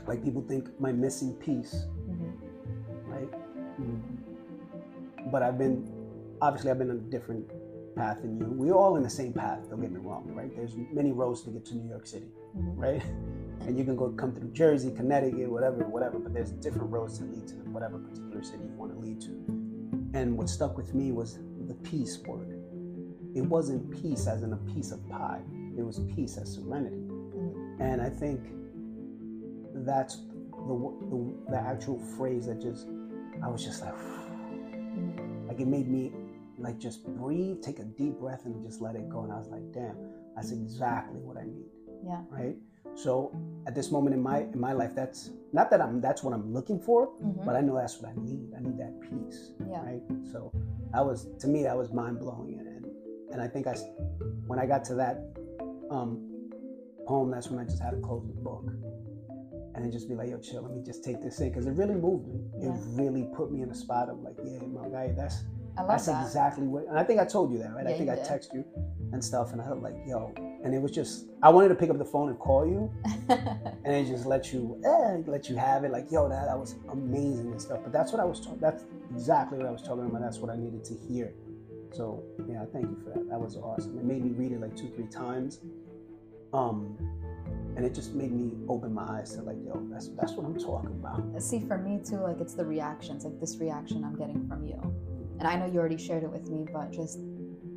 Like 0.06 0.24
people 0.24 0.42
think 0.48 0.68
my 0.80 0.92
missing 0.92 1.34
piece 1.34 1.84
hmm 2.06 2.30
right? 3.04 3.28
Mm. 3.78 4.00
But 5.30 5.42
I've 5.42 5.58
been, 5.58 5.92
obviously, 6.40 6.70
I've 6.70 6.78
been 6.78 6.90
on 6.90 6.96
a 6.96 7.10
different 7.10 7.50
path 7.94 8.22
than 8.22 8.38
you. 8.38 8.46
We're 8.46 8.74
all 8.74 8.96
in 8.96 9.02
the 9.02 9.10
same 9.10 9.32
path. 9.32 9.68
Don't 9.68 9.80
get 9.80 9.92
me 9.92 10.00
wrong, 10.00 10.30
right? 10.34 10.54
There's 10.54 10.76
many 10.92 11.12
roads 11.12 11.42
to 11.42 11.50
get 11.50 11.64
to 11.66 11.74
New 11.74 11.88
York 11.88 12.06
City, 12.06 12.28
hmm 12.54 12.80
right? 12.80 13.02
And 13.66 13.78
you 13.78 13.84
can 13.84 13.94
go 13.94 14.08
come 14.08 14.34
through 14.34 14.52
Jersey, 14.52 14.90
Connecticut, 14.90 15.50
whatever, 15.50 15.84
whatever. 15.84 16.18
But 16.18 16.32
there's 16.32 16.50
different 16.50 16.90
roads 16.90 17.18
to 17.18 17.24
lead 17.24 17.46
to 17.48 17.54
whatever 17.70 17.98
particular 17.98 18.42
city 18.42 18.64
you 18.64 18.74
want 18.74 18.90
to 18.94 18.98
lead 18.98 19.20
to. 19.20 20.18
And 20.18 20.38
what 20.38 20.48
stuck 20.48 20.78
with 20.78 20.94
me 20.94 21.12
was 21.12 21.38
the 21.66 21.74
peace 21.74 22.18
word. 22.26 22.58
It 23.34 23.42
wasn't 23.42 23.90
peace 24.02 24.26
as 24.26 24.44
in 24.44 24.54
a 24.54 24.56
piece 24.56 24.92
of 24.92 25.06
pie. 25.10 25.42
It 25.76 25.82
was 25.82 26.00
peace 26.16 26.38
as 26.38 26.54
serenity. 26.54 27.02
And 27.80 28.00
I 28.00 28.08
think 28.08 28.40
that's 29.74 30.16
the, 30.16 30.96
the, 31.10 31.50
the 31.50 31.58
actual 31.58 31.98
phrase 32.16 32.46
that 32.46 32.62
just, 32.62 32.88
I 33.44 33.48
was 33.48 33.62
just 33.62 33.82
like, 33.82 33.94
hmm 33.94 35.46
like 35.48 35.60
it 35.60 35.66
made 35.66 35.88
me 35.88 36.12
like 36.60 36.78
just 36.78 37.06
breathe, 37.16 37.62
take 37.62 37.78
a 37.78 37.84
deep 37.84 38.14
breath, 38.18 38.44
and 38.44 38.62
just 38.64 38.80
let 38.80 38.94
it 38.94 39.08
go. 39.08 39.22
And 39.22 39.32
I 39.32 39.36
was 39.36 39.48
like, 39.48 39.72
damn, 39.72 39.96
that's 40.36 40.52
exactly 40.52 41.20
what 41.20 41.36
I 41.36 41.44
need, 41.44 41.70
Yeah. 42.04 42.22
right? 42.30 42.56
So 42.94 43.34
at 43.66 43.74
this 43.74 43.90
moment 43.90 44.14
in 44.14 44.22
my 44.22 44.40
in 44.40 44.60
my 44.60 44.72
life, 44.72 44.94
that's 44.94 45.30
not 45.52 45.70
that 45.70 45.80
I'm 45.80 46.00
that's 46.00 46.22
what 46.22 46.32
I'm 46.34 46.52
looking 46.52 46.78
for, 46.80 47.06
hmm 47.06 47.44
but 47.44 47.56
I 47.56 47.60
know 47.60 47.76
that's 47.76 48.00
what 48.00 48.10
I 48.12 48.14
need. 48.20 48.52
I 48.56 48.60
need 48.60 48.78
that 48.78 49.00
peace, 49.00 49.52
Yeah. 49.68 49.82
right? 49.82 50.02
So 50.32 50.52
that 50.92 51.04
was 51.04 51.28
to 51.40 51.48
me 51.48 51.62
that 51.64 51.76
was 51.76 51.92
mind 51.92 52.18
blowing, 52.18 52.58
and 52.58 52.68
and, 52.68 52.86
and 53.32 53.40
I 53.42 53.48
think 53.48 53.66
I 53.66 53.74
when 54.46 54.58
I 54.58 54.66
got 54.66 54.84
to 54.86 54.94
that 54.96 55.16
um, 55.90 56.26
poem, 57.06 57.30
that's 57.30 57.48
when 57.50 57.58
I 57.58 57.64
just 57.64 57.82
had 57.82 57.90
to 57.90 58.00
close 58.00 58.26
the 58.26 58.34
book 58.40 58.70
and 59.74 59.84
then 59.84 59.92
just 59.92 60.08
be 60.08 60.14
like, 60.14 60.28
yo, 60.28 60.38
chill, 60.38 60.62
let 60.62 60.72
me 60.72 60.82
just 60.84 61.04
take 61.04 61.22
this 61.22 61.40
in 61.40 61.48
because 61.48 61.66
it 61.66 61.72
really 61.72 61.94
moved 61.94 62.26
me. 62.28 62.40
Yeah. 62.58 62.74
It 62.74 62.80
really 63.00 63.28
put 63.34 63.50
me 63.52 63.62
in 63.62 63.70
a 63.70 63.74
spot 63.74 64.08
of 64.08 64.18
like, 64.20 64.34
yeah, 64.44 64.58
my 64.66 64.88
guy, 64.88 65.12
that's 65.16 65.44
I 65.80 65.82
love 65.82 65.88
that's 65.88 66.06
that. 66.06 66.22
exactly 66.22 66.66
what. 66.66 66.86
And 66.86 66.98
I 66.98 67.04
think 67.04 67.20
I 67.20 67.24
told 67.24 67.52
you 67.52 67.58
that, 67.58 67.74
right? 67.74 67.86
Yeah, 67.86 67.94
I 67.94 67.98
think 67.98 68.10
I 68.10 68.16
did. 68.16 68.24
text 68.24 68.52
you 68.52 68.64
and 69.12 69.24
stuff, 69.24 69.52
and 69.52 69.60
I 69.60 69.70
was 69.70 69.82
like, 69.82 69.96
yo, 70.06 70.32
and 70.62 70.74
it 70.74 70.80
was 70.80 70.92
just 70.92 71.26
I 71.42 71.48
wanted 71.48 71.68
to 71.68 71.74
pick 71.74 71.90
up 71.90 71.98
the 71.98 72.04
phone 72.04 72.28
and 72.28 72.38
call 72.38 72.66
you 72.66 72.92
and 73.28 73.84
then 73.84 74.06
just 74.06 74.26
let 74.26 74.52
you 74.52 74.80
eh, 74.84 75.22
let 75.26 75.48
you 75.48 75.56
have 75.56 75.84
it 75.84 75.90
like 75.90 76.10
yo 76.10 76.28
that, 76.28 76.46
that 76.46 76.58
was 76.58 76.74
amazing 76.92 77.50
and 77.52 77.60
stuff 77.60 77.80
but 77.82 77.92
that's 77.92 78.12
what 78.12 78.20
i 78.20 78.24
was 78.24 78.40
talking 78.40 78.58
that's 78.60 78.84
exactly 79.10 79.56
what 79.56 79.66
i 79.66 79.70
was 79.70 79.82
talking 79.82 80.04
about 80.04 80.20
that's 80.20 80.38
what 80.38 80.50
i 80.50 80.56
needed 80.56 80.84
to 80.84 80.94
hear 81.08 81.32
so 81.92 82.22
yeah 82.48 82.64
thank 82.72 82.84
you 82.84 82.98
for 83.02 83.10
that 83.10 83.28
that 83.28 83.40
was 83.40 83.56
awesome 83.56 83.98
it 83.98 84.04
made 84.04 84.24
me 84.24 84.30
read 84.32 84.52
it 84.52 84.60
like 84.60 84.76
two 84.76 84.90
three 84.90 85.06
times 85.06 85.60
um 86.52 86.96
and 87.76 87.84
it 87.84 87.94
just 87.94 88.14
made 88.14 88.32
me 88.32 88.52
open 88.68 88.92
my 88.92 89.04
eyes 89.18 89.34
to 89.34 89.42
like 89.42 89.56
yo 89.64 89.80
that's 89.90 90.08
that's 90.08 90.32
what 90.32 90.44
i'm 90.44 90.58
talking 90.58 90.90
about 90.90 91.20
See, 91.40 91.60
for 91.60 91.78
me 91.78 92.00
too, 92.04 92.18
like 92.18 92.40
it's 92.40 92.54
the 92.54 92.64
reactions, 92.64 93.24
like 93.24 93.40
this 93.40 93.56
reaction 93.58 94.04
I'm 94.04 94.16
getting 94.16 94.46
from 94.46 94.66
you. 94.66 94.78
And 95.40 95.48
I 95.48 95.56
know 95.56 95.64
you 95.64 95.78
already 95.80 95.96
shared 95.96 96.22
it 96.22 96.30
with 96.30 96.48
me, 96.50 96.66
but 96.70 96.92
just 96.92 97.18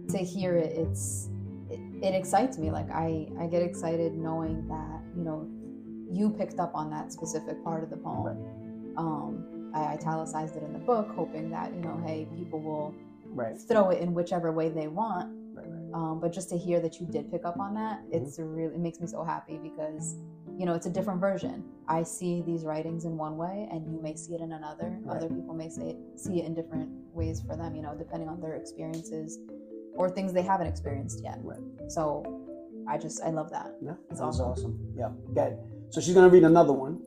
to 0.09 0.17
hear 0.17 0.57
it, 0.57 0.77
it's 0.77 1.29
it, 1.69 1.79
it 2.03 2.13
excites 2.13 2.57
me. 2.57 2.71
Like 2.71 2.91
I 2.91 3.29
I 3.39 3.47
get 3.47 3.61
excited 3.63 4.13
knowing 4.13 4.67
that 4.67 4.99
you 5.17 5.23
know 5.23 5.47
you 6.11 6.29
picked 6.29 6.59
up 6.59 6.75
on 6.75 6.91
that 6.91 7.13
specific 7.13 7.63
part 7.63 7.81
of 7.83 7.89
the 7.89 7.95
poem. 7.95 8.93
Um, 8.97 9.71
I 9.73 9.93
italicized 9.93 10.57
it 10.57 10.63
in 10.63 10.73
the 10.73 10.79
book, 10.79 11.09
hoping 11.15 11.49
that 11.51 11.73
you 11.73 11.79
know, 11.79 12.03
hey, 12.05 12.27
people 12.37 12.61
will 12.61 12.93
right 13.29 13.57
throw 13.57 13.91
it 13.91 14.01
in 14.01 14.13
whichever 14.13 14.51
way 14.51 14.67
they 14.67 14.89
want. 14.89 15.31
right 15.55 15.65
right 15.65 15.93
Um, 15.93 16.19
but 16.19 16.33
just 16.33 16.49
to 16.49 16.57
hear 16.57 16.81
that 16.81 16.99
you 16.99 17.07
did 17.07 17.31
pick 17.31 17.45
up 17.45 17.57
on 17.59 17.73
that, 17.75 18.01
it's 18.11 18.39
really 18.39 18.75
it 18.75 18.79
makes 18.79 18.99
me 18.99 19.07
so 19.07 19.23
happy 19.23 19.57
because 19.57 20.17
you 20.57 20.65
know 20.65 20.73
it's 20.73 20.85
a 20.85 20.89
different 20.89 21.19
version. 21.19 21.63
I 21.87 22.03
see 22.03 22.41
these 22.45 22.63
writings 22.63 23.05
in 23.05 23.17
one 23.17 23.35
way, 23.37 23.67
and 23.71 23.85
you 23.91 24.01
may 24.01 24.15
see 24.15 24.33
it 24.35 24.41
in 24.41 24.51
another. 24.53 24.97
Right. 25.03 25.17
Other 25.17 25.27
people 25.29 25.53
may 25.53 25.69
say 25.69 25.97
see 26.15 26.39
it 26.41 26.45
in 26.45 26.53
different 26.53 26.89
ways 27.13 27.41
for 27.45 27.55
them. 27.55 27.75
You 27.75 27.81
know, 27.81 27.95
depending 27.97 28.29
on 28.29 28.39
their 28.41 28.55
experiences 28.55 29.39
or 29.95 30.09
things 30.09 30.33
they 30.33 30.41
haven't 30.41 30.67
experienced 30.67 31.21
yet. 31.23 31.39
Right. 31.43 31.59
So 31.89 32.23
I 32.87 32.97
just 32.97 33.21
I 33.23 33.29
love 33.29 33.49
that. 33.51 33.75
yeah 33.81 33.93
It's 34.11 34.19
awesome. 34.21 34.45
awesome 34.51 34.79
yeah 34.97 35.09
good 35.33 35.57
so 35.89 36.01
she's 36.01 36.13
gonna 36.13 36.27
read 36.29 36.43
another 36.43 36.73
one 36.73 36.99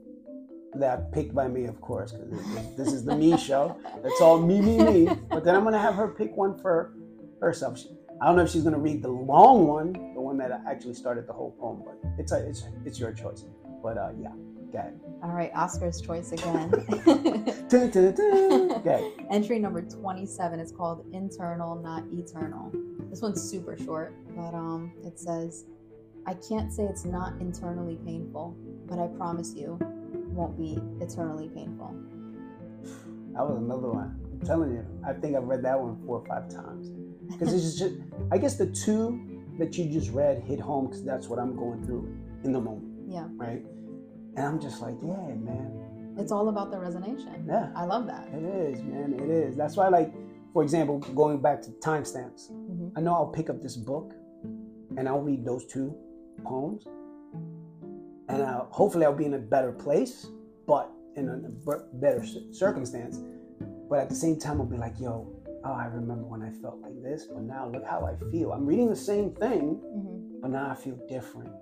that 0.75 1.13
picked 1.13 1.35
by 1.35 1.49
me 1.49 1.65
of 1.67 1.81
course 1.83 2.13
because 2.13 2.77
this 2.77 2.93
is 2.95 3.05
the 3.05 3.15
me 3.15 3.37
show 3.49 3.77
It's 4.05 4.21
all 4.23 4.39
me, 4.41 4.61
me, 4.63 4.79
me. 4.79 5.09
But 5.31 5.45
then 5.45 5.55
I'm 5.55 5.65
gonna 5.65 5.79
have 5.79 5.95
her 5.95 6.09
pick 6.09 6.35
one 6.37 6.57
for 6.59 6.95
herself. 7.43 7.79
I 8.23 8.27
don't 8.27 8.37
know 8.37 8.43
if 8.45 8.51
she's 8.51 8.63
gonna 8.63 8.79
read 8.79 9.03
the 9.03 9.11
long 9.11 9.67
one, 9.67 10.15
one 10.27 10.39
that 10.39 10.62
actually 10.69 10.95
started 10.95 11.27
the 11.27 11.33
whole 11.33 11.53
poem, 11.59 11.83
but 11.85 11.99
it's 12.19 12.33
a, 12.33 12.49
it's 12.49 12.65
it's 12.85 12.99
your 12.99 13.12
choice. 13.12 13.45
But 13.83 13.99
uh, 13.99 14.11
yeah, 14.21 14.33
ahead. 14.77 15.01
All 15.23 15.31
right, 15.31 15.51
Oscar's 15.55 16.01
choice 16.01 16.33
again. 16.33 16.71
Dun, 17.69 17.91
dun, 17.91 18.15
dun. 18.85 19.12
Entry 19.31 19.59
number 19.59 19.83
27 19.83 20.61
is 20.61 20.71
called 20.71 21.05
Internal, 21.12 21.75
Not 21.75 22.05
Eternal. 22.12 22.71
This 23.11 23.23
one's 23.23 23.43
super 23.43 23.77
short, 23.77 24.15
but 24.37 24.55
um, 24.55 24.93
it 25.05 25.19
says, 25.19 25.65
I 26.27 26.35
can't 26.35 26.73
say 26.73 26.85
it's 26.85 27.05
not 27.05 27.33
internally 27.41 27.99
painful, 28.07 28.57
but 28.87 29.01
I 29.01 29.09
promise 29.09 29.53
you, 29.55 29.79
won't 30.29 30.57
be 30.57 30.79
eternally 31.05 31.49
painful. 31.49 31.93
That 33.33 33.47
was 33.49 33.57
another 33.59 33.89
one. 33.89 34.21
I'm 34.33 34.47
telling 34.47 34.73
you, 34.73 34.87
I 35.05 35.12
think 35.12 35.35
I've 35.37 35.45
read 35.45 35.65
that 35.65 35.81
one 35.81 35.99
four 36.07 36.21
or 36.21 36.27
five 36.27 36.49
times 36.49 36.91
because 37.33 37.53
it's 37.53 37.79
just, 37.79 37.95
I 38.31 38.39
guess 38.39 38.57
the 38.57 38.67
two 38.67 39.36
that 39.59 39.77
you 39.79 39.87
just 39.90 40.11
read 40.12 40.42
hit 40.42 40.61
home 40.61 40.87
because 40.87 41.05
that's 41.05 41.29
what 41.29 41.38
I'm 41.38 41.57
going 41.57 41.85
through 41.85 42.14
in 42.45 42.53
the 42.53 42.61
moment, 42.61 42.92
Yeah, 43.09 43.27
right? 43.37 43.64
And 44.37 44.45
I'm 44.47 44.61
just 44.61 44.83
like, 44.83 44.97
yeah, 45.03 45.35
man, 45.35 46.14
it's 46.19 46.31
all 46.33 46.49
about 46.49 46.71
the 46.71 46.77
resonation. 46.77 47.47
yeah. 47.47 47.71
I 47.75 47.85
love 47.85 48.07
that. 48.07 48.29
It 48.33 48.42
is, 48.45 48.83
man. 48.83 49.14
It 49.14 49.31
is. 49.31 49.57
That's 49.57 49.77
why, 49.77 49.88
like, 49.88 50.12
for 50.53 50.62
example, 50.62 50.99
going 51.14 51.40
back 51.40 51.62
to 51.62 51.71
timestamps, 51.83 52.51
Mhm. 52.53 52.92
I 52.97 53.01
know 53.01 53.14
I'll 53.14 53.29
pick 53.38 53.49
up 53.51 53.61
this 53.62 53.77
book 53.77 54.14
and 54.97 55.09
I'll 55.09 55.21
read 55.23 55.45
those 55.45 55.66
two 55.66 55.95
poems. 56.45 56.87
and 58.29 58.42
uh, 58.42 58.64
hopefully 58.71 59.05
I'll 59.07 59.14
be 59.14 59.25
in 59.25 59.35
a 59.35 59.38
better 59.38 59.71
place, 59.73 60.27
but 60.66 60.90
in 61.14 61.29
a 61.29 61.37
better 61.95 62.25
circumstance. 62.51 63.21
But 63.88 64.01
at 64.01 64.09
the 64.09 64.16
same 64.16 64.37
time, 64.38 64.61
I'll 64.61 64.66
be 64.66 64.77
like, 64.77 64.99
yo, 64.99 65.29
oh, 65.66 65.72
I 65.72 65.87
remember 65.87 66.24
when 66.24 66.42
I 66.42 66.50
felt 66.62 66.81
like 66.81 67.02
this, 67.02 67.26
but 67.26 67.42
now 67.42 67.68
look 67.68 67.85
how 67.85 68.07
I 68.07 68.31
feel. 68.31 68.52
I'm 68.52 68.66
reading 68.66 68.88
the 68.88 68.96
same 68.96 69.33
thing, 69.33 69.81
mm-hmm. 69.85 70.40
but 70.40 70.50
now 70.50 70.70
I 70.70 70.74
feel 70.74 70.98
different. 71.09 71.52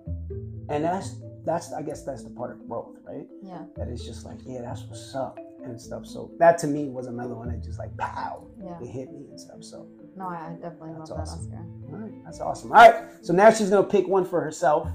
And 0.68 0.84
that's 0.84 1.16
that's 1.44 1.72
I 1.72 1.82
guess 1.82 2.04
that's 2.04 2.24
the 2.24 2.30
part 2.30 2.52
of 2.52 2.66
growth, 2.68 2.96
right? 3.04 3.26
Yeah. 3.42 3.62
That 3.76 3.88
is 3.88 4.04
just 4.04 4.24
like, 4.24 4.38
yeah, 4.46 4.62
that's 4.62 4.82
what's 4.84 5.14
up 5.14 5.38
and 5.62 5.80
stuff. 5.80 6.06
So 6.06 6.30
that 6.38 6.58
to 6.58 6.66
me 6.66 6.88
was 6.88 7.06
another 7.06 7.34
one 7.34 7.48
that 7.48 7.62
just 7.62 7.78
like 7.78 7.96
pow, 7.96 8.46
yeah. 8.62 8.78
it 8.80 8.88
hit 8.88 9.12
me 9.12 9.26
and 9.30 9.40
stuff. 9.40 9.62
So 9.62 9.86
no, 10.16 10.28
I 10.28 10.56
definitely 10.60 10.92
love 10.92 11.10
awesome. 11.10 11.50
that 11.50 11.56
Oscar. 11.56 11.66
All 11.90 11.98
right, 11.98 12.24
that's 12.24 12.40
awesome. 12.40 12.72
All 12.72 12.78
right, 12.78 13.04
so 13.22 13.32
now 13.32 13.50
she's 13.50 13.70
gonna 13.70 13.86
pick 13.86 14.06
one 14.06 14.24
for 14.24 14.40
herself. 14.40 14.88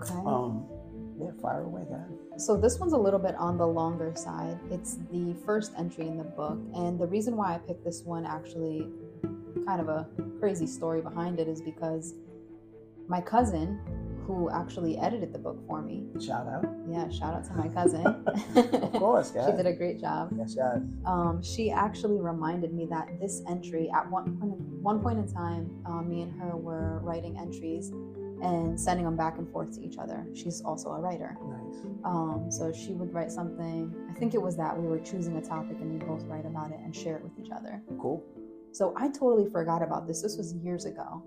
Okay. 0.00 0.14
Um, 0.26 0.66
yeah, 1.18 1.30
fire 1.40 1.62
away, 1.62 1.82
guys. 1.88 2.25
So 2.38 2.54
this 2.56 2.78
one's 2.78 2.92
a 2.92 2.98
little 2.98 3.18
bit 3.18 3.34
on 3.36 3.56
the 3.56 3.66
longer 3.66 4.12
side. 4.14 4.58
It's 4.70 4.98
the 5.10 5.34
first 5.46 5.72
entry 5.78 6.06
in 6.06 6.18
the 6.18 6.24
book, 6.24 6.58
and 6.74 6.98
the 6.98 7.06
reason 7.06 7.36
why 7.36 7.54
I 7.54 7.58
picked 7.58 7.84
this 7.84 8.02
one 8.02 8.26
actually, 8.26 8.86
kind 9.66 9.80
of 9.80 9.88
a 9.88 10.06
crazy 10.38 10.66
story 10.66 11.00
behind 11.00 11.40
it, 11.40 11.48
is 11.48 11.62
because 11.62 12.14
my 13.08 13.22
cousin 13.22 13.80
who 14.26 14.50
actually 14.50 14.98
edited 14.98 15.32
the 15.32 15.38
book 15.38 15.56
for 15.68 15.80
me. 15.80 16.04
Shout 16.20 16.48
out. 16.48 16.66
Yeah, 16.90 17.08
shout 17.08 17.32
out 17.32 17.44
to 17.44 17.52
my 17.54 17.68
cousin. 17.68 18.04
of 18.56 18.92
course, 18.92 19.32
yeah. 19.34 19.46
she 19.46 19.56
did 19.56 19.66
a 19.66 19.72
great 19.72 20.00
job. 20.00 20.30
Yes, 20.36 20.54
yes. 20.56 20.78
Um, 21.04 21.40
she 21.42 21.70
actually 21.70 22.20
reminded 22.20 22.74
me 22.74 22.86
that 22.90 23.08
this 23.20 23.42
entry, 23.48 23.88
at 23.94 24.10
one 24.10 24.36
point, 24.36 24.60
one 24.82 25.00
point 25.00 25.20
in 25.20 25.32
time, 25.32 25.70
uh, 25.86 26.02
me 26.02 26.22
and 26.22 26.38
her 26.40 26.56
were 26.56 26.98
writing 27.04 27.38
entries 27.38 27.92
and 28.42 28.78
sending 28.78 29.04
them 29.04 29.16
back 29.16 29.38
and 29.38 29.50
forth 29.50 29.74
to 29.76 29.82
each 29.82 29.98
other. 29.98 30.26
She's 30.34 30.60
also 30.62 30.90
a 30.90 31.00
writer. 31.00 31.36
Nice. 31.42 31.86
Um, 32.04 32.46
so 32.50 32.72
she 32.72 32.92
would 32.92 33.12
write 33.12 33.30
something. 33.30 33.94
I 34.10 34.18
think 34.18 34.34
it 34.34 34.42
was 34.42 34.56
that 34.56 34.76
we 34.76 34.86
were 34.86 34.98
choosing 34.98 35.36
a 35.36 35.42
topic 35.42 35.78
and 35.80 35.92
we 35.92 36.04
both 36.04 36.24
write 36.24 36.46
about 36.46 36.70
it 36.70 36.78
and 36.82 36.94
share 36.94 37.16
it 37.16 37.22
with 37.22 37.38
each 37.38 37.50
other. 37.50 37.82
Cool. 38.00 38.22
So 38.72 38.92
I 38.96 39.08
totally 39.08 39.50
forgot 39.50 39.82
about 39.82 40.06
this. 40.06 40.20
This 40.20 40.36
was 40.36 40.52
years 40.54 40.84
ago, 40.84 41.22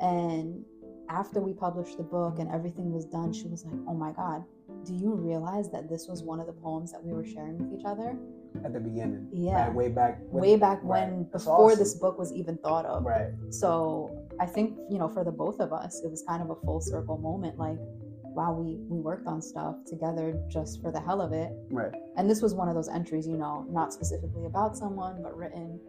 and 0.00 0.64
after 1.10 1.40
we 1.40 1.52
published 1.52 1.96
the 1.98 2.02
book 2.02 2.38
and 2.38 2.50
everything 2.50 2.92
was 2.92 3.04
done, 3.04 3.32
she 3.32 3.46
was 3.46 3.64
like, 3.64 3.78
Oh 3.86 3.94
my 3.94 4.12
God, 4.12 4.44
do 4.84 4.94
you 4.94 5.12
realize 5.12 5.70
that 5.70 5.88
this 5.88 6.06
was 6.08 6.22
one 6.22 6.40
of 6.40 6.46
the 6.46 6.52
poems 6.52 6.92
that 6.92 7.02
we 7.02 7.12
were 7.12 7.24
sharing 7.24 7.58
with 7.58 7.78
each 7.78 7.84
other? 7.84 8.16
At 8.64 8.72
the 8.72 8.80
beginning. 8.80 9.28
Yeah. 9.32 9.66
Right, 9.66 9.74
way 9.74 9.88
back. 9.88 10.18
When, 10.30 10.42
way 10.42 10.56
back 10.56 10.80
right. 10.82 11.08
when, 11.08 11.24
before 11.24 11.66
awesome. 11.66 11.78
this 11.78 11.94
book 11.94 12.18
was 12.18 12.32
even 12.32 12.56
thought 12.58 12.86
of. 12.86 13.04
Right. 13.04 13.28
So 13.50 14.27
I 14.40 14.46
think, 14.46 14.78
you 14.90 14.98
know, 14.98 15.08
for 15.08 15.24
the 15.24 15.32
both 15.32 15.60
of 15.60 15.72
us, 15.72 16.02
it 16.04 16.10
was 16.10 16.22
kind 16.22 16.42
of 16.42 16.50
a 16.50 16.56
full 16.56 16.80
circle 16.80 17.18
moment. 17.18 17.58
Like, 17.58 17.78
wow, 18.22 18.52
we, 18.52 18.76
we 18.88 19.00
worked 19.00 19.26
on 19.26 19.42
stuff 19.42 19.76
together 19.86 20.40
just 20.48 20.80
for 20.80 20.92
the 20.92 21.00
hell 21.00 21.20
of 21.20 21.32
it. 21.32 21.50
Right. 21.70 21.92
And 22.16 22.30
this 22.30 22.40
was 22.40 22.54
one 22.54 22.68
of 22.68 22.74
those 22.74 22.88
entries, 22.88 23.26
you 23.26 23.36
know, 23.36 23.66
not 23.68 23.92
specifically 23.92 24.46
about 24.46 24.76
someone, 24.76 25.22
but 25.22 25.36
written 25.36 25.80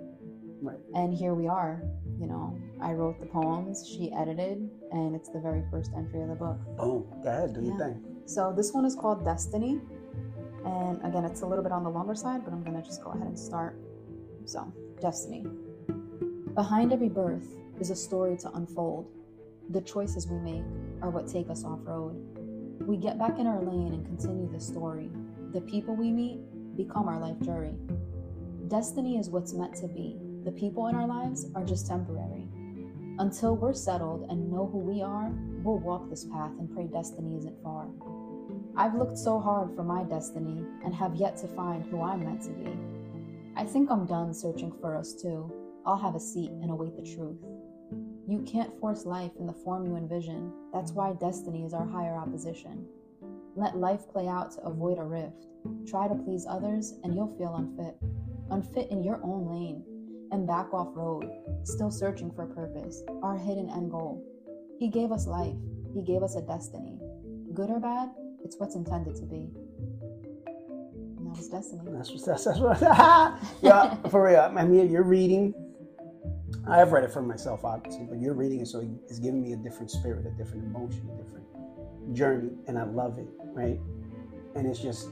Right. 0.62 0.78
And 0.94 1.14
here 1.14 1.34
we 1.34 1.48
are. 1.48 1.82
You 2.20 2.28
know, 2.28 2.60
I 2.82 2.92
wrote 2.92 3.20
the 3.20 3.26
poems, 3.26 3.88
she 3.88 4.12
edited, 4.12 4.70
and 4.92 5.16
it's 5.16 5.30
the 5.30 5.40
very 5.40 5.64
first 5.72 5.92
entry 5.96 6.22
of 6.22 6.30
the 6.30 6.36
book. 6.36 6.58
Boom. 6.78 7.06
Go 7.24 7.30
ahead, 7.30 7.54
do 7.54 7.62
yeah. 7.62 7.68
your 7.68 7.78
thing. 7.78 8.04
So 8.26 8.54
this 8.56 8.74
one 8.74 8.86
is 8.86 8.96
called 8.96 9.24
Destiny. 9.24 9.80
And 10.66 11.00
again, 11.06 11.24
it's 11.24 11.42
a 11.42 11.46
little 11.46 11.64
bit 11.64 11.72
on 11.72 11.84
the 11.84 11.90
longer 11.90 12.16
side, 12.16 12.44
but 12.44 12.52
I'm 12.52 12.64
going 12.64 12.76
to 12.76 12.86
just 12.86 13.04
go 13.04 13.12
ahead 13.12 13.26
and 13.26 13.40
start. 13.40 13.80
So, 14.46 14.72
Destiny. 15.00 15.46
Behind 16.56 16.92
every 16.92 17.08
birth 17.08 17.48
is 17.80 17.90
a 17.90 17.96
story 17.96 18.38
to 18.38 18.52
unfold. 18.52 19.10
The 19.70 19.82
choices 19.82 20.28
we 20.28 20.38
make 20.40 20.66
are 21.02 21.10
what 21.10 21.28
take 21.28 21.50
us 21.50 21.64
off 21.64 21.80
road. 21.84 22.16
We 22.88 22.98
get 22.98 23.20
back 23.20 23.40
in 23.40 23.48
our 23.48 23.62
lane 23.62 23.94
and 23.94 24.06
continue 24.06 24.52
the 24.52 24.60
story. 24.60 25.10
The 25.54 25.62
people 25.62 25.96
we 25.96 26.12
meet 26.12 26.40
become 26.76 27.08
our 27.08 27.20
life 27.20 27.40
jury. 27.42 27.76
Destiny 28.68 29.18
is 29.18 29.30
what's 29.30 29.54
meant 29.54 29.76
to 29.76 29.88
be, 29.88 30.18
the 30.44 30.52
people 30.52 30.88
in 30.88 30.96
our 30.96 31.08
lives 31.08 31.48
are 31.56 31.64
just 31.64 31.88
temporary. 31.88 32.48
Until 33.20 33.56
we're 33.56 33.74
settled 33.74 34.30
and 34.30 34.50
know 34.50 34.70
who 34.72 34.78
we 34.78 35.02
are, 35.02 35.32
we'll 35.64 35.80
walk 35.80 36.10
this 36.10 36.24
path 36.26 36.52
and 36.58 36.74
pray 36.74 36.86
destiny 36.86 37.36
isn't 37.38 37.62
far. 37.62 37.88
I've 38.78 38.96
looked 38.96 39.18
so 39.18 39.40
hard 39.40 39.76
for 39.76 39.84
my 39.84 40.04
destiny 40.04 40.64
and 40.86 40.96
have 40.96 41.16
yet 41.16 41.36
to 41.38 41.48
find 41.50 41.84
who 41.86 42.02
I'm 42.02 42.24
meant 42.24 42.44
to 42.44 42.52
be. 42.52 42.72
I 43.58 43.66
think 43.66 43.92
I'm 43.92 44.06
done 44.06 44.34
searching 44.34 44.72
for 44.80 44.96
us 44.96 45.14
too. 45.14 45.52
I'll 45.86 45.98
have 45.98 46.16
a 46.16 46.20
seat 46.20 46.52
and 46.52 46.72
await 46.72 46.96
the 46.96 47.16
truth. 47.16 47.38
You 48.30 48.44
can't 48.44 48.80
force 48.80 49.08
life 49.08 49.32
in 49.40 49.48
the 49.48 49.54
form 49.54 49.88
you 49.88 49.96
envision. 49.96 50.54
That's 50.72 50.92
why 50.92 51.14
destiny 51.14 51.66
is 51.66 51.74
our 51.74 51.88
higher 51.88 52.14
opposition. 52.14 52.86
Let 53.56 53.76
life 53.76 54.02
play 54.08 54.28
out 54.28 54.52
to 54.52 54.62
avoid 54.62 55.00
a 55.00 55.04
rift. 55.04 55.48
Try 55.88 56.08
to 56.08 56.14
please 56.14 56.46
others 56.48 56.94
and 57.04 57.16
you'll 57.16 57.36
feel 57.40 57.56
unfit. 57.56 57.96
Unfit 58.52 58.92
in 58.92 59.04
your 59.04 59.20
own 59.24 59.48
lane 59.50 59.84
and 60.32 60.46
back 60.46 60.72
off 60.76 60.90
road, 60.96 61.28
still 61.64 61.90
searching 61.90 62.30
for 62.30 62.46
purpose, 62.46 63.02
our 63.24 63.36
hidden 63.36 63.68
end 63.68 63.90
goal. 63.90 64.24
He 64.78 64.90
gave 64.90 65.12
us 65.12 65.26
life, 65.26 65.58
He 65.96 66.04
gave 66.04 66.22
us 66.22 66.36
a 66.36 66.42
destiny. 66.44 67.00
Good 67.56 67.72
or 67.72 67.80
bad, 67.80 68.10
it's 68.44 68.58
what's 68.60 68.76
intended 68.76 69.16
to 69.16 69.26
be. 69.26 69.50
And 71.18 71.26
that 71.26 71.36
was 71.36 71.50
destiny. 71.50 71.82
That's 71.88 72.12
what 72.12 72.26
that's, 72.28 72.44
that's 72.46 72.60
what 72.60 72.80
Yeah, 73.64 73.96
for 74.12 74.24
real. 74.24 74.52
I 74.56 74.66
mean 74.66 74.92
you're 74.92 75.02
reading. 75.02 75.56
I 76.68 76.78
have 76.78 76.92
read 76.92 77.04
it 77.04 77.12
for 77.12 77.22
myself, 77.22 77.66
obviously, 77.66 78.06
but 78.10 78.20
you're 78.20 78.34
reading 78.34 78.62
it, 78.62 78.68
so 78.68 78.88
it's 79.08 79.20
giving 79.20 79.42
me 79.42 79.54
a 79.54 79.58
different 79.58 79.92
spirit, 79.92 80.26
a 80.26 80.32
different 80.32 80.66
emotion, 80.66 81.10
a 81.14 81.24
different 81.24 81.46
journey, 82.14 82.52
and 82.68 82.78
I 82.78 82.84
love 82.84 83.18
it, 83.18 83.28
right? 83.54 83.80
And 84.56 84.68
it's 84.68 84.80
just, 84.80 85.10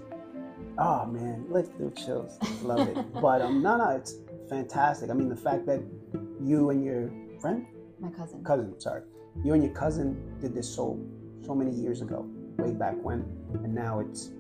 oh 0.78 1.06
man, 1.06 1.46
look, 1.50 1.78
the 1.78 1.92
chills, 1.92 2.38
love 2.64 2.88
it. 2.88 3.14
but 3.22 3.42
um, 3.42 3.62
no, 3.62 3.78
no, 3.78 3.90
it's 3.92 4.16
fantastic. 4.50 5.10
I 5.10 5.14
mean, 5.14 5.30
the 5.30 5.36
fact 5.36 5.66
that 5.68 5.82
you 6.42 6.70
and 6.70 6.84
your 6.84 7.12
friend, 7.40 7.66
my 8.00 8.10
cousin, 8.10 8.44
cousin, 8.44 8.80
sorry, 8.80 9.02
you 9.44 9.54
and 9.54 9.64
your 9.64 9.74
cousin 9.74 10.40
did 10.40 10.54
this 10.54 10.68
so 10.68 11.00
so 11.46 11.54
many 11.56 11.72
years 11.72 12.02
ago, 12.02 12.28
way 12.58 12.72
back 12.72 12.96
when, 13.02 13.26
and 13.64 13.74
now 13.74 14.00
it's 14.00 14.32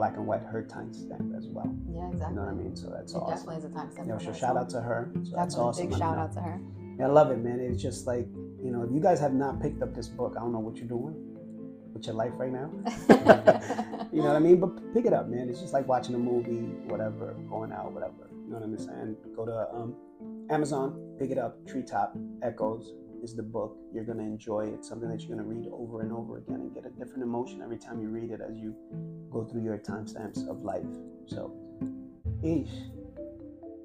black 0.00 0.16
and 0.16 0.26
white 0.26 0.40
her 0.40 0.62
timestamp 0.62 1.36
as 1.36 1.46
well. 1.48 1.76
Yeah, 1.92 2.08
exactly. 2.08 2.30
You 2.30 2.36
know 2.36 2.46
what 2.46 2.52
I 2.52 2.54
mean? 2.54 2.74
So 2.74 2.88
that's 2.88 3.12
it 3.12 3.18
awesome. 3.18 3.36
Definitely 3.36 3.56
is 3.58 3.64
a 3.64 3.68
timestamp. 3.68 4.08
Yeah, 4.08 4.32
so 4.32 4.32
shout 4.32 4.56
out 4.56 4.70
to 4.70 4.80
her. 4.80 5.12
So 5.24 5.32
that's 5.36 5.56
awesome. 5.56 5.90
Big 5.90 5.98
shout 5.98 6.16
out 6.16 6.32
to 6.32 6.40
her. 6.40 6.58
Yeah, 6.98 7.04
I 7.04 7.10
love 7.10 7.30
it, 7.30 7.40
man. 7.40 7.60
It's 7.60 7.82
just 7.82 8.06
like 8.06 8.26
you 8.64 8.70
know, 8.70 8.82
if 8.82 8.90
you 8.90 9.00
guys 9.00 9.20
have 9.20 9.34
not 9.34 9.60
picked 9.60 9.82
up 9.82 9.94
this 9.94 10.08
book, 10.08 10.36
I 10.38 10.40
don't 10.40 10.52
know 10.52 10.58
what 10.58 10.76
you're 10.78 10.88
doing 10.88 11.14
with 11.92 12.06
your 12.06 12.14
life 12.14 12.32
right 12.36 12.50
now. 12.50 12.70
you 14.10 14.22
know 14.22 14.28
what 14.28 14.36
I 14.36 14.38
mean? 14.38 14.58
But 14.58 14.94
pick 14.94 15.04
it 15.04 15.12
up, 15.12 15.28
man. 15.28 15.50
It's 15.50 15.60
just 15.60 15.74
like 15.74 15.86
watching 15.86 16.14
a 16.14 16.18
movie, 16.18 16.72
whatever, 16.88 17.36
going 17.50 17.70
out, 17.70 17.92
whatever. 17.92 18.30
You 18.32 18.52
know 18.52 18.56
what 18.56 18.64
I'm 18.64 18.78
saying? 18.78 19.16
Go 19.36 19.44
to 19.44 19.68
um, 19.74 19.94
Amazon, 20.48 21.14
pick 21.18 21.30
it 21.30 21.36
up. 21.36 21.58
Treetop 21.66 22.16
Echoes 22.40 22.94
is 23.22 23.34
the 23.34 23.42
book. 23.42 23.76
You're 23.92 24.04
gonna 24.04 24.22
enjoy 24.22 24.66
it. 24.66 24.74
It's 24.74 24.88
something 24.88 25.08
that 25.08 25.20
you're 25.20 25.36
gonna 25.36 25.48
read 25.48 25.68
over 25.72 26.02
and 26.02 26.12
over 26.12 26.38
again 26.38 26.56
and 26.56 26.74
get 26.74 26.84
a 26.86 26.90
different 26.90 27.22
emotion 27.22 27.62
every 27.62 27.78
time 27.78 28.00
you 28.00 28.08
read 28.08 28.30
it 28.30 28.40
as 28.40 28.56
you 28.56 28.74
go 29.30 29.44
through 29.44 29.62
your 29.62 29.78
timestamps 29.78 30.48
of 30.48 30.62
life. 30.62 30.84
So, 31.26 31.54
Eesh. 32.42 32.70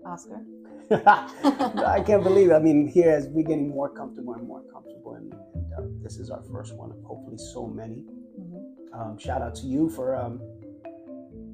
Oscar. 0.05 0.41
I 0.91 2.03
can't 2.05 2.23
believe 2.23 2.51
it. 2.51 2.53
I 2.53 2.59
mean, 2.59 2.87
here 2.87 3.09
as 3.09 3.27
we're 3.27 3.47
getting 3.47 3.69
more 3.69 3.89
comfortable 3.89 4.33
and 4.33 4.47
more 4.47 4.61
comfortable, 4.71 5.15
and, 5.15 5.33
and 5.53 5.73
uh, 5.73 6.03
this 6.03 6.17
is 6.17 6.29
our 6.29 6.43
first 6.51 6.75
one 6.75 6.91
of 6.91 7.01
hopefully 7.03 7.37
so 7.37 7.65
many. 7.65 8.05
Mm-hmm. 8.39 8.99
Um, 8.99 9.17
shout 9.17 9.41
out 9.41 9.55
to 9.55 9.67
you 9.67 9.89
for 9.89 10.15
um, 10.15 10.39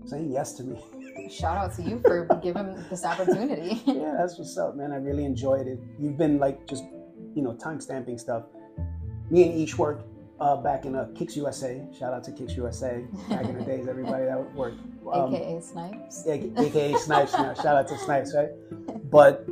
saying 0.05 0.31
yes 0.31 0.53
to 0.53 0.63
me. 0.63 0.79
Shout 1.29 1.57
out 1.57 1.73
to 1.75 1.81
you 1.81 1.99
for 1.99 2.27
giving 2.41 2.75
this 2.89 3.05
opportunity. 3.05 3.81
yeah, 3.85 4.15
that's 4.17 4.37
what's 4.37 4.57
up, 4.57 4.75
man. 4.75 4.91
I 4.91 4.95
really 4.95 5.23
enjoyed 5.23 5.67
it. 5.67 5.79
You've 5.99 6.17
been 6.17 6.39
like 6.39 6.67
just, 6.67 6.83
you 7.35 7.41
know, 7.41 7.53
time 7.53 7.79
stamping 7.79 8.17
stuff. 8.17 8.43
Me 9.29 9.43
and 9.43 9.53
Eesh 9.53 9.75
worked 9.75 10.05
uh, 10.39 10.57
back 10.57 10.85
in 10.85 10.95
uh, 10.95 11.07
Kicks 11.15 11.37
USA. 11.37 11.81
Shout 11.97 12.13
out 12.13 12.23
to 12.25 12.31
Kicks 12.31 12.55
USA. 12.55 13.03
Back 13.29 13.45
in 13.45 13.57
the 13.57 13.63
days, 13.63 13.87
everybody 13.87 14.25
that 14.25 14.53
worked. 14.55 14.79
Um, 15.11 15.33
AKA 15.33 15.61
Snipes. 15.61 16.23
Yeah, 16.27 16.33
AKA 16.33 16.93
Snipes. 16.93 17.33
Now. 17.33 17.55
Shout 17.55 17.75
out 17.75 17.87
to 17.87 17.97
Snipes, 17.97 18.35
right? 18.35 18.49
But 19.09 19.43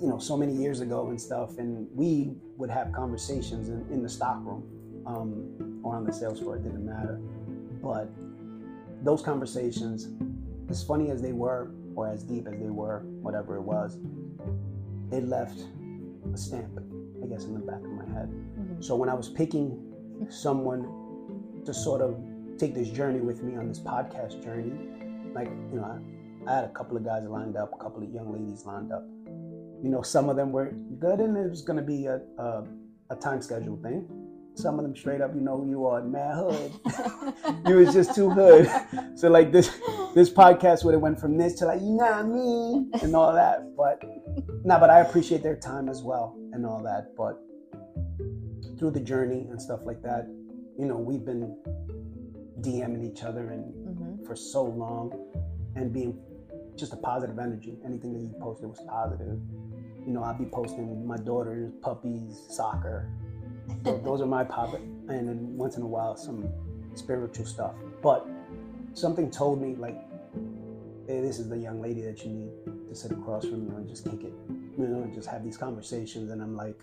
you 0.00 0.08
know, 0.08 0.18
so 0.18 0.36
many 0.36 0.54
years 0.54 0.80
ago 0.80 1.08
and 1.08 1.20
stuff, 1.20 1.58
and 1.58 1.88
we 1.92 2.36
would 2.56 2.70
have 2.70 2.92
conversations 2.92 3.68
in, 3.68 3.84
in 3.90 4.02
the 4.02 4.08
stock 4.08 4.38
room 4.44 4.62
um, 5.06 5.80
or 5.82 5.96
on 5.96 6.04
the 6.04 6.12
sales 6.12 6.38
floor. 6.38 6.54
It 6.56 6.62
didn't 6.62 6.86
matter, 6.86 7.20
but 7.82 8.08
those 9.02 9.22
conversations 9.22 10.08
as 10.70 10.82
funny 10.82 11.10
as 11.10 11.20
they 11.20 11.32
were, 11.32 11.70
or 11.94 12.08
as 12.08 12.22
deep 12.22 12.46
as 12.46 12.58
they 12.58 12.70
were, 12.70 13.00
whatever 13.20 13.56
it 13.56 13.62
was, 13.62 13.98
it 15.12 15.28
left 15.28 15.64
a 16.32 16.36
stamp, 16.36 16.78
I 17.22 17.26
guess, 17.26 17.44
in 17.44 17.54
the 17.54 17.60
back 17.60 17.80
of 17.80 17.90
my 17.90 18.04
head. 18.04 18.28
Mm-hmm. 18.28 18.82
So 18.82 18.96
when 18.96 19.08
I 19.08 19.14
was 19.14 19.28
picking 19.28 19.92
someone 20.28 21.62
to 21.64 21.74
sort 21.74 22.00
of 22.00 22.16
take 22.58 22.74
this 22.74 22.88
journey 22.88 23.20
with 23.20 23.42
me 23.42 23.56
on 23.56 23.68
this 23.68 23.80
podcast 23.80 24.42
journey, 24.42 24.72
like, 25.34 25.48
you 25.72 25.80
know, 25.80 25.84
I, 26.46 26.50
I 26.50 26.54
had 26.56 26.64
a 26.64 26.68
couple 26.68 26.96
of 26.96 27.04
guys 27.04 27.24
lined 27.24 27.56
up, 27.56 27.72
a 27.74 27.82
couple 27.82 28.02
of 28.02 28.10
young 28.12 28.32
ladies 28.32 28.64
lined 28.64 28.92
up. 28.92 29.04
You 29.82 29.90
know, 29.90 30.02
some 30.02 30.28
of 30.28 30.36
them 30.36 30.52
were 30.52 30.72
good, 30.98 31.20
and 31.20 31.36
it 31.36 31.50
was 31.50 31.62
going 31.62 31.76
to 31.76 31.82
be 31.82 32.06
a, 32.06 32.20
a, 32.38 32.64
a 33.10 33.16
time 33.16 33.42
schedule 33.42 33.76
thing. 33.82 34.08
Some 34.54 34.78
of 34.78 34.84
them 34.84 34.96
straight 34.96 35.20
up, 35.20 35.34
you 35.34 35.40
know 35.40 35.56
who 35.56 35.68
you 35.68 35.86
are, 35.86 36.02
mad 36.02 36.36
hood. 36.36 36.72
you 37.66 37.76
was 37.76 37.92
just 37.92 38.14
too 38.14 38.30
hood. 38.30 38.70
So 39.16 39.28
like 39.28 39.52
this 39.52 39.68
this 40.14 40.30
podcast 40.30 40.84
would 40.84 40.94
have 40.94 41.02
went 41.02 41.20
from 41.20 41.36
this 41.36 41.54
to 41.54 41.66
like, 41.66 41.80
you 41.80 41.88
know 41.88 42.04
what 42.04 42.12
I 42.12 42.22
mean? 42.22 42.90
And 43.02 43.16
all 43.16 43.32
that. 43.32 43.76
But 43.76 44.02
no, 44.64 44.78
but 44.78 44.90
I 44.90 45.00
appreciate 45.00 45.42
their 45.42 45.56
time 45.56 45.88
as 45.88 46.02
well 46.02 46.36
and 46.52 46.64
all 46.64 46.82
that. 46.84 47.14
But 47.16 47.40
through 48.78 48.92
the 48.92 49.00
journey 49.00 49.46
and 49.50 49.60
stuff 49.60 49.80
like 49.84 50.02
that, 50.02 50.26
you 50.78 50.86
know, 50.86 50.96
we've 50.96 51.24
been 51.24 51.56
DMing 52.60 53.10
each 53.10 53.22
other 53.22 53.50
and 53.50 53.64
hmm 53.74 54.04
for 54.24 54.34
so 54.34 54.64
long 54.64 55.12
and 55.76 55.92
being 55.92 56.18
just 56.76 56.92
a 56.92 56.96
positive 56.96 57.38
energy. 57.38 57.76
Anything 57.84 58.14
that 58.14 58.20
you 58.20 58.34
posted 58.40 58.68
was 58.68 58.80
positive. 58.88 59.38
You 60.06 60.12
know, 60.12 60.22
I'd 60.22 60.38
be 60.38 60.46
posting 60.46 61.06
my 61.06 61.16
daughter's 61.16 61.72
puppies, 61.82 62.40
soccer. 62.50 63.10
Tho- 63.82 64.00
Those 64.04 64.20
are 64.20 64.26
my 64.26 64.44
pop 64.44 64.74
and 64.74 65.28
then 65.28 65.56
once 65.56 65.76
in 65.76 65.82
a 65.82 65.86
while 65.86 66.16
some 66.16 66.48
spiritual 66.94 67.44
stuff. 67.46 67.72
But 68.02 68.26
something 68.94 69.30
told 69.30 69.60
me 69.60 69.74
like, 69.74 69.96
hey, 71.06 71.20
this 71.20 71.38
is 71.38 71.48
the 71.48 71.58
young 71.58 71.80
lady 71.82 72.02
that 72.02 72.24
you 72.24 72.30
need 72.30 72.50
to 72.88 72.94
sit 72.94 73.10
across 73.12 73.44
from 73.44 73.66
you 73.66 73.76
and 73.76 73.88
just 73.88 74.04
kick 74.04 74.22
it. 74.24 74.32
You 74.78 74.86
know, 74.88 75.02
and 75.02 75.14
just 75.14 75.28
have 75.28 75.44
these 75.44 75.56
conversations. 75.56 76.30
And 76.30 76.42
I'm 76.42 76.56
like, 76.56 76.78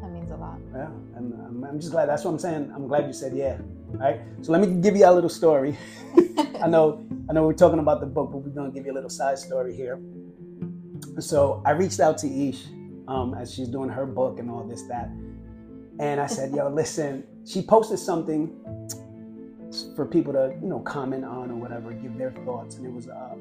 That 0.00 0.10
means 0.10 0.30
a 0.30 0.36
lot. 0.36 0.58
yeah, 0.74 0.86
I'm, 1.16 1.32
I'm, 1.46 1.64
I'm 1.64 1.78
just 1.80 1.92
glad. 1.92 2.08
That's 2.08 2.24
what 2.24 2.32
I'm 2.32 2.38
saying. 2.38 2.72
I'm 2.74 2.88
glad 2.88 3.06
you 3.06 3.12
said 3.12 3.32
yeah. 3.34 3.58
All 3.94 3.98
right. 4.00 4.20
So 4.42 4.52
let 4.52 4.60
me 4.60 4.80
give 4.80 4.96
you 4.96 5.06
a 5.06 5.12
little 5.12 5.30
story. 5.30 5.76
I 6.62 6.66
know, 6.68 7.04
I 7.28 7.32
know 7.32 7.44
we're 7.44 7.52
talking 7.54 7.78
about 7.80 8.00
the 8.00 8.06
book, 8.06 8.30
but 8.32 8.38
we're 8.38 8.50
gonna 8.50 8.70
give 8.70 8.86
you 8.86 8.92
a 8.92 8.94
little 8.94 9.10
side 9.10 9.38
story 9.38 9.74
here. 9.74 10.00
So 11.18 11.62
I 11.66 11.72
reached 11.72 12.00
out 12.00 12.18
to 12.18 12.26
Eesh 12.26 12.66
um, 13.08 13.34
as 13.34 13.52
she's 13.52 13.68
doing 13.68 13.88
her 13.90 14.06
book 14.06 14.38
and 14.38 14.50
all 14.50 14.64
this 14.64 14.82
that, 14.84 15.10
and 15.98 16.20
I 16.20 16.26
said, 16.26 16.52
"Yo, 16.52 16.68
listen." 16.68 17.24
She 17.44 17.60
posted 17.60 17.98
something 17.98 18.54
for 19.96 20.06
people 20.06 20.32
to 20.32 20.54
you 20.62 20.68
know 20.68 20.78
comment 20.80 21.24
on 21.24 21.50
or 21.50 21.56
whatever, 21.56 21.92
give 21.92 22.16
their 22.16 22.30
thoughts, 22.44 22.76
and 22.76 22.86
it 22.86 22.92
was 22.92 23.08
uh, 23.08 23.34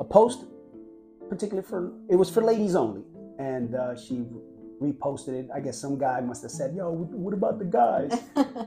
a 0.00 0.04
post 0.04 0.46
particularly 1.28 1.66
for 1.66 1.92
it 2.08 2.16
was 2.16 2.30
for 2.30 2.42
ladies 2.42 2.74
only, 2.74 3.02
and 3.38 3.74
uh, 3.74 3.96
she 3.96 4.24
reposted 4.80 5.28
it. 5.28 5.48
I 5.54 5.60
guess 5.60 5.78
some 5.78 5.98
guy 5.98 6.20
must 6.20 6.42
have 6.42 6.50
said, 6.50 6.74
"Yo, 6.74 6.90
what 6.92 7.34
about 7.34 7.58
the 7.58 7.64
guys?" 7.64 8.18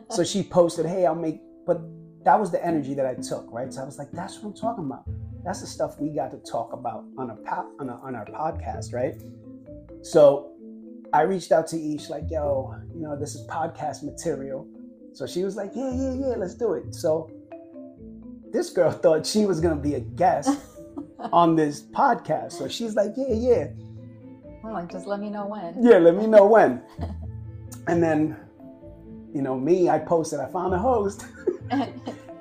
so 0.10 0.24
she 0.24 0.44
posted, 0.44 0.86
"Hey, 0.86 1.06
I'll 1.06 1.16
make," 1.16 1.42
but 1.66 1.82
that 2.24 2.40
was 2.40 2.52
the 2.52 2.64
energy 2.66 2.94
that 2.94 3.06
I 3.06 3.16
took, 3.16 3.48
right? 3.52 3.72
So 3.74 3.82
I 3.82 3.86
was 3.86 3.98
like, 3.98 4.12
"That's 4.12 4.36
what 4.38 4.50
I'm 4.50 4.54
talking 4.54 4.86
about. 4.86 5.04
That's 5.44 5.62
the 5.62 5.68
stuff 5.68 6.00
we 6.00 6.10
got 6.10 6.32
to 6.32 6.38
talk 6.52 6.74
about 6.74 7.06
on 7.18 7.30
a, 7.30 7.36
po- 7.36 7.72
on, 7.80 7.90
a 7.90 7.96
on 7.96 8.16
our 8.16 8.26
podcast, 8.26 8.94
right?" 8.94 9.16
So 10.02 10.52
I 11.14 11.22
reached 11.22 11.52
out 11.52 11.68
to 11.68 11.76
Eesh 11.76 12.10
like, 12.10 12.26
"Yo, 12.30 12.76
you 12.94 13.02
know, 13.02 13.16
this 13.16 13.36
is 13.36 13.46
podcast 13.48 14.04
material." 14.04 14.68
So 15.14 15.26
she 15.26 15.44
was 15.44 15.56
like, 15.56 15.72
"Yeah, 15.76 15.92
yeah, 15.92 16.14
yeah, 16.14 16.36
let's 16.38 16.56
do 16.56 16.74
it." 16.74 16.94
So 16.94 17.30
this 18.52 18.70
girl 18.70 18.92
thought 19.04 19.26
she 19.26 19.46
was 19.46 19.60
gonna 19.60 19.76
be 19.76 19.96
a 19.96 20.02
guest 20.02 20.60
on 21.32 21.56
this 21.56 21.82
podcast, 21.82 22.54
so 22.54 22.68
she's 22.68 22.96
like, 22.96 23.12
"Yeah, 23.16 23.34
yeah." 23.34 23.68
I'm 24.64 24.74
like, 24.74 24.92
just 24.92 25.08
let 25.08 25.20
me 25.20 25.30
know 25.30 25.46
when. 25.46 25.82
Yeah, 25.82 25.98
let 25.98 26.16
me 26.16 26.28
know 26.28 26.46
when. 26.56 26.82
And 27.88 28.04
then, 28.04 28.36
you 29.34 29.42
know, 29.42 29.58
me, 29.58 29.90
I 29.90 30.00
posted, 30.00 30.40
I 30.40 30.48
found 30.48 30.74
a 30.74 30.78
host. 30.78 31.26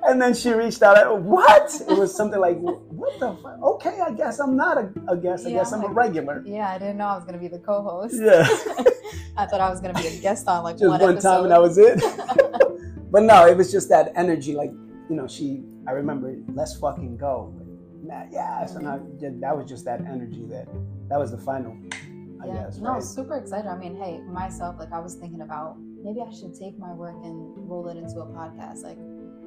And 0.07 0.21
then 0.21 0.33
she 0.33 0.51
reached 0.51 0.81
out, 0.81 1.21
what? 1.21 1.73
It 1.87 1.97
was 1.97 2.15
something 2.15 2.39
like, 2.39 2.57
what 2.97 3.19
the 3.19 3.29
fuck? 3.41 3.61
Okay, 3.61 3.99
I 3.99 4.11
guess 4.11 4.39
I'm 4.39 4.55
not 4.55 4.77
a, 4.77 4.91
a 5.07 5.17
guest. 5.17 5.45
I 5.45 5.49
Yeah, 5.49 5.57
guess 5.57 5.71
I'm 5.73 5.81
I'm 5.83 5.91
a 5.91 5.93
regular. 5.93 6.43
yeah, 6.45 6.69
I 6.69 6.77
didn't 6.77 6.97
know 6.97 7.05
I 7.07 7.15
was 7.15 7.25
gonna 7.25 7.37
be 7.37 7.47
the 7.47 7.59
co-host. 7.59 8.15
Yeah, 8.19 8.41
I 9.37 9.45
thought 9.45 9.61
I 9.61 9.69
was 9.69 9.79
gonna 9.81 9.93
be 9.93 10.07
a 10.07 10.19
guest 10.19 10.47
on 10.47 10.63
like 10.63 10.77
just 10.77 10.89
one, 10.89 10.99
one, 11.01 11.19
time 11.19 11.43
and 11.43 11.51
that 11.51 11.61
was 11.61 11.77
it. 11.77 12.01
but 13.11 13.23
no, 13.23 13.45
it 13.47 13.55
was 13.55 13.71
just 13.71 13.87
that 13.89 14.11
energy. 14.15 14.53
Like, 14.55 14.71
you 15.09 15.15
know, 15.15 15.27
she, 15.27 15.63
I 15.87 15.91
remember, 15.91 16.35
let's 16.53 16.75
fucking 16.79 17.17
go. 17.17 17.53
And 18.01 18.11
I, 18.11 18.99
that 19.41 19.57
was 19.57 19.67
just 19.67 19.85
that 19.85 20.01
energy 20.01 20.45
that, 20.49 20.67
that 21.09 21.19
was 21.19 21.31
the 21.31 21.37
final, 21.37 21.75
I 22.41 22.47
yeah. 22.47 22.53
guess. 22.65 22.77
no, 22.77 22.91
right? 22.91 23.03
super 23.03 23.35
excited. 23.37 23.67
I 23.67 23.77
mean, 23.77 23.95
hey, 23.95 24.19
myself, 24.21 24.75
like 24.79 24.91
I 24.91 24.99
was 24.99 25.15
thinking 25.15 25.41
about 25.41 25.77
maybe 26.03 26.19
I 26.21 26.31
should 26.31 26.53
take 26.57 26.77
my 26.79 26.93
work 26.93 27.15
and 27.23 27.57
roll 27.69 27.87
it 27.89 27.97
into 27.97 28.19
a 28.21 28.25
podcast. 28.25 28.83
Like 28.83 28.97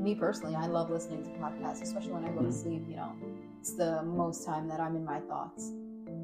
me 0.01 0.14
personally, 0.14 0.57
I 0.57 0.66
love 0.66 0.90
listening 0.90 1.22
to 1.24 1.30
podcasts, 1.30 1.82
especially 1.82 2.12
when 2.12 2.24
I 2.24 2.28
go 2.30 2.40
to 2.42 2.48
Mhm. 2.48 2.53
sleep. 2.62 2.84
You 2.88 2.96
know, 2.96 3.12
it's 3.61 3.74
the 3.74 4.02
most 4.02 4.46
time 4.46 4.66
that 4.68 4.80
I'm 4.80 4.96
in 4.96 5.04
my 5.04 5.20
thoughts. 5.20 5.72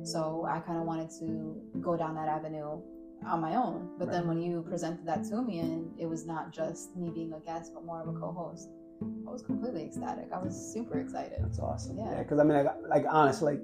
So 0.03 0.47
I 0.49 0.61
kind 0.61 0.78
of 0.78 0.84
wanted 0.84 1.11
to 1.20 1.61
go 1.80 1.97
down 1.97 2.14
that 2.14 2.28
avenue 2.28 2.80
on 3.26 3.41
my 3.41 3.57
own. 3.57 3.91
But 3.99 4.11
then 4.11 4.26
when 4.26 4.41
you 4.41 4.64
presented 4.68 5.07
that 5.07 5.24
to 5.24 5.43
me, 5.43 5.59
and 5.59 5.91
it 5.99 6.07
was 6.07 6.26
not 6.26 6.53
just 6.53 6.97
me 6.97 7.11
being 7.11 7.32
a 7.34 7.41
guest, 7.41 7.72
but 7.74 7.84
more 7.84 8.01
of 8.01 8.09
a 8.09 8.18
co-host, 8.18 8.70
I 9.28 9.30
was 9.30 9.43
completely 9.43 9.84
ecstatic. 9.84 10.28
I 10.32 10.39
was 10.39 10.55
super 10.57 10.99
excited. 10.99 11.39
That's 11.43 11.59
awesome. 11.59 11.99
Yeah. 11.99 12.12
Yeah, 12.12 12.22
because 12.22 12.39
I 12.39 12.45
mean, 12.45 12.57
like, 12.64 12.74
like 12.89 13.05
honestly, 13.11 13.59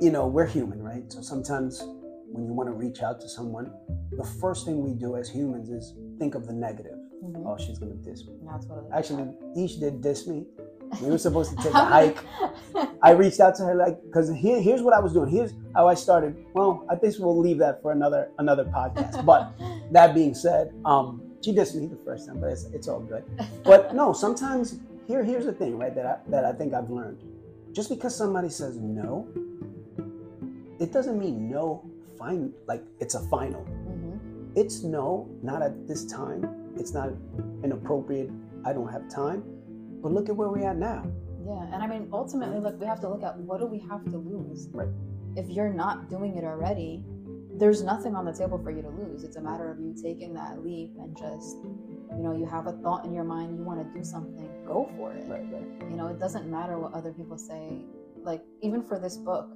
you 0.00 0.10
know, 0.10 0.26
we're 0.26 0.46
human, 0.46 0.82
right? 0.82 1.04
So 1.12 1.20
sometimes 1.20 1.82
when 2.30 2.46
you 2.46 2.52
want 2.54 2.68
to 2.68 2.72
reach 2.72 3.02
out 3.02 3.20
to 3.20 3.28
someone, 3.28 3.70
the 4.12 4.24
first 4.40 4.64
thing 4.64 4.82
we 4.82 4.94
do 4.94 5.16
as 5.16 5.28
humans 5.28 5.68
is 5.68 5.94
think 6.18 6.34
of 6.34 6.46
the 6.46 6.52
negative. 6.54 6.98
Mhm. 7.22 7.46
Oh, 7.46 7.56
she's 7.58 7.78
gonna 7.78 7.94
diss 7.94 8.26
me. 8.26 8.34
Not 8.42 8.62
totally. 8.62 8.90
Actually, 8.92 9.24
Eesh 9.56 9.78
did 9.78 10.00
diss 10.00 10.26
me. 10.26 10.46
We 11.00 11.08
were 11.08 11.18
supposed 11.18 11.50
to 11.50 11.56
take 11.56 11.72
a 11.74 11.84
hike. 11.84 12.18
I 13.02 13.10
reached 13.12 13.40
out 13.40 13.54
to 13.56 13.64
her 13.64 13.74
like, 13.74 14.02
because 14.04 14.30
here, 14.34 14.60
here's 14.60 14.82
what 14.82 14.94
I 14.94 15.00
was 15.00 15.12
doing. 15.12 15.30
Here's 15.30 15.52
how 15.74 15.88
I 15.88 15.94
started. 15.94 16.36
Well, 16.54 16.84
I 16.90 16.96
think 16.96 17.14
we'll 17.18 17.38
leave 17.38 17.58
that 17.58 17.80
for 17.82 17.92
another 17.92 18.30
another 18.38 18.64
podcast. 18.64 19.24
But 19.24 19.52
that 19.92 20.14
being 20.14 20.34
said, 20.34 20.72
um, 20.84 21.22
she 21.42 21.52
dissed 21.52 21.74
me 21.74 21.86
the 21.86 21.98
first 22.04 22.26
time, 22.28 22.40
but 22.40 22.50
it's, 22.50 22.64
it's 22.72 22.88
all 22.88 23.00
good. 23.00 23.24
But 23.64 23.94
no, 23.94 24.12
sometimes 24.12 24.78
here 25.06 25.24
here's 25.24 25.46
the 25.46 25.52
thing, 25.52 25.78
right? 25.78 25.94
That 25.94 26.06
I, 26.06 26.16
that 26.30 26.44
I 26.44 26.52
think 26.52 26.74
I've 26.74 26.90
learned. 26.90 27.18
Just 27.72 27.88
because 27.88 28.14
somebody 28.14 28.48
says 28.50 28.76
no, 28.76 29.26
it 30.78 30.92
doesn't 30.92 31.18
mean 31.18 31.50
no. 31.50 31.84
Fine, 32.18 32.52
like 32.68 32.84
it's 33.00 33.14
a 33.16 33.20
final. 33.28 33.64
Mhm. 33.64 34.20
It's 34.54 34.82
no, 34.84 35.28
not 35.42 35.62
at 35.62 35.88
this 35.88 36.04
time. 36.04 36.46
It's 36.76 36.92
not 36.94 37.10
inappropriate. 37.64 38.30
I 38.64 38.72
don't 38.72 38.88
have 38.92 39.08
time. 39.08 39.42
But 40.02 40.12
look 40.12 40.28
at 40.28 40.36
where 40.36 40.48
we're 40.48 40.68
at 40.68 40.76
now. 40.76 41.04
Yeah, 41.46 41.62
and 41.72 41.82
I 41.82 41.86
mean, 41.86 42.08
ultimately, 42.12 42.58
look, 42.58 42.78
we 42.80 42.86
have 42.86 43.00
to 43.00 43.08
look 43.08 43.22
at 43.22 43.38
what 43.38 43.60
do 43.60 43.66
we 43.66 43.78
have 43.90 44.04
to 44.06 44.18
lose. 44.18 44.68
Right. 44.72 44.88
If 45.36 45.48
you're 45.48 45.72
not 45.72 46.10
doing 46.10 46.36
it 46.36 46.44
already, 46.44 47.04
there's 47.54 47.82
nothing 47.82 48.14
on 48.14 48.24
the 48.24 48.32
table 48.32 48.58
for 48.62 48.70
you 48.70 48.82
to 48.82 48.88
lose. 48.88 49.24
It's 49.24 49.36
a 49.36 49.40
matter 49.40 49.70
of 49.70 49.78
you 49.78 49.94
taking 49.94 50.34
that 50.34 50.64
leap 50.64 50.92
and 50.98 51.16
just, 51.16 51.56
you 52.16 52.22
know, 52.22 52.36
you 52.36 52.46
have 52.46 52.66
a 52.66 52.72
thought 52.72 53.04
in 53.04 53.12
your 53.12 53.24
mind, 53.24 53.56
you 53.56 53.62
want 53.62 53.78
to 53.78 53.98
do 53.98 54.04
something, 54.04 54.48
go 54.66 54.90
for 54.96 55.12
it. 55.12 55.24
Right, 55.28 55.46
right. 55.52 55.90
You 55.90 55.96
know, 55.96 56.08
it 56.08 56.18
doesn't 56.18 56.50
matter 56.50 56.78
what 56.78 56.92
other 56.94 57.12
people 57.12 57.38
say. 57.38 57.84
Like, 58.22 58.42
even 58.62 58.82
for 58.82 58.98
this 58.98 59.16
book, 59.16 59.50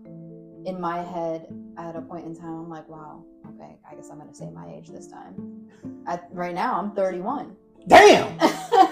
in 0.64 0.80
my 0.80 1.02
head, 1.02 1.46
at 1.78 1.94
a 1.96 2.00
point 2.00 2.26
in 2.26 2.34
time, 2.34 2.54
I'm 2.54 2.68
like, 2.68 2.88
wow, 2.88 3.24
okay, 3.48 3.78
I 3.90 3.94
guess 3.94 4.10
I'm 4.10 4.18
going 4.18 4.28
to 4.28 4.34
say 4.34 4.50
my 4.50 4.72
age 4.74 4.88
this 4.88 5.06
time. 5.06 5.68
At, 6.06 6.28
right 6.32 6.54
now, 6.54 6.78
I'm 6.78 6.94
31. 6.94 7.56
Damn! 7.88 8.36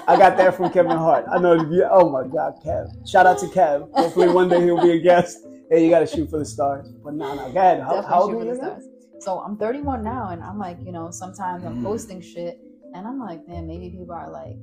I 0.06 0.16
got 0.18 0.36
that 0.36 0.54
from 0.56 0.70
Kevin 0.70 0.96
Hart. 0.96 1.24
I 1.30 1.38
know. 1.38 1.54
You, 1.54 1.86
oh 1.90 2.08
my 2.08 2.26
God, 2.26 2.54
Kev! 2.64 2.86
Shout 3.08 3.26
out 3.26 3.38
to 3.38 3.46
Kev. 3.46 3.90
Hopefully 3.94 4.28
one 4.28 4.48
day 4.48 4.62
he'll 4.62 4.80
be 4.80 4.92
a 4.92 4.98
guest. 5.00 5.38
Hey, 5.70 5.84
you 5.84 5.90
got 5.90 6.00
to 6.00 6.06
shoot 6.06 6.30
for 6.30 6.38
the 6.38 6.44
stars. 6.44 6.92
But 7.02 7.14
no, 7.14 7.34
no, 7.34 7.50
go 7.50 7.58
ahead. 7.58 7.80
How, 7.80 7.94
Definitely 8.00 8.08
how 8.14 8.22
old 8.22 8.34
are 8.34 8.44
you? 8.44 8.90
So 9.20 9.38
I'm 9.40 9.56
31 9.56 10.04
now, 10.04 10.28
and 10.28 10.42
I'm 10.42 10.58
like, 10.58 10.78
you 10.84 10.92
know, 10.92 11.10
sometimes 11.10 11.64
I'm 11.64 11.76
Mm. 11.78 11.84
posting 11.84 12.20
shit, 12.20 12.60
and 12.92 13.06
I'm 13.06 13.18
like, 13.18 13.48
man, 13.48 13.66
maybe 13.66 13.88
people 13.90 14.14
are 14.14 14.30
like, 14.30 14.56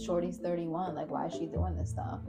Shorty's 0.00 0.38
31, 0.38 0.94
like, 0.94 1.10
why 1.10 1.26
is 1.26 1.32
she 1.32 1.46
doing 1.46 1.76
this 1.76 1.90
stuff? 1.90 2.20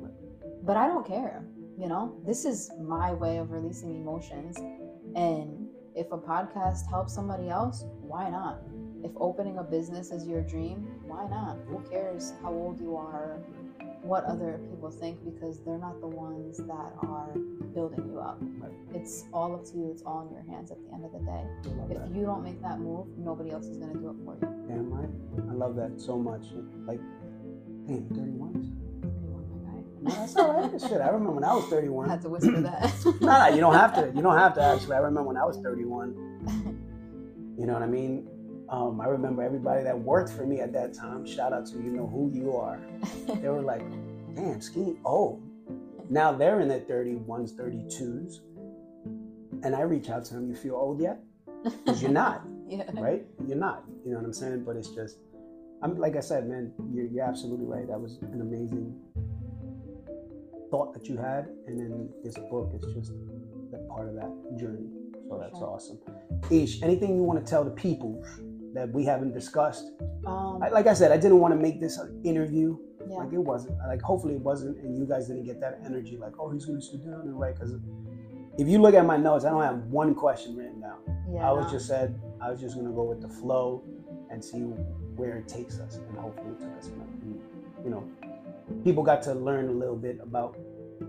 But 0.63 0.75
I 0.75 0.87
don't 0.87 1.05
care, 1.05 1.45
you 1.77 1.87
know. 1.87 2.19
This 2.25 2.43
is 2.45 2.71
my 2.81 3.13
way 3.13 3.37
of 3.37 3.51
releasing 3.51 3.95
emotions, 3.95 4.57
and 5.15 5.67
if 5.95 6.11
a 6.11 6.17
podcast 6.17 6.89
helps 6.89 7.13
somebody 7.13 7.47
else, 7.49 7.85
why 8.01 8.29
not? 8.31 8.59
If 9.03 9.11
opening 9.17 9.57
a 9.57 9.63
business 9.63 10.11
is 10.11 10.27
your 10.27 10.41
dream, 10.41 10.87
why 11.05 11.27
not? 11.27 11.57
Who 11.67 11.79
cares 11.89 12.33
how 12.41 12.51
old 12.51 12.79
you 12.79 12.95
are, 12.97 13.39
what 14.01 14.25
other 14.25 14.59
people 14.69 14.91
think, 14.91 15.23
because 15.23 15.59
they're 15.63 15.77
not 15.77 15.99
the 16.01 16.07
ones 16.07 16.57
that 16.57 16.93
are 17.03 17.31
building 17.73 18.05
you 18.11 18.19
up. 18.19 18.41
It's 18.93 19.25
all 19.33 19.53
up 19.55 19.65
to 19.65 19.77
you. 19.77 19.91
It's 19.91 20.03
all 20.03 20.27
in 20.27 20.33
your 20.33 20.43
hands 20.43 20.71
at 20.71 20.77
the 20.85 20.93
end 20.93 21.05
of 21.05 21.11
the 21.11 21.19
day. 21.19 21.43
If 21.89 21.97
that. 21.97 22.09
you 22.15 22.23
don't 22.25 22.43
make 22.43 22.61
that 22.61 22.79
move, 22.79 23.07
nobody 23.17 23.51
else 23.51 23.65
is 23.67 23.77
going 23.77 23.93
to 23.93 23.99
do 23.99 24.09
it 24.09 24.15
for 24.25 24.35
you. 24.35 24.67
Damn 24.67 24.91
right. 24.91 25.09
I 25.49 25.53
love 25.53 25.75
that 25.75 25.99
so 25.99 26.17
much. 26.17 26.43
Like, 26.85 26.99
damn, 27.87 28.07
31. 28.09 28.75
No, 30.01 30.11
that's 30.11 30.35
all 30.37 30.53
right. 30.53 30.81
Shit, 30.81 31.01
I 31.01 31.07
remember 31.09 31.31
when 31.31 31.43
I 31.43 31.53
was 31.53 31.65
31. 31.65 32.09
I 32.09 32.17
31. 32.17 32.17
had 32.17 32.21
to 32.21 32.29
whisper 32.29 32.61
that. 33.15 33.21
No, 33.21 33.47
you 33.53 33.59
don't 33.59 33.73
have 33.73 33.93
to. 33.95 34.11
You 34.15 34.21
don't 34.21 34.37
have 34.37 34.55
to 34.55 34.61
actually. 34.63 34.95
I 34.95 34.99
remember 34.99 35.23
when 35.23 35.37
I 35.37 35.45
was 35.45 35.57
31. 35.57 36.77
You 37.59 37.65
know 37.65 37.73
what 37.73 37.83
I 37.83 37.87
mean? 37.87 38.28
Um, 38.69 39.01
I 39.01 39.07
remember 39.07 39.41
everybody 39.41 39.83
that 39.83 39.97
worked 39.99 40.31
for 40.31 40.45
me 40.45 40.59
at 40.59 40.71
that 40.73 40.93
time. 40.93 41.25
Shout 41.25 41.53
out 41.53 41.65
to 41.67 41.73
you 41.77 41.91
know 41.91 42.07
who 42.07 42.31
you 42.33 42.55
are. 42.55 42.79
They 43.41 43.49
were 43.49 43.61
like, 43.61 43.83
"Damn, 44.35 44.61
Skinny 44.61 44.97
old." 45.05 45.41
Now 46.09 46.31
they're 46.31 46.59
in 46.59 46.67
their 46.67 46.79
31s, 46.81 47.53
32s, 47.53 48.39
and 49.63 49.75
I 49.75 49.81
reach 49.81 50.09
out 50.09 50.25
to 50.25 50.33
them. 50.35 50.49
You 50.49 50.55
feel 50.55 50.75
old 50.75 50.99
yet? 51.01 51.19
Because 51.63 52.01
you're 52.01 52.11
not. 52.11 52.43
Yeah. 52.67 52.83
right? 52.93 53.25
You're 53.47 53.57
not. 53.57 53.83
You 54.05 54.11
know 54.11 54.17
what 54.19 54.25
I'm 54.25 54.33
saying? 54.33 54.63
But 54.63 54.75
it's 54.75 54.89
just, 54.89 55.17
I'm 55.81 55.97
like 55.97 56.15
I 56.15 56.19
said, 56.21 56.47
man. 56.47 56.71
You're, 56.93 57.07
you're 57.07 57.25
absolutely 57.25 57.65
right. 57.65 57.87
That 57.87 57.99
was 57.99 58.19
an 58.21 58.41
amazing 58.41 58.95
thought 60.71 60.93
that 60.93 61.07
you 61.07 61.17
had, 61.17 61.47
and 61.67 61.79
then 61.79 62.09
this 62.23 62.35
book 62.51 62.71
is 62.75 62.83
just 62.93 63.11
that 63.71 63.87
part 63.89 64.07
of 64.07 64.15
that 64.15 64.31
journey. 64.59 64.87
So 65.27 65.37
that's 65.39 65.57
Sure. 65.59 65.67
awesome. 65.69 65.99
Eesh, 66.49 66.81
anything 66.83 67.15
you 67.15 67.23
want 67.23 67.43
to 67.43 67.49
tell 67.49 67.63
the 67.63 67.71
people 67.71 68.23
that 68.73 68.91
we 68.93 69.03
haven't 69.05 69.33
discussed? 69.33 69.91
Um, 70.25 70.61
I, 70.61 70.69
like 70.69 70.87
I 70.87 70.93
said, 70.93 71.11
I 71.11 71.17
didn't 71.17 71.39
want 71.39 71.53
to 71.53 71.59
make 71.59 71.79
this 71.79 71.97
an 71.97 72.21
interview. 72.23 72.77
yeah. 73.09 73.17
Like 73.17 73.33
it 73.33 73.39
wasn't. 73.39 73.77
Like 73.87 74.01
hopefully 74.01 74.35
it 74.35 74.41
wasn't, 74.41 74.77
and 74.79 74.97
you 74.97 75.05
guys 75.05 75.27
didn't 75.27 75.43
get 75.45 75.59
that 75.61 75.79
energy. 75.85 76.17
Like, 76.17 76.33
oh, 76.39 76.49
he's 76.51 76.65
gonna 76.65 76.81
sit 76.81 77.03
down 77.03 77.21
and 77.21 77.39
write. 77.39 77.55
Because 77.55 77.73
if 78.57 78.67
you 78.67 78.79
look 78.79 78.93
at 78.93 79.05
my 79.05 79.17
notes, 79.17 79.45
I 79.45 79.49
don't 79.49 79.63
have 79.63 79.83
one 79.85 80.13
question 80.13 80.55
written 80.55 80.81
down. 80.81 80.99
yeah. 81.33 81.49
I 81.49 81.51
was 81.51 81.65
no. 81.65 81.71
just 81.71 81.87
said 81.87 82.19
I 82.41 82.51
was 82.51 82.59
just 82.59 82.75
gonna 82.75 82.91
go 82.91 83.03
with 83.03 83.21
the 83.21 83.29
flow 83.29 83.83
and 84.29 84.43
see 84.43 84.59
where 84.59 85.37
it 85.37 85.47
takes 85.47 85.79
us, 85.79 85.97
and 85.97 86.17
hopefully 86.17 86.51
it 86.51 86.59
took 86.59 86.77
us. 86.77 86.87
And, 86.87 87.41
you 87.83 87.89
know, 87.89 88.03
people 88.83 89.01
got 89.03 89.21
to 89.23 89.33
learn 89.33 89.69
a 89.69 89.71
little 89.71 89.95
bit 89.95 90.19
about 90.21 90.57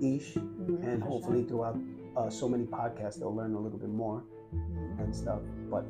Eesh, 0.01 0.33
Mhm, 0.35 0.85
and 0.87 1.03
hopefully 1.03 1.43
throughout 1.45 1.77
uh, 2.17 2.29
so 2.31 2.49
many 2.49 2.65
podcasts 2.65 3.19
they'll 3.19 3.35
learn 3.35 3.55
a 3.55 3.59
little 3.61 3.79
bit 3.79 3.89
more 3.91 4.23
sure. 4.51 4.59
Mhm. 4.59 5.05
and 5.05 5.15
stuff. 5.15 5.41
But 5.71 5.85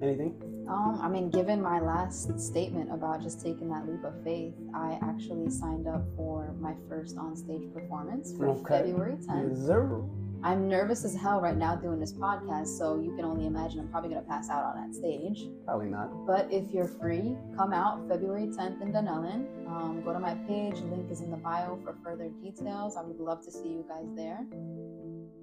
anything? 0.00 0.34
Um, 0.68 0.98
I 1.02 1.08
mean, 1.08 1.30
given 1.30 1.62
my 1.62 1.80
last 1.80 2.38
statement 2.38 2.92
about 2.92 3.22
just 3.22 3.40
taking 3.40 3.68
that 3.70 3.88
leap 3.88 4.04
of 4.04 4.12
faith, 4.22 4.52
I 4.74 4.98
actually 5.02 5.50
signed 5.50 5.86
up 5.88 6.02
for 6.16 6.54
my 6.60 6.74
first 6.88 7.16
onstage 7.16 7.72
performance 7.72 8.34
for 8.36 8.48
Okay. 8.48 8.82
February 8.82 9.16
10th. 9.16 9.56
Zero. 9.56 10.08
I'm 10.44 10.68
nervous 10.68 11.04
as 11.04 11.16
hell 11.16 11.40
right 11.40 11.56
now 11.56 11.74
doing 11.74 11.98
this 11.98 12.12
podcast, 12.12 12.68
so 12.78 13.00
you 13.00 13.10
can 13.16 13.24
only 13.24 13.46
imagine 13.46 13.80
I'm 13.80 13.88
probably 13.88 14.10
gonna 14.10 14.22
pass 14.22 14.48
out 14.50 14.62
on 14.66 14.76
that 14.76 14.94
stage. 14.94 15.48
Probably 15.64 15.88
not. 15.88 16.26
But 16.26 16.52
if 16.52 16.70
you're 16.70 16.86
free, 16.86 17.34
come 17.56 17.72
out 17.72 18.06
February 18.08 18.46
10th 18.46 18.80
in 18.80 18.92
Dunellen. 18.92 19.46
Um, 19.66 20.00
go 20.04 20.12
to 20.12 20.20
my 20.20 20.34
page, 20.46 20.76
link 20.82 21.10
is 21.10 21.22
in 21.22 21.32
the 21.32 21.36
bio 21.38 21.76
for 21.82 21.96
further 22.04 22.28
details. 22.40 22.96
I 22.96 23.02
would 23.02 23.18
love 23.18 23.42
to 23.46 23.50
see 23.50 23.68
you 23.68 23.84
guys 23.88 24.06
there. 24.14 24.46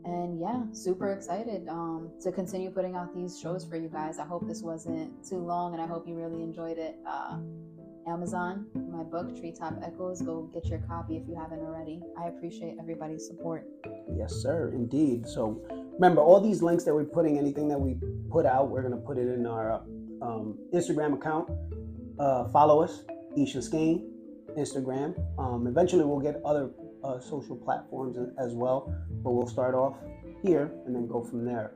And 0.05 0.39
yeah, 0.39 0.61
super 0.71 1.11
excited 1.11 1.67
um, 1.67 2.11
to 2.21 2.31
continue 2.31 2.69
putting 2.69 2.95
out 2.95 3.15
these 3.15 3.39
shows 3.39 3.65
for 3.65 3.75
you 3.75 3.89
guys. 3.89 4.19
I 4.19 4.25
hope 4.25 4.47
this 4.47 4.61
wasn't 4.61 5.27
too 5.27 5.39
long 5.39 5.73
and 5.73 5.81
I 5.81 5.87
hope 5.87 6.07
you 6.07 6.15
really 6.15 6.43
enjoyed 6.43 6.77
it. 6.77 6.95
Uh, 7.07 7.39
Amazon, 8.07 8.67
my 8.91 9.01
book, 9.01 9.35
Treetop 9.35 9.81
Echoes, 9.83 10.21
go 10.21 10.43
get 10.53 10.67
your 10.67 10.77
copy 10.87 11.17
if 11.17 11.27
you 11.27 11.35
haven't 11.35 11.59
already. 11.59 12.03
I 12.19 12.27
appreciate 12.27 12.77
everybody's 12.79 13.25
support. 13.25 13.65
Yes, 14.15 14.31
sir. 14.31 14.71
Indeed. 14.75 15.27
So 15.27 15.65
remember, 15.95 16.21
all 16.21 16.39
these 16.39 16.61
links 16.61 16.83
that 16.83 16.93
we're 16.93 17.03
putting, 17.03 17.39
anything 17.39 17.67
that 17.69 17.79
we 17.79 17.97
put 18.29 18.45
out, 18.45 18.69
we're 18.69 18.83
gonna 18.83 18.97
put 18.97 19.17
it 19.17 19.27
in 19.27 19.47
our 19.47 19.81
um, 20.21 20.55
Instagram 20.71 21.15
account. 21.15 21.49
Uh, 22.19 22.47
follow 22.49 22.83
us, 22.83 23.05
Isha 23.35 23.57
Skeen, 23.57 24.07
Instagram. 24.55 25.17
Um, 25.39 25.65
eventually, 25.65 26.05
we'll 26.05 26.19
get 26.19 26.39
other 26.45 26.69
uh, 27.05 27.19
social 27.19 27.55
platforms 27.55 28.17
as 28.39 28.53
well, 28.53 28.93
but 29.23 29.31
we'll 29.31 29.47
start 29.47 29.75
off 29.75 29.95
here 30.43 30.71
and 30.85 30.95
then 30.95 31.07
go 31.07 31.23
from 31.23 31.45
there. 31.45 31.71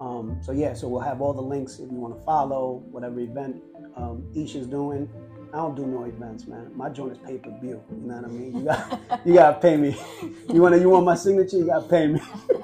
Um, 0.00 0.38
so 0.42 0.52
yeah, 0.52 0.74
so 0.74 0.86
we'll 0.88 1.00
have 1.00 1.20
all 1.20 1.32
the 1.32 1.42
links 1.42 1.80
if 1.80 1.90
you 1.90 1.98
want 1.98 2.16
to 2.16 2.24
follow 2.24 2.84
whatever 2.90 3.18
event 3.18 3.56
um, 3.96 4.24
Isha's 4.34 4.66
doing. 4.66 5.08
I 5.52 5.56
don't 5.56 5.74
do 5.74 5.86
no 5.86 6.04
events, 6.04 6.46
man. 6.46 6.70
My 6.76 6.90
joint 6.90 7.12
is 7.12 7.18
pay 7.18 7.38
per 7.38 7.50
view. 7.58 7.82
You 7.90 8.06
know 8.06 8.16
what 8.16 8.24
I 8.24 8.28
mean? 8.28 8.58
You 8.58 8.64
got 8.64 9.20
you 9.26 9.34
gotta 9.34 9.58
pay 9.58 9.76
me. 9.76 9.96
You 10.52 10.60
want 10.60 10.78
you 10.80 10.90
want 10.90 11.06
my 11.06 11.14
signature? 11.14 11.56
You 11.56 11.66
gotta 11.66 11.88
pay 11.88 12.06
me. 12.06 12.20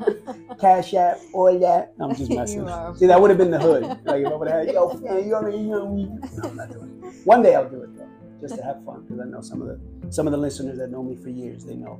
Cash 0.60 0.94
app, 0.94 1.18
all 1.32 1.58
that. 1.58 1.94
I'm 1.98 2.14
just 2.14 2.30
messing. 2.38 2.68
See, 2.96 3.06
that 3.06 3.20
would 3.20 3.30
have 3.30 3.38
been 3.38 3.50
the 3.50 3.58
hood. 3.58 3.84
Like 4.04 4.22
if 4.22 4.26
I 4.26 4.34
would 4.34 4.48
have 4.48 4.66
had, 4.66 4.74
yo, 4.74 4.92
man, 4.98 5.24
you 5.24 5.30
know. 5.30 5.94
No, 5.94 6.48
I'm 6.48 6.56
not 6.56 6.70
doing 6.70 7.02
it. 7.02 7.26
One 7.26 7.42
day 7.42 7.54
I'll 7.54 7.68
do 7.68 7.82
it 7.82 7.96
though, 7.96 8.08
just 8.44 8.56
to 8.56 8.62
have 8.62 8.84
fun, 8.84 9.02
because 9.02 9.20
I 9.20 9.24
know 9.24 9.40
some 9.40 9.62
of 9.62 9.68
the 9.68 10.12
some 10.12 10.26
of 10.26 10.32
the 10.32 10.38
listeners 10.38 10.78
that 10.78 10.90
know 10.90 11.02
me 11.02 11.16
for 11.16 11.30
years, 11.30 11.64
they 11.64 11.74
know 11.74 11.98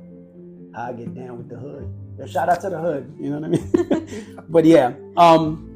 how 0.75 0.85
I 0.85 0.93
get 0.93 1.13
down 1.15 1.37
with 1.37 1.49
the 1.49 1.57
hood. 1.57 1.91
Shout 2.29 2.49
out 2.49 2.61
to 2.61 2.69
the 2.69 2.79
hood. 2.79 3.13
You 3.19 3.31
know 3.31 3.39
what 3.39 3.45
I 3.45 3.91
mean? 3.91 4.39
but 4.49 4.65
yeah. 4.65 4.93
Um. 5.17 5.71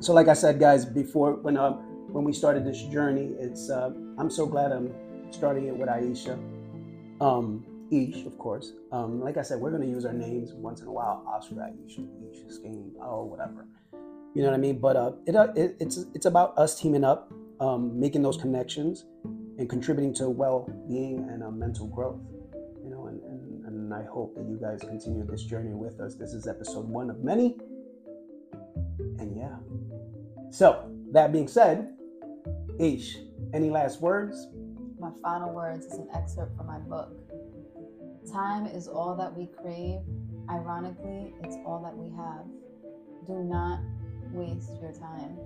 So 0.00 0.12
like 0.12 0.28
I 0.28 0.34
said, 0.34 0.58
guys, 0.60 0.84
before 0.84 1.34
when 1.34 1.56
uh, 1.56 1.72
when 2.12 2.24
we 2.24 2.32
started 2.32 2.64
this 2.64 2.82
journey, 2.84 3.34
it's 3.38 3.70
uh, 3.70 3.90
I'm 4.18 4.30
so 4.30 4.46
glad 4.46 4.72
I'm 4.72 4.94
starting 5.30 5.66
it 5.66 5.76
with 5.76 5.88
Aisha. 5.88 6.38
Um, 7.20 7.64
Eesh, 7.92 8.26
of 8.26 8.38
course. 8.38 8.72
Um, 8.92 9.20
like 9.20 9.36
I 9.36 9.42
said, 9.42 9.60
we're 9.60 9.70
gonna 9.70 9.86
use 9.86 10.04
our 10.04 10.12
names 10.12 10.52
once 10.54 10.80
in 10.80 10.86
a 10.86 10.92
while. 10.92 11.24
Oscar, 11.26 11.56
Aisha, 11.56 12.06
Eesh, 12.22 12.58
Skeen, 12.58 12.92
oh 13.02 13.24
whatever. 13.24 13.66
You 14.34 14.42
know 14.42 14.50
what 14.50 14.54
I 14.54 14.60
mean? 14.60 14.78
But 14.78 14.96
uh, 14.96 15.12
it, 15.26 15.34
uh, 15.34 15.48
it 15.56 15.76
it's 15.80 16.04
it's 16.14 16.26
about 16.26 16.56
us 16.56 16.80
teaming 16.80 17.04
up, 17.04 17.32
um, 17.58 17.98
making 17.98 18.22
those 18.22 18.36
connections, 18.36 19.04
and 19.60 19.68
contributing 19.68 20.14
to 20.14 20.30
well-being 20.30 21.28
and 21.30 21.44
uh, 21.44 21.50
mental 21.50 21.86
growth. 21.86 22.18
You 22.82 22.90
know, 22.90 23.06
and, 23.06 23.22
and 23.22 23.66
and 23.66 23.94
I 23.94 24.02
hope 24.04 24.34
that 24.36 24.46
you 24.48 24.58
guys 24.60 24.80
continue 24.80 25.24
this 25.24 25.44
journey 25.44 25.74
with 25.74 26.00
us. 26.00 26.14
This 26.14 26.32
is 26.32 26.48
episode 26.48 26.88
one 26.88 27.10
of 27.10 27.22
many. 27.22 27.56
And 29.18 29.36
yeah. 29.36 29.56
So 30.50 30.90
that 31.12 31.30
being 31.30 31.46
said, 31.46 31.92
Eesh, 32.78 33.16
any 33.52 33.68
last 33.68 34.00
words? 34.00 34.48
My 34.98 35.10
final 35.22 35.52
words 35.52 35.86
is 35.86 35.94
an 35.94 36.08
excerpt 36.14 36.56
from 36.56 36.66
my 36.66 36.78
book. 36.78 37.12
Time 38.32 38.66
is 38.66 38.88
all 38.88 39.14
that 39.16 39.36
we 39.36 39.46
crave. 39.60 40.00
Ironically, 40.48 41.34
it's 41.44 41.56
all 41.66 41.82
that 41.84 41.96
we 41.96 42.10
have. 42.16 42.44
Do 43.26 43.44
not 43.44 43.80
waste 44.32 44.72
your 44.80 44.92
time. 44.92 45.38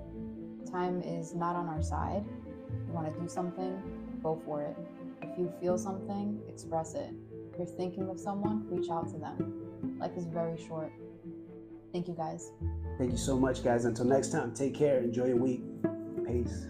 Time 0.70 1.02
is 1.02 1.34
not 1.34 1.56
on 1.56 1.66
our 1.66 1.82
side. 1.82 2.24
You 2.86 2.92
want 2.92 3.12
to 3.12 3.20
do 3.20 3.28
something, 3.28 3.80
go 4.24 4.40
for 4.44 4.62
it. 4.62 4.76
If 5.22 5.38
you 5.38 5.52
feel 5.60 5.78
something, 5.78 6.40
express 6.48 6.94
it. 6.94 7.10
If 7.52 7.58
you're 7.58 7.76
thinking 7.76 8.08
of 8.08 8.18
someone, 8.18 8.66
reach 8.68 8.90
out 8.90 9.06
to 9.12 9.18
them. 9.18 9.98
Life 10.00 10.16
is 10.16 10.26
very 10.26 10.60
short. 10.66 10.90
Thank 11.92 12.08
you 12.08 12.14
guys. 12.14 12.50
Thank 12.98 13.12
you 13.12 13.18
so 13.18 13.38
much, 13.38 13.62
guys. 13.62 13.84
Until 13.84 14.06
next 14.06 14.32
time, 14.32 14.52
take 14.52 14.74
care. 14.74 14.98
Enjoy 14.98 15.26
your 15.26 15.36
week. 15.36 15.62
Peace. 16.26 16.66